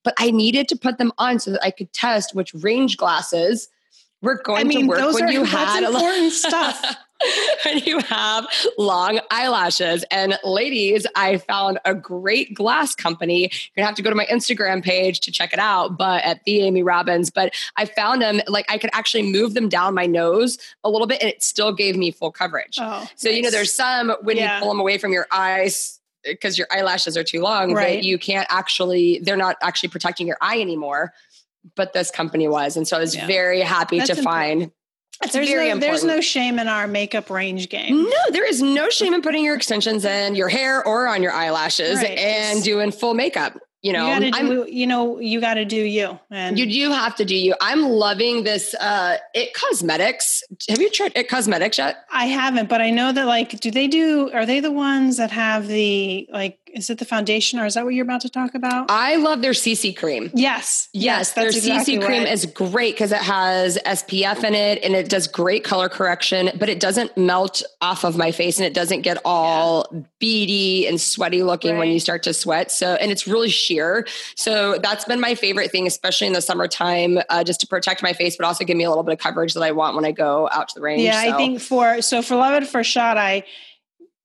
But 0.04 0.14
I 0.20 0.30
needed 0.30 0.68
to 0.70 0.76
put 0.76 1.00
them 1.00 1.12
on 1.18 1.40
so 1.40 1.52
that 1.52 1.64
I 1.64 1.72
could 1.72 1.92
test 1.94 2.36
which 2.36 2.54
range 2.54 2.98
glasses 2.98 3.70
were 4.22 4.36
going 4.36 4.60
I 4.60 4.64
mean, 4.64 4.82
to 4.82 4.88
work 4.88 5.14
when 5.14 5.24
are, 5.26 5.32
you 5.32 5.44
had 5.44 5.84
important 5.84 6.32
stuff. 6.32 6.96
when 7.66 7.80
you 7.80 8.00
have 8.00 8.48
long 8.78 9.20
eyelashes. 9.30 10.04
And 10.12 10.38
ladies, 10.44 11.06
I 11.16 11.38
found 11.38 11.80
a 11.86 11.94
great 11.94 12.54
glass 12.54 12.96
company. 12.96 13.42
You're 13.42 13.50
gonna 13.78 13.88
have 13.88 13.96
to 13.96 14.02
go 14.02 14.10
to 14.10 14.16
my 14.16 14.26
Instagram 14.26 14.84
page 14.84 15.20
to 15.22 15.32
check 15.32 15.54
it 15.54 15.60
out, 15.60 15.98
but 15.98 16.24
at 16.24 16.44
the 16.46 16.62
Amy 16.62 16.84
Robbins. 16.84 17.30
But 17.30 17.54
I 17.78 17.86
found 17.86 18.22
them 18.22 18.42
like 18.48 18.66
I 18.70 18.78
could 18.78 18.90
actually 18.94 19.32
move 19.32 19.54
them 19.54 19.70
down 19.70 19.94
my 19.94 20.06
nose 20.06 20.58
a 20.84 20.90
little 20.90 21.08
bit 21.08 21.22
and 21.22 21.30
it 21.30 21.44
still 21.44 21.74
gave 21.74 21.96
me 21.96 22.12
full 22.12 22.32
coverage. 22.32 22.78
Oh, 22.80 23.08
so, 23.16 23.30
nice. 23.30 23.38
you 23.38 23.44
know, 23.44 23.52
there's 23.52 23.74
some 23.74 24.16
when 24.22 24.38
yeah. 24.38 24.56
you 24.56 24.62
pull 24.62 24.72
them 24.72 24.80
away 24.80 24.98
from 24.98 25.14
your 25.14 25.28
eyes 25.32 26.00
eh, 26.26 26.32
because 26.32 26.58
your 26.58 26.68
eyelashes 26.72 27.18
are 27.18 27.24
too 27.24 27.42
long 27.42 27.74
right. 27.74 27.98
that 27.98 28.04
you 28.04 28.18
can't 28.18 28.48
actually, 28.50 29.20
they're 29.24 29.38
not 29.38 29.58
actually 29.62 29.90
protecting 29.90 30.28
your 30.28 30.38
eye 30.42 30.60
anymore. 30.60 31.14
But 31.76 31.94
this 31.94 32.10
company 32.10 32.48
was. 32.48 32.76
And 32.76 32.88
so 32.88 32.98
I 32.98 33.00
was 33.00 33.16
yeah. 33.16 33.28
very 33.28 33.62
happy 33.62 34.00
That's 34.00 34.10
to 34.10 34.18
important. 34.18 34.62
find 34.62 34.72
that's 35.22 35.34
there's 35.34 35.48
very 35.48 35.68
no, 35.68 35.74
important. 35.74 35.92
There's 35.92 36.04
no 36.04 36.22
shame 36.22 36.60
in 36.60 36.68
our 36.68 36.88
makeup 36.88 37.30
range 37.30 37.70
game. 37.70 38.04
No, 38.04 38.32
there 38.32 38.48
is 38.48 38.62
no 38.62 38.90
shame 38.90 39.14
in 39.14 39.22
putting 39.22 39.44
your 39.44 39.56
extensions 39.56 40.04
in 40.04 40.36
your 40.36 40.50
hair 40.50 40.86
or 40.86 41.08
on 41.08 41.22
your 41.22 41.32
eyelashes 41.32 41.98
right. 41.98 42.18
and 42.18 42.64
doing 42.64 42.92
full 42.92 43.14
makeup 43.14 43.58
you 43.82 43.94
know 43.94 44.16
you, 44.20 44.32
do, 44.32 44.68
you 44.70 44.86
know 44.86 45.20
you 45.20 45.42
got 45.42 45.56
to 45.56 45.66
do 45.66 45.76
you 45.76 46.20
and 46.30 46.60
you 46.60 46.66
do 46.68 46.92
have 46.92 47.16
to 47.16 47.26
do 47.26 47.36
you 47.36 47.56
i'm 47.62 47.84
loving 47.84 48.44
this 48.44 48.76
uh 48.76 49.18
it 49.34 49.54
cosmetics 49.54 50.44
have 50.70 50.80
you 50.80 50.90
tried 50.90 51.12
it 51.16 51.28
cosmetics 51.28 51.78
yet 51.80 52.06
i 52.12 52.26
haven't 52.26 52.70
but 52.70 52.80
i 52.80 52.92
know 52.92 53.12
that 53.12 53.26
like 53.26 53.60
do 53.60 53.72
they 53.72 53.88
do 53.88 54.30
are 54.34 54.46
they 54.46 54.60
the 54.60 54.72
ones 54.72 55.18
that 55.18 55.32
have 55.32 55.68
the 55.68 56.28
like 56.32 56.60
is 56.74 56.90
it 56.90 56.98
the 56.98 57.06
foundation 57.06 57.60
or 57.60 57.66
is 57.66 57.74
that 57.76 57.86
what 57.86 57.94
you're 57.94 58.06
about 58.06 58.22
to 58.22 58.30
talk 58.30 58.56
about 58.56 58.90
i 58.90 59.16
love 59.16 59.42
their 59.42 59.52
cc 59.52 59.96
cream 59.96 60.32
yes 60.34 60.90
yes, 60.94 61.04
yes 61.04 61.34
their 61.34 61.48
exactly 61.48 61.98
cc 61.98 62.06
cream 62.06 62.24
is 62.24 62.46
great 62.46 62.96
because 62.96 63.12
it 63.12 63.22
has 63.22 63.78
spf 63.86 64.44
in 64.44 64.56
it 64.56 64.84
and 64.84 64.96
it 64.96 65.10
does 65.10 65.28
great 65.28 65.64
color 65.64 65.90
correction 65.90 66.50
but 66.58 66.70
it 66.70 66.80
doesn't 66.80 67.16
melt 67.18 67.64
off 67.82 68.04
of 68.04 68.18
my 68.18 68.32
face 68.32 68.58
and 68.58 68.66
it 68.66 68.74
doesn't 68.74 69.02
get 69.02 69.18
all 69.26 69.88
yeah. 69.92 70.00
beady 70.20 70.88
and 70.88 71.00
sweaty 71.00 71.44
looking 71.44 71.74
right. 71.74 71.80
when 71.80 71.90
you 71.90 72.00
start 72.00 72.24
to 72.24 72.34
sweat 72.34 72.72
so 72.72 72.96
and 72.96 73.12
it's 73.12 73.28
really 73.28 73.50
sheer. 73.50 74.06
So 74.36 74.78
that's 74.82 75.06
been 75.06 75.20
my 75.20 75.36
favorite 75.36 75.72
thing, 75.72 75.88
especially 75.88 76.28
in 76.28 76.34
the 76.34 76.42
summertime, 76.42 77.20
uh, 77.30 77.44
just 77.44 77.60
to 77.62 77.68
protect 77.68 78.04
my 78.04 78.14
face, 78.14 78.36
but 78.38 78.46
also 78.46 78.66
give 78.66 78.78
me 78.78 78.84
a 78.84 78.90
little 78.90 79.04
bit 79.04 79.14
of 79.14 79.20
coverage 79.20 79.54
that 79.54 79.64
I 79.64 79.72
want 79.72 79.96
when 79.96 80.06
I 80.06 80.12
go 80.12 80.50
out 80.52 80.70
to 80.70 80.76
the 80.76 80.82
range. 80.82 81.02
Yeah, 81.02 81.24
so. 81.24 81.34
I 81.34 81.38
think 81.38 81.62
for 81.62 82.02
so 82.02 82.22
for 82.22 82.36
Love 82.36 82.54
At 82.54 82.68
First 82.68 82.92
Shot, 82.92 83.18
I 83.18 83.44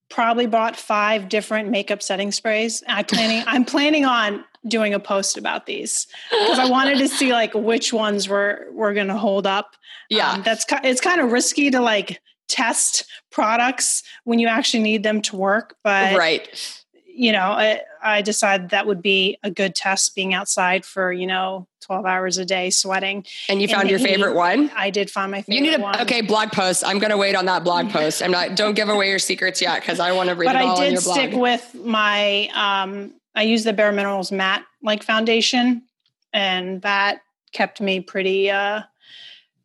probably 0.09 0.45
bought 0.45 0.75
five 0.75 1.29
different 1.29 1.69
makeup 1.69 2.01
setting 2.01 2.31
sprays. 2.31 2.83
I 2.87 3.03
planning 3.03 3.43
I'm 3.47 3.65
planning 3.65 4.05
on 4.05 4.43
doing 4.67 4.93
a 4.93 4.99
post 4.99 5.37
about 5.37 5.65
these 5.65 6.07
because 6.29 6.59
I 6.59 6.69
wanted 6.69 6.97
to 6.99 7.07
see 7.07 7.31
like 7.31 7.53
which 7.53 7.93
ones 7.93 8.27
were 8.27 8.67
were 8.71 8.93
going 8.93 9.07
to 9.07 9.17
hold 9.17 9.47
up. 9.47 9.75
Yeah, 10.09 10.31
um, 10.31 10.43
that's 10.43 10.65
it's 10.83 11.01
kind 11.01 11.21
of 11.21 11.31
risky 11.31 11.69
to 11.71 11.81
like 11.81 12.21
test 12.47 13.05
products 13.29 14.03
when 14.23 14.39
you 14.39 14.47
actually 14.47 14.83
need 14.83 15.03
them 15.03 15.21
to 15.21 15.35
work, 15.35 15.75
but 15.83 16.17
right 16.17 16.76
you 17.17 17.31
know, 17.31 17.39
I, 17.39 17.81
I, 18.03 18.21
decided 18.21 18.69
that 18.69 18.85
would 18.85 19.01
be 19.01 19.39
a 19.41 19.49
good 19.49 19.73
test 19.73 20.13
being 20.13 20.35
outside 20.35 20.85
for, 20.85 21.11
you 21.11 21.25
know, 21.25 21.67
12 21.81 22.05
hours 22.05 22.37
a 22.37 22.45
day 22.45 22.69
sweating. 22.69 23.25
And 23.49 23.59
you 23.59 23.67
found 23.67 23.89
your 23.89 23.97
favorite 23.97 24.35
one? 24.35 24.69
I 24.75 24.91
did 24.91 25.09
find 25.09 25.31
my 25.31 25.41
favorite 25.41 25.55
You 25.55 25.61
need 25.61 25.79
a, 25.79 25.81
one. 25.81 25.99
okay, 26.01 26.21
blog 26.21 26.51
post. 26.51 26.83
I'm 26.85 26.99
going 26.99 27.09
to 27.09 27.17
wait 27.17 27.35
on 27.35 27.45
that 27.45 27.63
blog 27.63 27.89
post. 27.91 28.21
I'm 28.21 28.29
not, 28.29 28.55
don't 28.55 28.75
give 28.75 28.87
away 28.87 29.09
your 29.09 29.17
secrets 29.17 29.61
yet 29.61 29.81
because 29.81 29.99
I 29.99 30.11
want 30.11 30.29
to 30.29 30.35
read 30.35 30.45
but 30.45 30.57
it 30.57 30.61
all 30.61 30.79
I 30.79 30.89
did 30.91 30.99
stick 30.99 31.33
with 31.33 31.73
my, 31.73 32.49
um, 32.53 33.13
I 33.33 33.43
use 33.43 33.63
the 33.63 33.73
Bare 33.73 33.91
Minerals 33.91 34.31
matte 34.31 34.63
like 34.83 35.01
foundation 35.01 35.81
and 36.33 36.83
that 36.83 37.21
kept 37.51 37.81
me 37.81 37.99
pretty, 37.99 38.51
uh, 38.51 38.81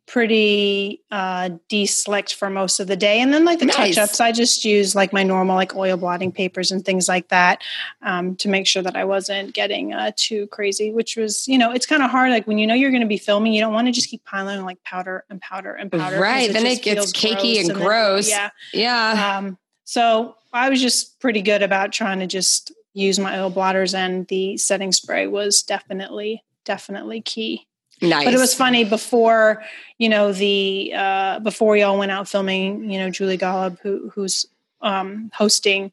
pretty 0.05 1.01
uh 1.11 1.49
de-slicked 1.69 2.35
for 2.35 2.49
most 2.49 2.79
of 2.79 2.87
the 2.87 2.97
day. 2.97 3.21
And 3.21 3.33
then 3.33 3.45
like 3.45 3.59
the 3.59 3.65
nice. 3.65 3.95
touch-ups 3.95 4.19
i 4.19 4.31
just 4.31 4.65
use 4.65 4.95
like 4.95 5.13
my 5.13 5.23
normal 5.23 5.55
like 5.55 5.75
oil 5.75 5.97
blotting 5.97 6.31
papers 6.31 6.71
and 6.71 6.83
things 6.83 7.07
like 7.07 7.29
that 7.29 7.61
um, 8.01 8.35
to 8.37 8.49
make 8.49 8.67
sure 8.67 8.81
that 8.81 8.95
i 8.95 9.05
wasn't 9.05 9.53
getting 9.53 9.93
uh, 9.93 10.11
too 10.15 10.47
crazy 10.47 10.91
which 10.91 11.15
was 11.15 11.47
you 11.47 11.57
know 11.57 11.71
it's 11.71 11.85
kind 11.85 12.03
of 12.03 12.09
hard 12.09 12.31
like 12.31 12.45
when 12.47 12.57
you 12.57 12.67
know 12.67 12.73
you're 12.73 12.91
going 12.91 13.01
to 13.01 13.07
be 13.07 13.17
filming 13.17 13.53
you 13.53 13.61
don't 13.61 13.73
want 13.73 13.87
to 13.87 13.91
just 13.91 14.09
keep 14.09 14.23
piling 14.25 14.63
like 14.63 14.81
powder 14.83 15.23
and 15.29 15.39
powder 15.41 15.73
and 15.73 15.91
powder 15.91 16.19
right 16.19 16.49
it 16.49 16.53
then 16.53 16.65
it 16.65 16.81
gets 16.81 17.11
cakey 17.13 17.59
and, 17.59 17.71
and 17.71 17.79
gross 17.79 18.29
then, 18.29 18.51
yeah. 18.73 19.13
yeah. 19.13 19.37
Um, 19.37 19.57
so 19.85 20.35
i 20.51 20.69
was 20.69 20.81
just 20.81 21.19
pretty 21.19 21.41
good 21.41 21.63
about 21.63 21.91
trying 21.91 22.19
to 22.19 22.27
just 22.27 22.73
use 22.93 23.19
my 23.19 23.39
oil 23.39 23.49
blotters 23.49 23.93
and 23.93 24.27
the 24.27 24.57
setting 24.57 24.91
spray 24.91 25.27
was 25.27 25.63
definitely 25.63 26.43
definitely 26.65 27.21
key 27.21 27.67
Nice. 28.03 28.25
But 28.25 28.33
it 28.33 28.39
was 28.39 28.53
funny 28.53 28.83
before, 28.83 29.63
you 29.97 30.09
know, 30.09 30.33
the 30.33 30.91
uh, 30.93 31.39
before 31.39 31.71
we 31.71 31.83
all 31.83 31.97
went 31.97 32.11
out 32.11 32.27
filming. 32.27 32.89
You 32.91 32.99
know, 32.99 33.09
Julie 33.09 33.37
Golob, 33.37 33.79
who 33.79 34.09
who's 34.13 34.45
um, 34.81 35.31
hosting 35.33 35.91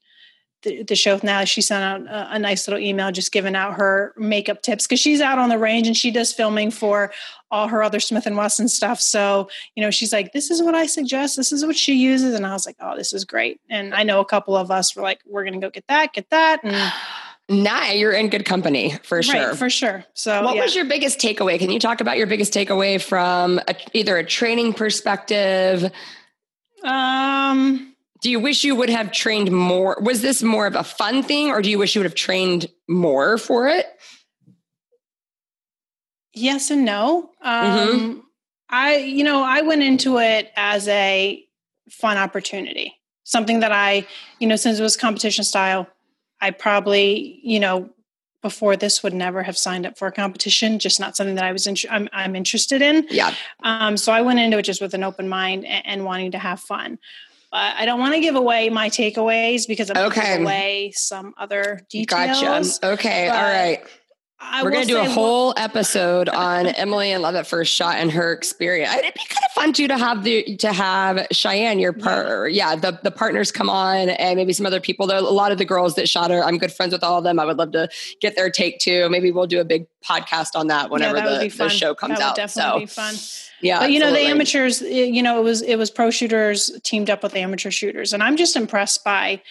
the, 0.63 0.83
the, 0.83 0.97
show 0.97 1.19
now, 1.23 1.45
she 1.45 1.63
sent 1.63 1.83
out 1.85 2.13
a, 2.13 2.35
a, 2.35 2.39
nice 2.39 2.67
little 2.67 2.83
email 2.83 3.11
just 3.13 3.33
giving 3.33 3.55
out 3.55 3.75
her 3.75 4.13
makeup 4.19 4.61
tips 4.61 4.87
because 4.87 5.01
she's 5.01 5.21
out 5.21 5.39
on 5.39 5.49
the 5.49 5.59
range 5.59 5.87
and 5.87 5.97
she 5.97 6.11
does 6.11 6.33
filming 6.33 6.71
for 6.71 7.13
all 7.51 7.69
her 7.69 7.83
other 7.83 8.01
Smith 8.01 8.27
and 8.27 8.37
Wesson 8.37 8.69
stuff. 8.69 9.01
So, 9.01 9.49
you 9.77 9.83
know, 9.83 9.93
she's 9.93 10.13
like, 10.13 10.33
"This 10.33 10.51
is 10.51 10.61
what 10.61 10.75
I 10.75 10.87
suggest. 10.87 11.37
This 11.37 11.53
is 11.53 11.65
what 11.65 11.77
she 11.77 11.95
uses," 11.95 12.35
and 12.35 12.45
I 12.45 12.53
was 12.53 12.67
like, 12.67 12.77
"Oh, 12.81 12.97
this 12.97 13.13
is 13.13 13.25
great." 13.25 13.61
And 13.71 13.95
I 13.95 14.03
know 14.03 14.19
a 14.19 14.25
couple 14.25 14.57
of 14.57 14.73
us 14.73 14.97
were 14.97 15.03
like, 15.03 15.21
"We're 15.25 15.45
going 15.45 15.55
to 15.55 15.65
go 15.65 15.71
get 15.71 15.87
that, 15.87 16.13
get 16.13 16.29
that," 16.31 16.65
and 16.65 16.93
Nah, 17.51 17.87
you're 17.89 18.13
in 18.13 18.29
good 18.29 18.45
company 18.45 18.97
for 19.03 19.25
sure. 19.25 19.49
Right, 19.49 19.59
for 19.59 19.69
sure. 19.69 20.05
So, 20.15 20.45
what 20.45 20.55
yeah. 20.55 20.63
was 20.63 20.77
your 20.77 20.85
biggest 20.85 21.19
takeaway? 21.19 21.59
Can 21.59 21.73
you 21.73 21.81
talk 21.81 22.01
about 22.01 22.17
your 22.17 22.29
biggest 22.29 22.55
takeaway 22.55 23.03
from 23.03 23.59
a, 23.67 23.75
either 23.93 24.17
a 24.17 24.25
training 24.25 24.73
perspective? 24.73 25.91
Um, 26.85 27.97
do 28.23 28.31
you 28.31 28.39
wish 28.39 28.63
you 28.63 28.77
would 28.77 28.89
have 28.89 29.11
trained 29.11 29.51
more? 29.51 29.99
Was 30.01 30.23
this 30.23 30.45
more 30.45 30.69
of 30.69 30.77
a 30.77 30.85
fun 30.85 31.25
thing, 31.25 31.51
or 31.51 31.61
do 31.61 31.69
you 31.69 31.79
wish 31.79 31.97
you 31.97 32.01
would 32.01 32.07
have 32.07 32.15
trained 32.15 32.71
more 32.89 33.37
for 33.37 33.67
it? 33.67 33.87
Yes 36.33 36.71
and 36.71 36.85
no. 36.85 37.31
Um, 37.43 37.65
mm-hmm. 37.65 38.19
I, 38.69 38.99
you 38.99 39.25
know, 39.25 39.43
I 39.43 39.63
went 39.63 39.83
into 39.83 40.19
it 40.19 40.53
as 40.55 40.87
a 40.87 41.45
fun 41.91 42.17
opportunity, 42.17 42.95
something 43.25 43.59
that 43.59 43.73
I, 43.73 44.07
you 44.39 44.47
know, 44.47 44.55
since 44.55 44.79
it 44.79 44.83
was 44.83 44.97
competition 44.97 45.43
style, 45.43 45.89
I 46.41 46.51
probably, 46.51 47.41
you 47.43 47.61
know, 47.61 47.91
before 48.43 48.77
this 48.77 49.03
would 49.03 49.13
never 49.13 49.43
have 49.43 49.59
signed 49.59 49.87
up 49.87 49.99
for 49.99 50.09
a 50.09 50.13
competition, 50.13 50.79
just 50.79 50.99
not 50.99 51.17
something 51.17 51.35
that 51.35 51.45
I 51.45 51.53
was 51.53 51.67
in, 51.67 51.77
I'm, 51.91 52.09
I'm 52.13 52.35
interested 52.35 52.81
in. 52.81 53.07
Yeah. 53.11 53.35
Um, 53.63 53.97
so 53.97 54.13
I 54.13 54.23
went 54.23 54.39
into 54.39 54.59
it 54.59 54.63
just 54.63 54.81
with 54.81 54.95
an 54.95 55.05
open 55.05 55.29
mind 55.29 55.67
and, 55.67 55.87
and 55.87 56.05
wanting 56.05 56.31
to 56.31 56.39
have 56.39 56.61
fun. 56.61 56.99
But 57.51 57.75
I 57.77 57.85
don't 57.85 57.99
want 57.99 58.15
to 58.15 58.21
give 58.21 58.37
away 58.37 58.71
my 58.71 58.89
takeaways 58.89 59.67
because 59.67 59.91
I'm 59.91 60.07
okay. 60.07 60.21
giving 60.21 60.47
away 60.47 60.93
some 60.95 61.35
other 61.37 61.81
details. 61.91 62.79
Gotcha. 62.79 62.93
Okay. 62.95 63.29
All 63.29 63.43
right. 63.43 63.83
I 64.43 64.63
We're 64.63 64.71
going 64.71 64.87
to 64.87 64.89
do 64.89 64.99
a 64.99 65.09
whole 65.09 65.53
episode 65.59 66.31
on 66.31 66.67
Emily 66.67 67.13
and 67.13 67.23
Love 67.23 67.35
at 67.35 67.47
First 67.47 67.75
Shot 67.75 67.97
and 67.97 68.11
her 68.11 68.33
experience. 68.33 68.93
It'd 68.95 69.13
be 69.13 69.21
kind 69.29 69.45
of 69.45 69.53
fun 69.53 69.73
too 69.75 69.87
to 69.87 69.99
have 69.99 70.25
the 70.25 70.57
to 70.57 70.73
have 70.73 71.27
Shyanne, 71.33 71.79
your 71.79 71.93
partner. 71.93 72.49
Yeah, 72.49 72.75
the 72.75 72.99
the 73.03 73.11
partners 73.11 73.53
come 73.53 73.69
on, 73.69 74.09
and 74.09 74.37
maybe 74.37 74.55
some 74.55 74.65
other 74.65 74.81
people. 74.81 75.07
There 75.07 75.19
a 75.19 75.21
lot 75.21 75.53
of 75.53 75.59
the 75.59 75.67
girls 75.67 75.95
that 75.97 76.09
shot 76.09 76.31
her. 76.31 76.43
I'm 76.43 76.57
good 76.57 76.73
friends 76.73 76.93
with 76.93 77.05
all 77.05 77.19
of 77.19 77.25
them. 77.25 77.39
I 77.39 77.45
would 77.45 77.59
love 77.59 77.73
to 77.73 77.91
get 78.21 78.35
their 78.35 78.51
take 78.51 78.79
too. 78.79 79.11
Maybe 79.11 79.31
we'll 79.31 79.47
do 79.47 79.61
a 79.61 79.65
big 79.65 79.87
podcast 80.03 80.57
on 80.57 80.69
that 80.69 80.91
whenever 80.91 81.19
yeah, 81.19 81.25
that 81.25 81.51
the, 81.51 81.57
the, 81.57 81.69
show 81.69 81.95
comes 81.95 82.19
out. 82.19 82.35
definitely 82.35 82.87
so. 82.87 83.03
be 83.05 83.13
fun. 83.13 83.15
Yeah, 83.61 83.81
but 83.81 83.93
you 83.93 84.01
know 84.01 84.11
the 84.11 84.21
amateurs. 84.21 84.81
You 84.81 85.23
know 85.23 85.39
it 85.39 85.45
was 85.45 85.61
it 85.61 85.77
was 85.77 85.91
pro 85.91 86.11
shooters 86.11 86.71
teamed 86.83 87.11
up 87.11 87.23
with 87.23 87.37
amateur 87.37 87.71
shooters, 87.71 88.15
and 88.15 88.23
I'm 88.23 88.39
just 88.39 88.57
impressed 88.57 89.05
by 89.05 89.43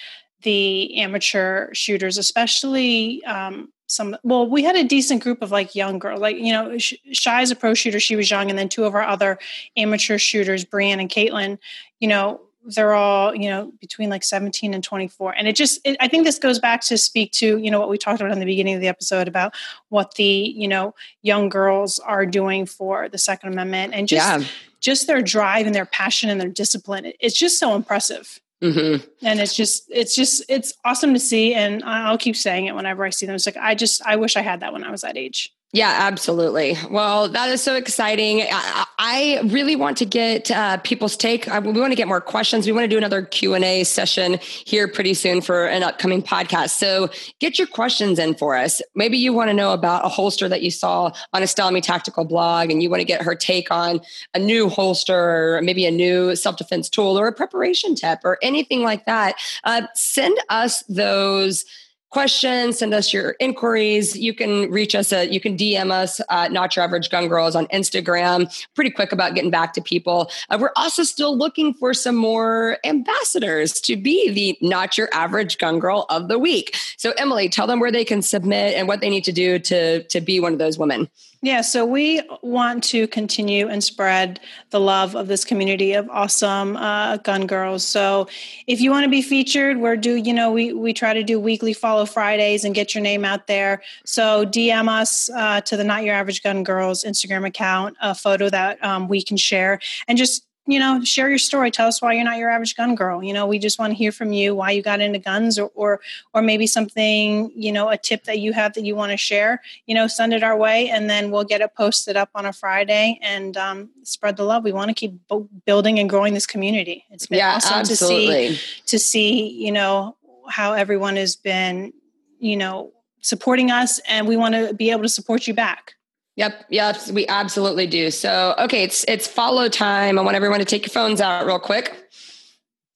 the 0.41 0.99
amateur 0.99 1.71
shooters, 1.73 2.17
especially 2.17 3.23
um, 3.25 3.69
some 3.89 4.15
well 4.23 4.47
we 4.47 4.63
had 4.63 4.75
a 4.75 4.83
decent 4.83 5.21
group 5.21 5.41
of 5.41 5.51
like 5.51 5.75
young 5.75 5.99
girls 5.99 6.19
like 6.21 6.37
you 6.37 6.51
know 6.51 6.77
shy 6.77 7.41
is 7.41 7.51
a 7.51 7.55
pro 7.55 7.73
shooter 7.73 7.99
she 7.99 8.15
was 8.15 8.29
young 8.29 8.49
and 8.49 8.57
then 8.57 8.69
two 8.69 8.85
of 8.85 8.93
our 8.93 9.03
other 9.03 9.37
amateur 9.75 10.17
shooters 10.17 10.63
brienne 10.63 10.99
and 10.99 11.09
caitlin 11.09 11.57
you 11.99 12.07
know 12.07 12.39
they're 12.65 12.93
all 12.93 13.33
you 13.33 13.49
know 13.49 13.71
between 13.79 14.09
like 14.09 14.23
17 14.23 14.73
and 14.73 14.83
24 14.83 15.33
and 15.33 15.47
it 15.47 15.55
just 15.55 15.79
it, 15.85 15.97
i 15.99 16.07
think 16.07 16.23
this 16.23 16.37
goes 16.37 16.59
back 16.59 16.81
to 16.81 16.97
speak 16.97 17.31
to 17.31 17.57
you 17.57 17.71
know 17.71 17.79
what 17.79 17.89
we 17.89 17.97
talked 17.97 18.21
about 18.21 18.31
in 18.31 18.39
the 18.39 18.45
beginning 18.45 18.75
of 18.75 18.81
the 18.81 18.87
episode 18.87 19.27
about 19.27 19.53
what 19.89 20.15
the 20.15 20.23
you 20.23 20.67
know 20.67 20.93
young 21.21 21.49
girls 21.49 21.99
are 21.99 22.25
doing 22.25 22.65
for 22.65 23.09
the 23.09 23.17
second 23.17 23.51
amendment 23.51 23.93
and 23.93 24.07
just 24.07 24.39
yeah. 24.41 24.47
just 24.81 25.07
their 25.07 25.21
drive 25.21 25.65
and 25.65 25.73
their 25.73 25.85
passion 25.85 26.29
and 26.29 26.39
their 26.39 26.49
discipline. 26.49 27.11
It's 27.19 27.37
just 27.37 27.59
so 27.59 27.75
impressive 27.75 28.39
Mm-hmm. 28.61 29.05
And 29.25 29.39
it's 29.39 29.55
just, 29.55 29.85
it's 29.89 30.15
just, 30.15 30.43
it's 30.49 30.73
awesome 30.83 31.13
to 31.13 31.19
see. 31.19 31.53
And 31.53 31.83
I'll 31.83 32.17
keep 32.17 32.35
saying 32.35 32.65
it 32.65 32.75
whenever 32.75 33.05
I 33.05 33.09
see 33.09 33.25
them. 33.25 33.35
It's 33.35 33.45
like, 33.45 33.57
I 33.57 33.75
just, 33.75 34.01
I 34.05 34.17
wish 34.17 34.35
I 34.35 34.41
had 34.41 34.59
that 34.59 34.73
when 34.73 34.83
I 34.83 34.91
was 34.91 35.01
that 35.01 35.17
age. 35.17 35.53
Yeah, 35.71 35.95
absolutely. 35.99 36.75
Well, 36.89 37.29
that 37.29 37.49
is 37.51 37.61
so 37.61 37.75
exciting. 37.75 38.41
I, 38.41 38.85
I 38.97 39.41
really 39.45 39.75
want 39.75 39.97
to 39.97 40.05
get 40.05 40.49
uh, 40.49 40.77
people's 40.77 41.15
take. 41.15 41.47
I, 41.47 41.59
we 41.59 41.79
want 41.79 41.91
to 41.91 41.95
get 41.95 42.07
more 42.07 42.21
questions. 42.21 42.65
We 42.65 42.71
want 42.71 42.85
to 42.85 42.87
do 42.87 42.97
another 42.97 43.21
Q 43.21 43.53
and 43.53 43.63
A 43.63 43.83
session 43.83 44.39
here 44.41 44.87
pretty 44.87 45.13
soon 45.13 45.41
for 45.41 45.67
an 45.67 45.83
upcoming 45.83 46.23
podcast. 46.23 46.71
So 46.71 47.09
get 47.39 47.59
your 47.59 47.67
questions 47.67 48.17
in 48.17 48.33
for 48.33 48.55
us. 48.55 48.81
Maybe 48.95 49.19
you 49.19 49.31
want 49.31 49.51
to 49.51 49.53
know 49.53 49.71
about 49.71 50.03
a 50.03 50.09
holster 50.09 50.49
that 50.49 50.63
you 50.63 50.71
saw 50.71 51.11
on 51.33 51.43
a 51.43 51.47
Style 51.47 51.69
Me 51.69 51.81
Tactical 51.81 52.25
blog, 52.25 52.71
and 52.71 52.81
you 52.81 52.89
want 52.89 53.01
to 53.01 53.05
get 53.05 53.21
her 53.21 53.35
take 53.35 53.69
on 53.69 54.01
a 54.33 54.39
new 54.39 54.69
holster, 54.69 55.57
or 55.57 55.61
maybe 55.61 55.85
a 55.85 55.91
new 55.91 56.35
self 56.35 56.57
defense 56.57 56.89
tool, 56.89 57.19
or 57.19 57.27
a 57.27 57.31
preparation 57.33 57.93
tip, 57.93 58.21
or 58.23 58.39
anything 58.41 58.81
like 58.81 59.05
that. 59.05 59.35
Uh, 59.63 59.83
send 59.93 60.35
us 60.49 60.83
those 60.89 61.63
questions, 62.09 62.79
send 62.79 62.93
us 62.93 63.13
your 63.13 63.35
inquiries. 63.39 64.17
You 64.17 64.33
can 64.33 64.69
reach 64.71 64.95
us 64.95 65.13
at, 65.13 65.31
you 65.31 65.39
can 65.39 65.55
DM 65.55 65.91
us 65.91 66.19
at 66.29 66.51
Not 66.51 66.75
Your 66.75 66.83
Average 66.85 67.09
Gun 67.09 67.27
Girls 67.27 67.55
on 67.55 67.67
Instagram. 67.67 68.51
Pretty 68.73 68.89
quick 68.89 69.11
about 69.11 69.35
getting 69.35 69.51
back 69.51 69.73
to 69.73 69.81
people. 69.81 70.31
Uh, 70.49 70.57
we're 70.59 70.71
also 70.75 71.03
still 71.03 71.37
looking 71.37 71.73
for 71.73 71.93
some 71.93 72.15
more 72.15 72.77
ambassadors 72.83 73.79
to 73.81 73.95
be 73.95 74.31
the 74.31 74.57
Not 74.67 74.97
Your 74.97 75.09
Average 75.13 75.57
Gun 75.57 75.79
Girl 75.79 76.05
of 76.09 76.27
the 76.27 76.39
Week. 76.39 76.75
So, 76.97 77.11
Emily, 77.17 77.49
tell 77.49 77.67
them 77.67 77.79
where 77.79 77.91
they 77.91 78.05
can 78.05 78.21
submit 78.21 78.75
and 78.75 78.87
what 78.87 79.01
they 79.01 79.09
need 79.09 79.23
to 79.25 79.31
do 79.31 79.59
to, 79.59 80.03
to 80.03 80.21
be 80.21 80.39
one 80.39 80.53
of 80.53 80.59
those 80.59 80.77
women. 80.77 81.09
Yeah, 81.41 81.61
so 81.61 81.85
we 81.85 82.21
want 82.41 82.83
to 82.85 83.07
continue 83.07 83.69
and 83.69 83.81
spread 83.81 84.41
the 84.71 84.79
love 84.81 85.15
of 85.15 85.29
this 85.29 85.45
community 85.45 85.93
of 85.93 86.09
awesome 86.09 86.75
uh, 86.75 87.15
gun 87.15 87.47
girls. 87.47 87.87
So 87.87 88.27
if 88.67 88.81
you 88.81 88.91
want 88.91 89.05
to 89.05 89.09
be 89.09 89.21
featured, 89.21 89.77
we're 89.77 89.95
do 89.95 90.15
you 90.15 90.33
know 90.33 90.51
we 90.51 90.73
we 90.73 90.91
try 90.91 91.13
to 91.13 91.23
do 91.23 91.39
weekly 91.39 91.71
follow 91.71 92.05
Fridays 92.05 92.65
and 92.65 92.75
get 92.75 92.93
your 92.93 93.01
name 93.01 93.23
out 93.23 93.47
there. 93.47 93.81
So 94.05 94.45
DM 94.45 94.89
us 94.89 95.29
uh, 95.29 95.61
to 95.61 95.77
the 95.77 95.83
Not 95.85 96.03
Your 96.03 96.13
Average 96.13 96.43
Gun 96.43 96.61
Girls 96.61 97.05
Instagram 97.05 97.47
account 97.47 97.95
a 98.01 98.13
photo 98.13 98.49
that 98.49 98.83
um, 98.83 99.07
we 99.07 99.23
can 99.23 99.37
share 99.37 99.79
and 100.09 100.17
just 100.17 100.45
you 100.67 100.77
know, 100.77 101.03
share 101.03 101.29
your 101.29 101.39
story. 101.39 101.71
Tell 101.71 101.87
us 101.87 102.01
why 102.01 102.13
you're 102.13 102.23
not 102.23 102.37
your 102.37 102.49
average 102.49 102.75
gun 102.75 102.93
girl. 102.93 103.23
You 103.23 103.33
know, 103.33 103.47
we 103.47 103.57
just 103.57 103.79
want 103.79 103.91
to 103.91 103.97
hear 103.97 104.11
from 104.11 104.33
you 104.33 104.53
why 104.53 104.71
you 104.71 104.83
got 104.83 105.01
into 105.01 105.17
guns 105.17 105.57
or 105.57 105.71
or 105.73 105.99
or 106.33 106.41
maybe 106.41 106.67
something, 106.67 107.51
you 107.55 107.71
know, 107.71 107.89
a 107.89 107.97
tip 107.97 108.25
that 108.25 108.39
you 108.39 108.53
have 108.53 108.73
that 108.73 108.83
you 108.83 108.95
want 108.95 109.11
to 109.11 109.17
share. 109.17 109.61
You 109.87 109.95
know, 109.95 110.07
send 110.07 110.33
it 110.33 110.43
our 110.43 110.55
way 110.55 110.89
and 110.89 111.09
then 111.09 111.31
we'll 111.31 111.43
get 111.43 111.61
it 111.61 111.73
posted 111.75 112.15
up 112.15 112.29
on 112.35 112.45
a 112.45 112.53
Friday 112.53 113.19
and 113.21 113.57
um, 113.57 113.89
spread 114.03 114.37
the 114.37 114.43
love. 114.43 114.63
We 114.63 114.71
want 114.71 114.89
to 114.89 114.93
keep 114.93 115.19
building 115.65 115.97
and 115.97 116.09
growing 116.09 116.33
this 116.33 116.45
community. 116.45 117.03
It's 117.09 117.25
been 117.25 117.39
yeah, 117.39 117.55
awesome 117.55 117.79
absolutely. 117.79 118.49
to 118.49 118.55
see 118.55 118.81
to 118.85 118.99
see, 118.99 119.49
you 119.65 119.71
know, 119.71 120.17
how 120.47 120.73
everyone 120.73 121.15
has 121.15 121.35
been, 121.35 121.93
you 122.39 122.57
know, 122.57 122.91
supporting 123.21 123.71
us 123.71 123.99
and 124.07 124.27
we 124.27 124.37
want 124.37 124.55
to 124.55 124.73
be 124.73 124.91
able 124.91 125.03
to 125.03 125.09
support 125.09 125.47
you 125.47 125.53
back. 125.53 125.95
Yep, 126.39 126.65
yep, 126.69 126.97
we 127.11 127.27
absolutely 127.27 127.85
do. 127.85 128.09
So, 128.11 128.55
okay, 128.57 128.83
it's 128.83 129.03
it's 129.09 129.27
follow 129.27 129.67
time. 129.67 130.17
I 130.17 130.21
want 130.21 130.37
everyone 130.37 130.59
to 130.59 130.65
take 130.65 130.83
your 130.83 130.91
phones 130.91 131.19
out 131.19 131.45
real 131.45 131.59
quick. 131.59 131.93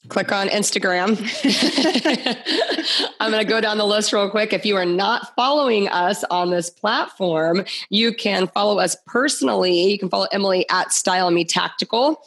Click 0.07 0.31
on 0.31 0.47
Instagram. 0.47 1.19
I'm 3.19 3.31
going 3.31 3.43
to 3.43 3.49
go 3.49 3.59
down 3.59 3.77
the 3.77 3.85
list 3.85 4.13
real 4.13 4.29
quick. 4.29 4.53
If 4.53 4.65
you 4.65 4.77
are 4.77 4.85
not 4.85 5.35
following 5.35 5.89
us 5.89 6.23
on 6.31 6.51
this 6.51 6.69
platform, 6.69 7.65
you 7.89 8.13
can 8.13 8.47
follow 8.47 8.79
us 8.79 8.95
personally. 9.07 9.91
You 9.91 9.99
can 9.99 10.07
follow 10.07 10.27
Emily 10.31 10.65
at 10.69 10.93
Style 10.93 11.29
Me 11.29 11.43
Tactical. 11.43 12.23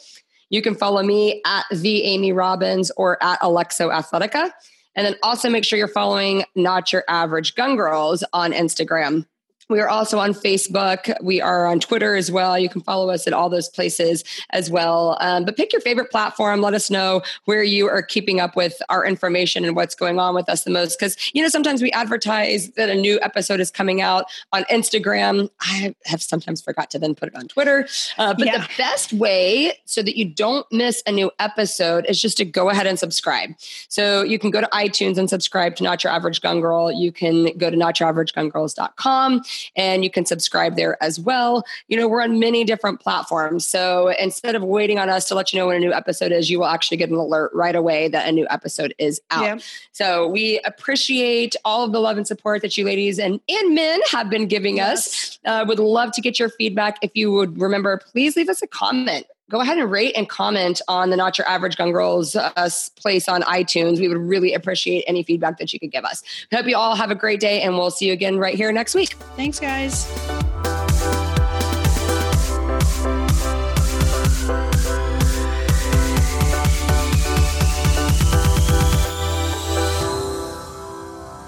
You 0.51 0.61
can 0.61 0.75
follow 0.75 1.01
me 1.01 1.41
at 1.47 1.65
the 1.71 2.03
Amy 2.03 2.31
Robbins 2.31 2.91
or 2.91 3.17
at 3.23 3.39
Alexo 3.41 3.89
Athletica. 3.91 4.51
And 4.93 5.07
then 5.07 5.15
also 5.23 5.49
make 5.49 5.65
sure 5.65 5.79
you're 5.79 5.87
following 5.87 6.43
Not 6.53 6.93
Your 6.93 7.03
Average 7.07 7.55
Gun 7.55 7.75
Girls 7.75 8.23
on 8.33 8.53
Instagram. 8.53 9.25
We 9.69 9.79
are 9.81 9.89
also 9.89 10.19
on 10.19 10.33
Facebook. 10.33 11.13
We 11.21 11.41
are 11.41 11.65
on 11.65 11.79
Twitter 11.79 12.15
as 12.15 12.31
well. 12.31 12.57
You 12.57 12.69
can 12.69 12.81
follow 12.81 13.09
us 13.09 13.27
at 13.27 13.33
all 13.33 13.49
those 13.49 13.67
places 13.67 14.23
as 14.51 14.69
well. 14.69 15.17
Um, 15.19 15.43
but 15.43 15.57
pick 15.57 15.73
your 15.73 15.81
favorite 15.81 16.09
platform. 16.09 16.61
Let 16.61 16.73
us 16.73 16.89
know 16.89 17.21
where 17.45 17.63
you 17.63 17.87
are 17.87 18.01
keeping 18.01 18.39
up 18.39 18.55
with 18.55 18.81
our 18.87 19.05
information 19.05 19.65
and 19.65 19.75
what's 19.75 19.93
going 19.93 20.19
on 20.19 20.35
with 20.35 20.47
us 20.47 20.63
the 20.63 20.71
most. 20.71 20.97
Because, 20.97 21.17
you 21.33 21.41
know, 21.41 21.49
sometimes 21.49 21.81
we 21.81 21.91
advertise 21.91 22.69
that 22.71 22.89
a 22.89 22.95
new 22.95 23.19
episode 23.21 23.59
is 23.59 23.69
coming 23.69 24.01
out 24.01 24.25
on 24.53 24.63
Instagram. 24.65 25.49
I 25.59 25.93
have 26.05 26.21
sometimes 26.21 26.61
forgot 26.61 26.89
to 26.91 26.99
then 26.99 27.13
put 27.13 27.27
it 27.27 27.35
on 27.35 27.47
Twitter. 27.47 27.87
Uh, 28.17 28.33
but 28.33 28.45
yeah. 28.45 28.59
the 28.59 28.69
best 28.77 29.11
way 29.11 29.73
so 29.83 30.01
that 30.01 30.17
you 30.17 30.25
don't 30.25 30.65
miss 30.71 31.03
a 31.05 31.11
new 31.11 31.29
episode 31.39 32.05
is 32.07 32.21
just 32.21 32.37
to 32.37 32.45
go 32.45 32.69
ahead 32.69 32.87
and 32.87 32.97
subscribe. 32.97 33.51
So 33.89 34.23
you 34.23 34.39
can 34.39 34.49
go 34.49 34.61
to 34.61 34.67
iTunes 34.67 35.17
and 35.17 35.29
subscribe 35.29 35.75
to 35.77 35.83
Not 35.83 36.05
Your 36.05 36.13
Average 36.13 36.41
Gun 36.41 36.61
Girl. 36.61 36.89
You 36.89 37.11
can 37.11 37.57
go 37.57 37.69
to 37.69 37.75
notyouraveragegungirls.com 37.75 39.43
and 39.75 40.03
you 40.03 40.09
can 40.09 40.25
subscribe 40.25 40.75
there 40.75 41.01
as 41.03 41.19
well. 41.19 41.63
You 41.87 41.97
know, 41.97 42.07
we're 42.07 42.21
on 42.21 42.39
many 42.39 42.63
different 42.63 42.99
platforms. 42.99 43.67
So 43.67 44.09
instead 44.19 44.55
of 44.55 44.63
waiting 44.63 44.99
on 44.99 45.09
us 45.09 45.27
to 45.29 45.35
let 45.35 45.53
you 45.53 45.59
know 45.59 45.67
when 45.67 45.77
a 45.77 45.79
new 45.79 45.93
episode 45.93 46.31
is, 46.31 46.49
you 46.49 46.59
will 46.59 46.67
actually 46.67 46.97
get 46.97 47.09
an 47.09 47.15
alert 47.15 47.51
right 47.53 47.75
away 47.75 48.07
that 48.09 48.27
a 48.27 48.31
new 48.31 48.47
episode 48.49 48.93
is 48.97 49.21
out. 49.31 49.43
Yeah. 49.43 49.57
So 49.91 50.27
we 50.27 50.59
appreciate 50.65 51.55
all 51.65 51.83
of 51.83 51.91
the 51.91 51.99
love 51.99 52.17
and 52.17 52.27
support 52.27 52.61
that 52.61 52.77
you 52.77 52.85
ladies 52.85 53.19
and, 53.19 53.39
and 53.47 53.75
men 53.75 53.99
have 54.11 54.29
been 54.29 54.47
giving 54.47 54.77
yes. 54.77 55.07
us. 55.07 55.39
Uh, 55.45 55.65
would 55.67 55.79
love 55.79 56.11
to 56.13 56.21
get 56.21 56.39
your 56.39 56.49
feedback. 56.49 56.97
If 57.01 57.11
you 57.15 57.31
would 57.31 57.59
remember, 57.59 57.97
please 57.97 58.35
leave 58.35 58.49
us 58.49 58.61
a 58.61 58.67
comment 58.67 59.25
go 59.49 59.61
ahead 59.61 59.77
and 59.77 59.89
rate 59.89 60.13
and 60.15 60.27
comment 60.27 60.81
on 60.87 61.09
the 61.09 61.15
Not 61.15 61.37
Your 61.37 61.47
Average 61.47 61.77
Gun 61.77 61.91
Girls 61.91 62.35
uh, 62.35 62.69
place 62.95 63.27
on 63.29 63.41
iTunes. 63.43 63.99
We 63.99 64.07
would 64.07 64.17
really 64.17 64.53
appreciate 64.53 65.03
any 65.07 65.23
feedback 65.23 65.57
that 65.59 65.73
you 65.73 65.79
could 65.79 65.91
give 65.91 66.05
us. 66.05 66.23
hope 66.53 66.67
you 66.67 66.75
all 66.75 66.95
have 66.95 67.11
a 67.11 67.15
great 67.15 67.39
day, 67.39 67.61
and 67.61 67.75
we'll 67.75 67.91
see 67.91 68.07
you 68.07 68.13
again 68.13 68.37
right 68.37 68.55
here 68.55 68.71
next 68.71 68.95
week. 68.95 69.13
Thanks, 69.35 69.59
guys. 69.59 70.07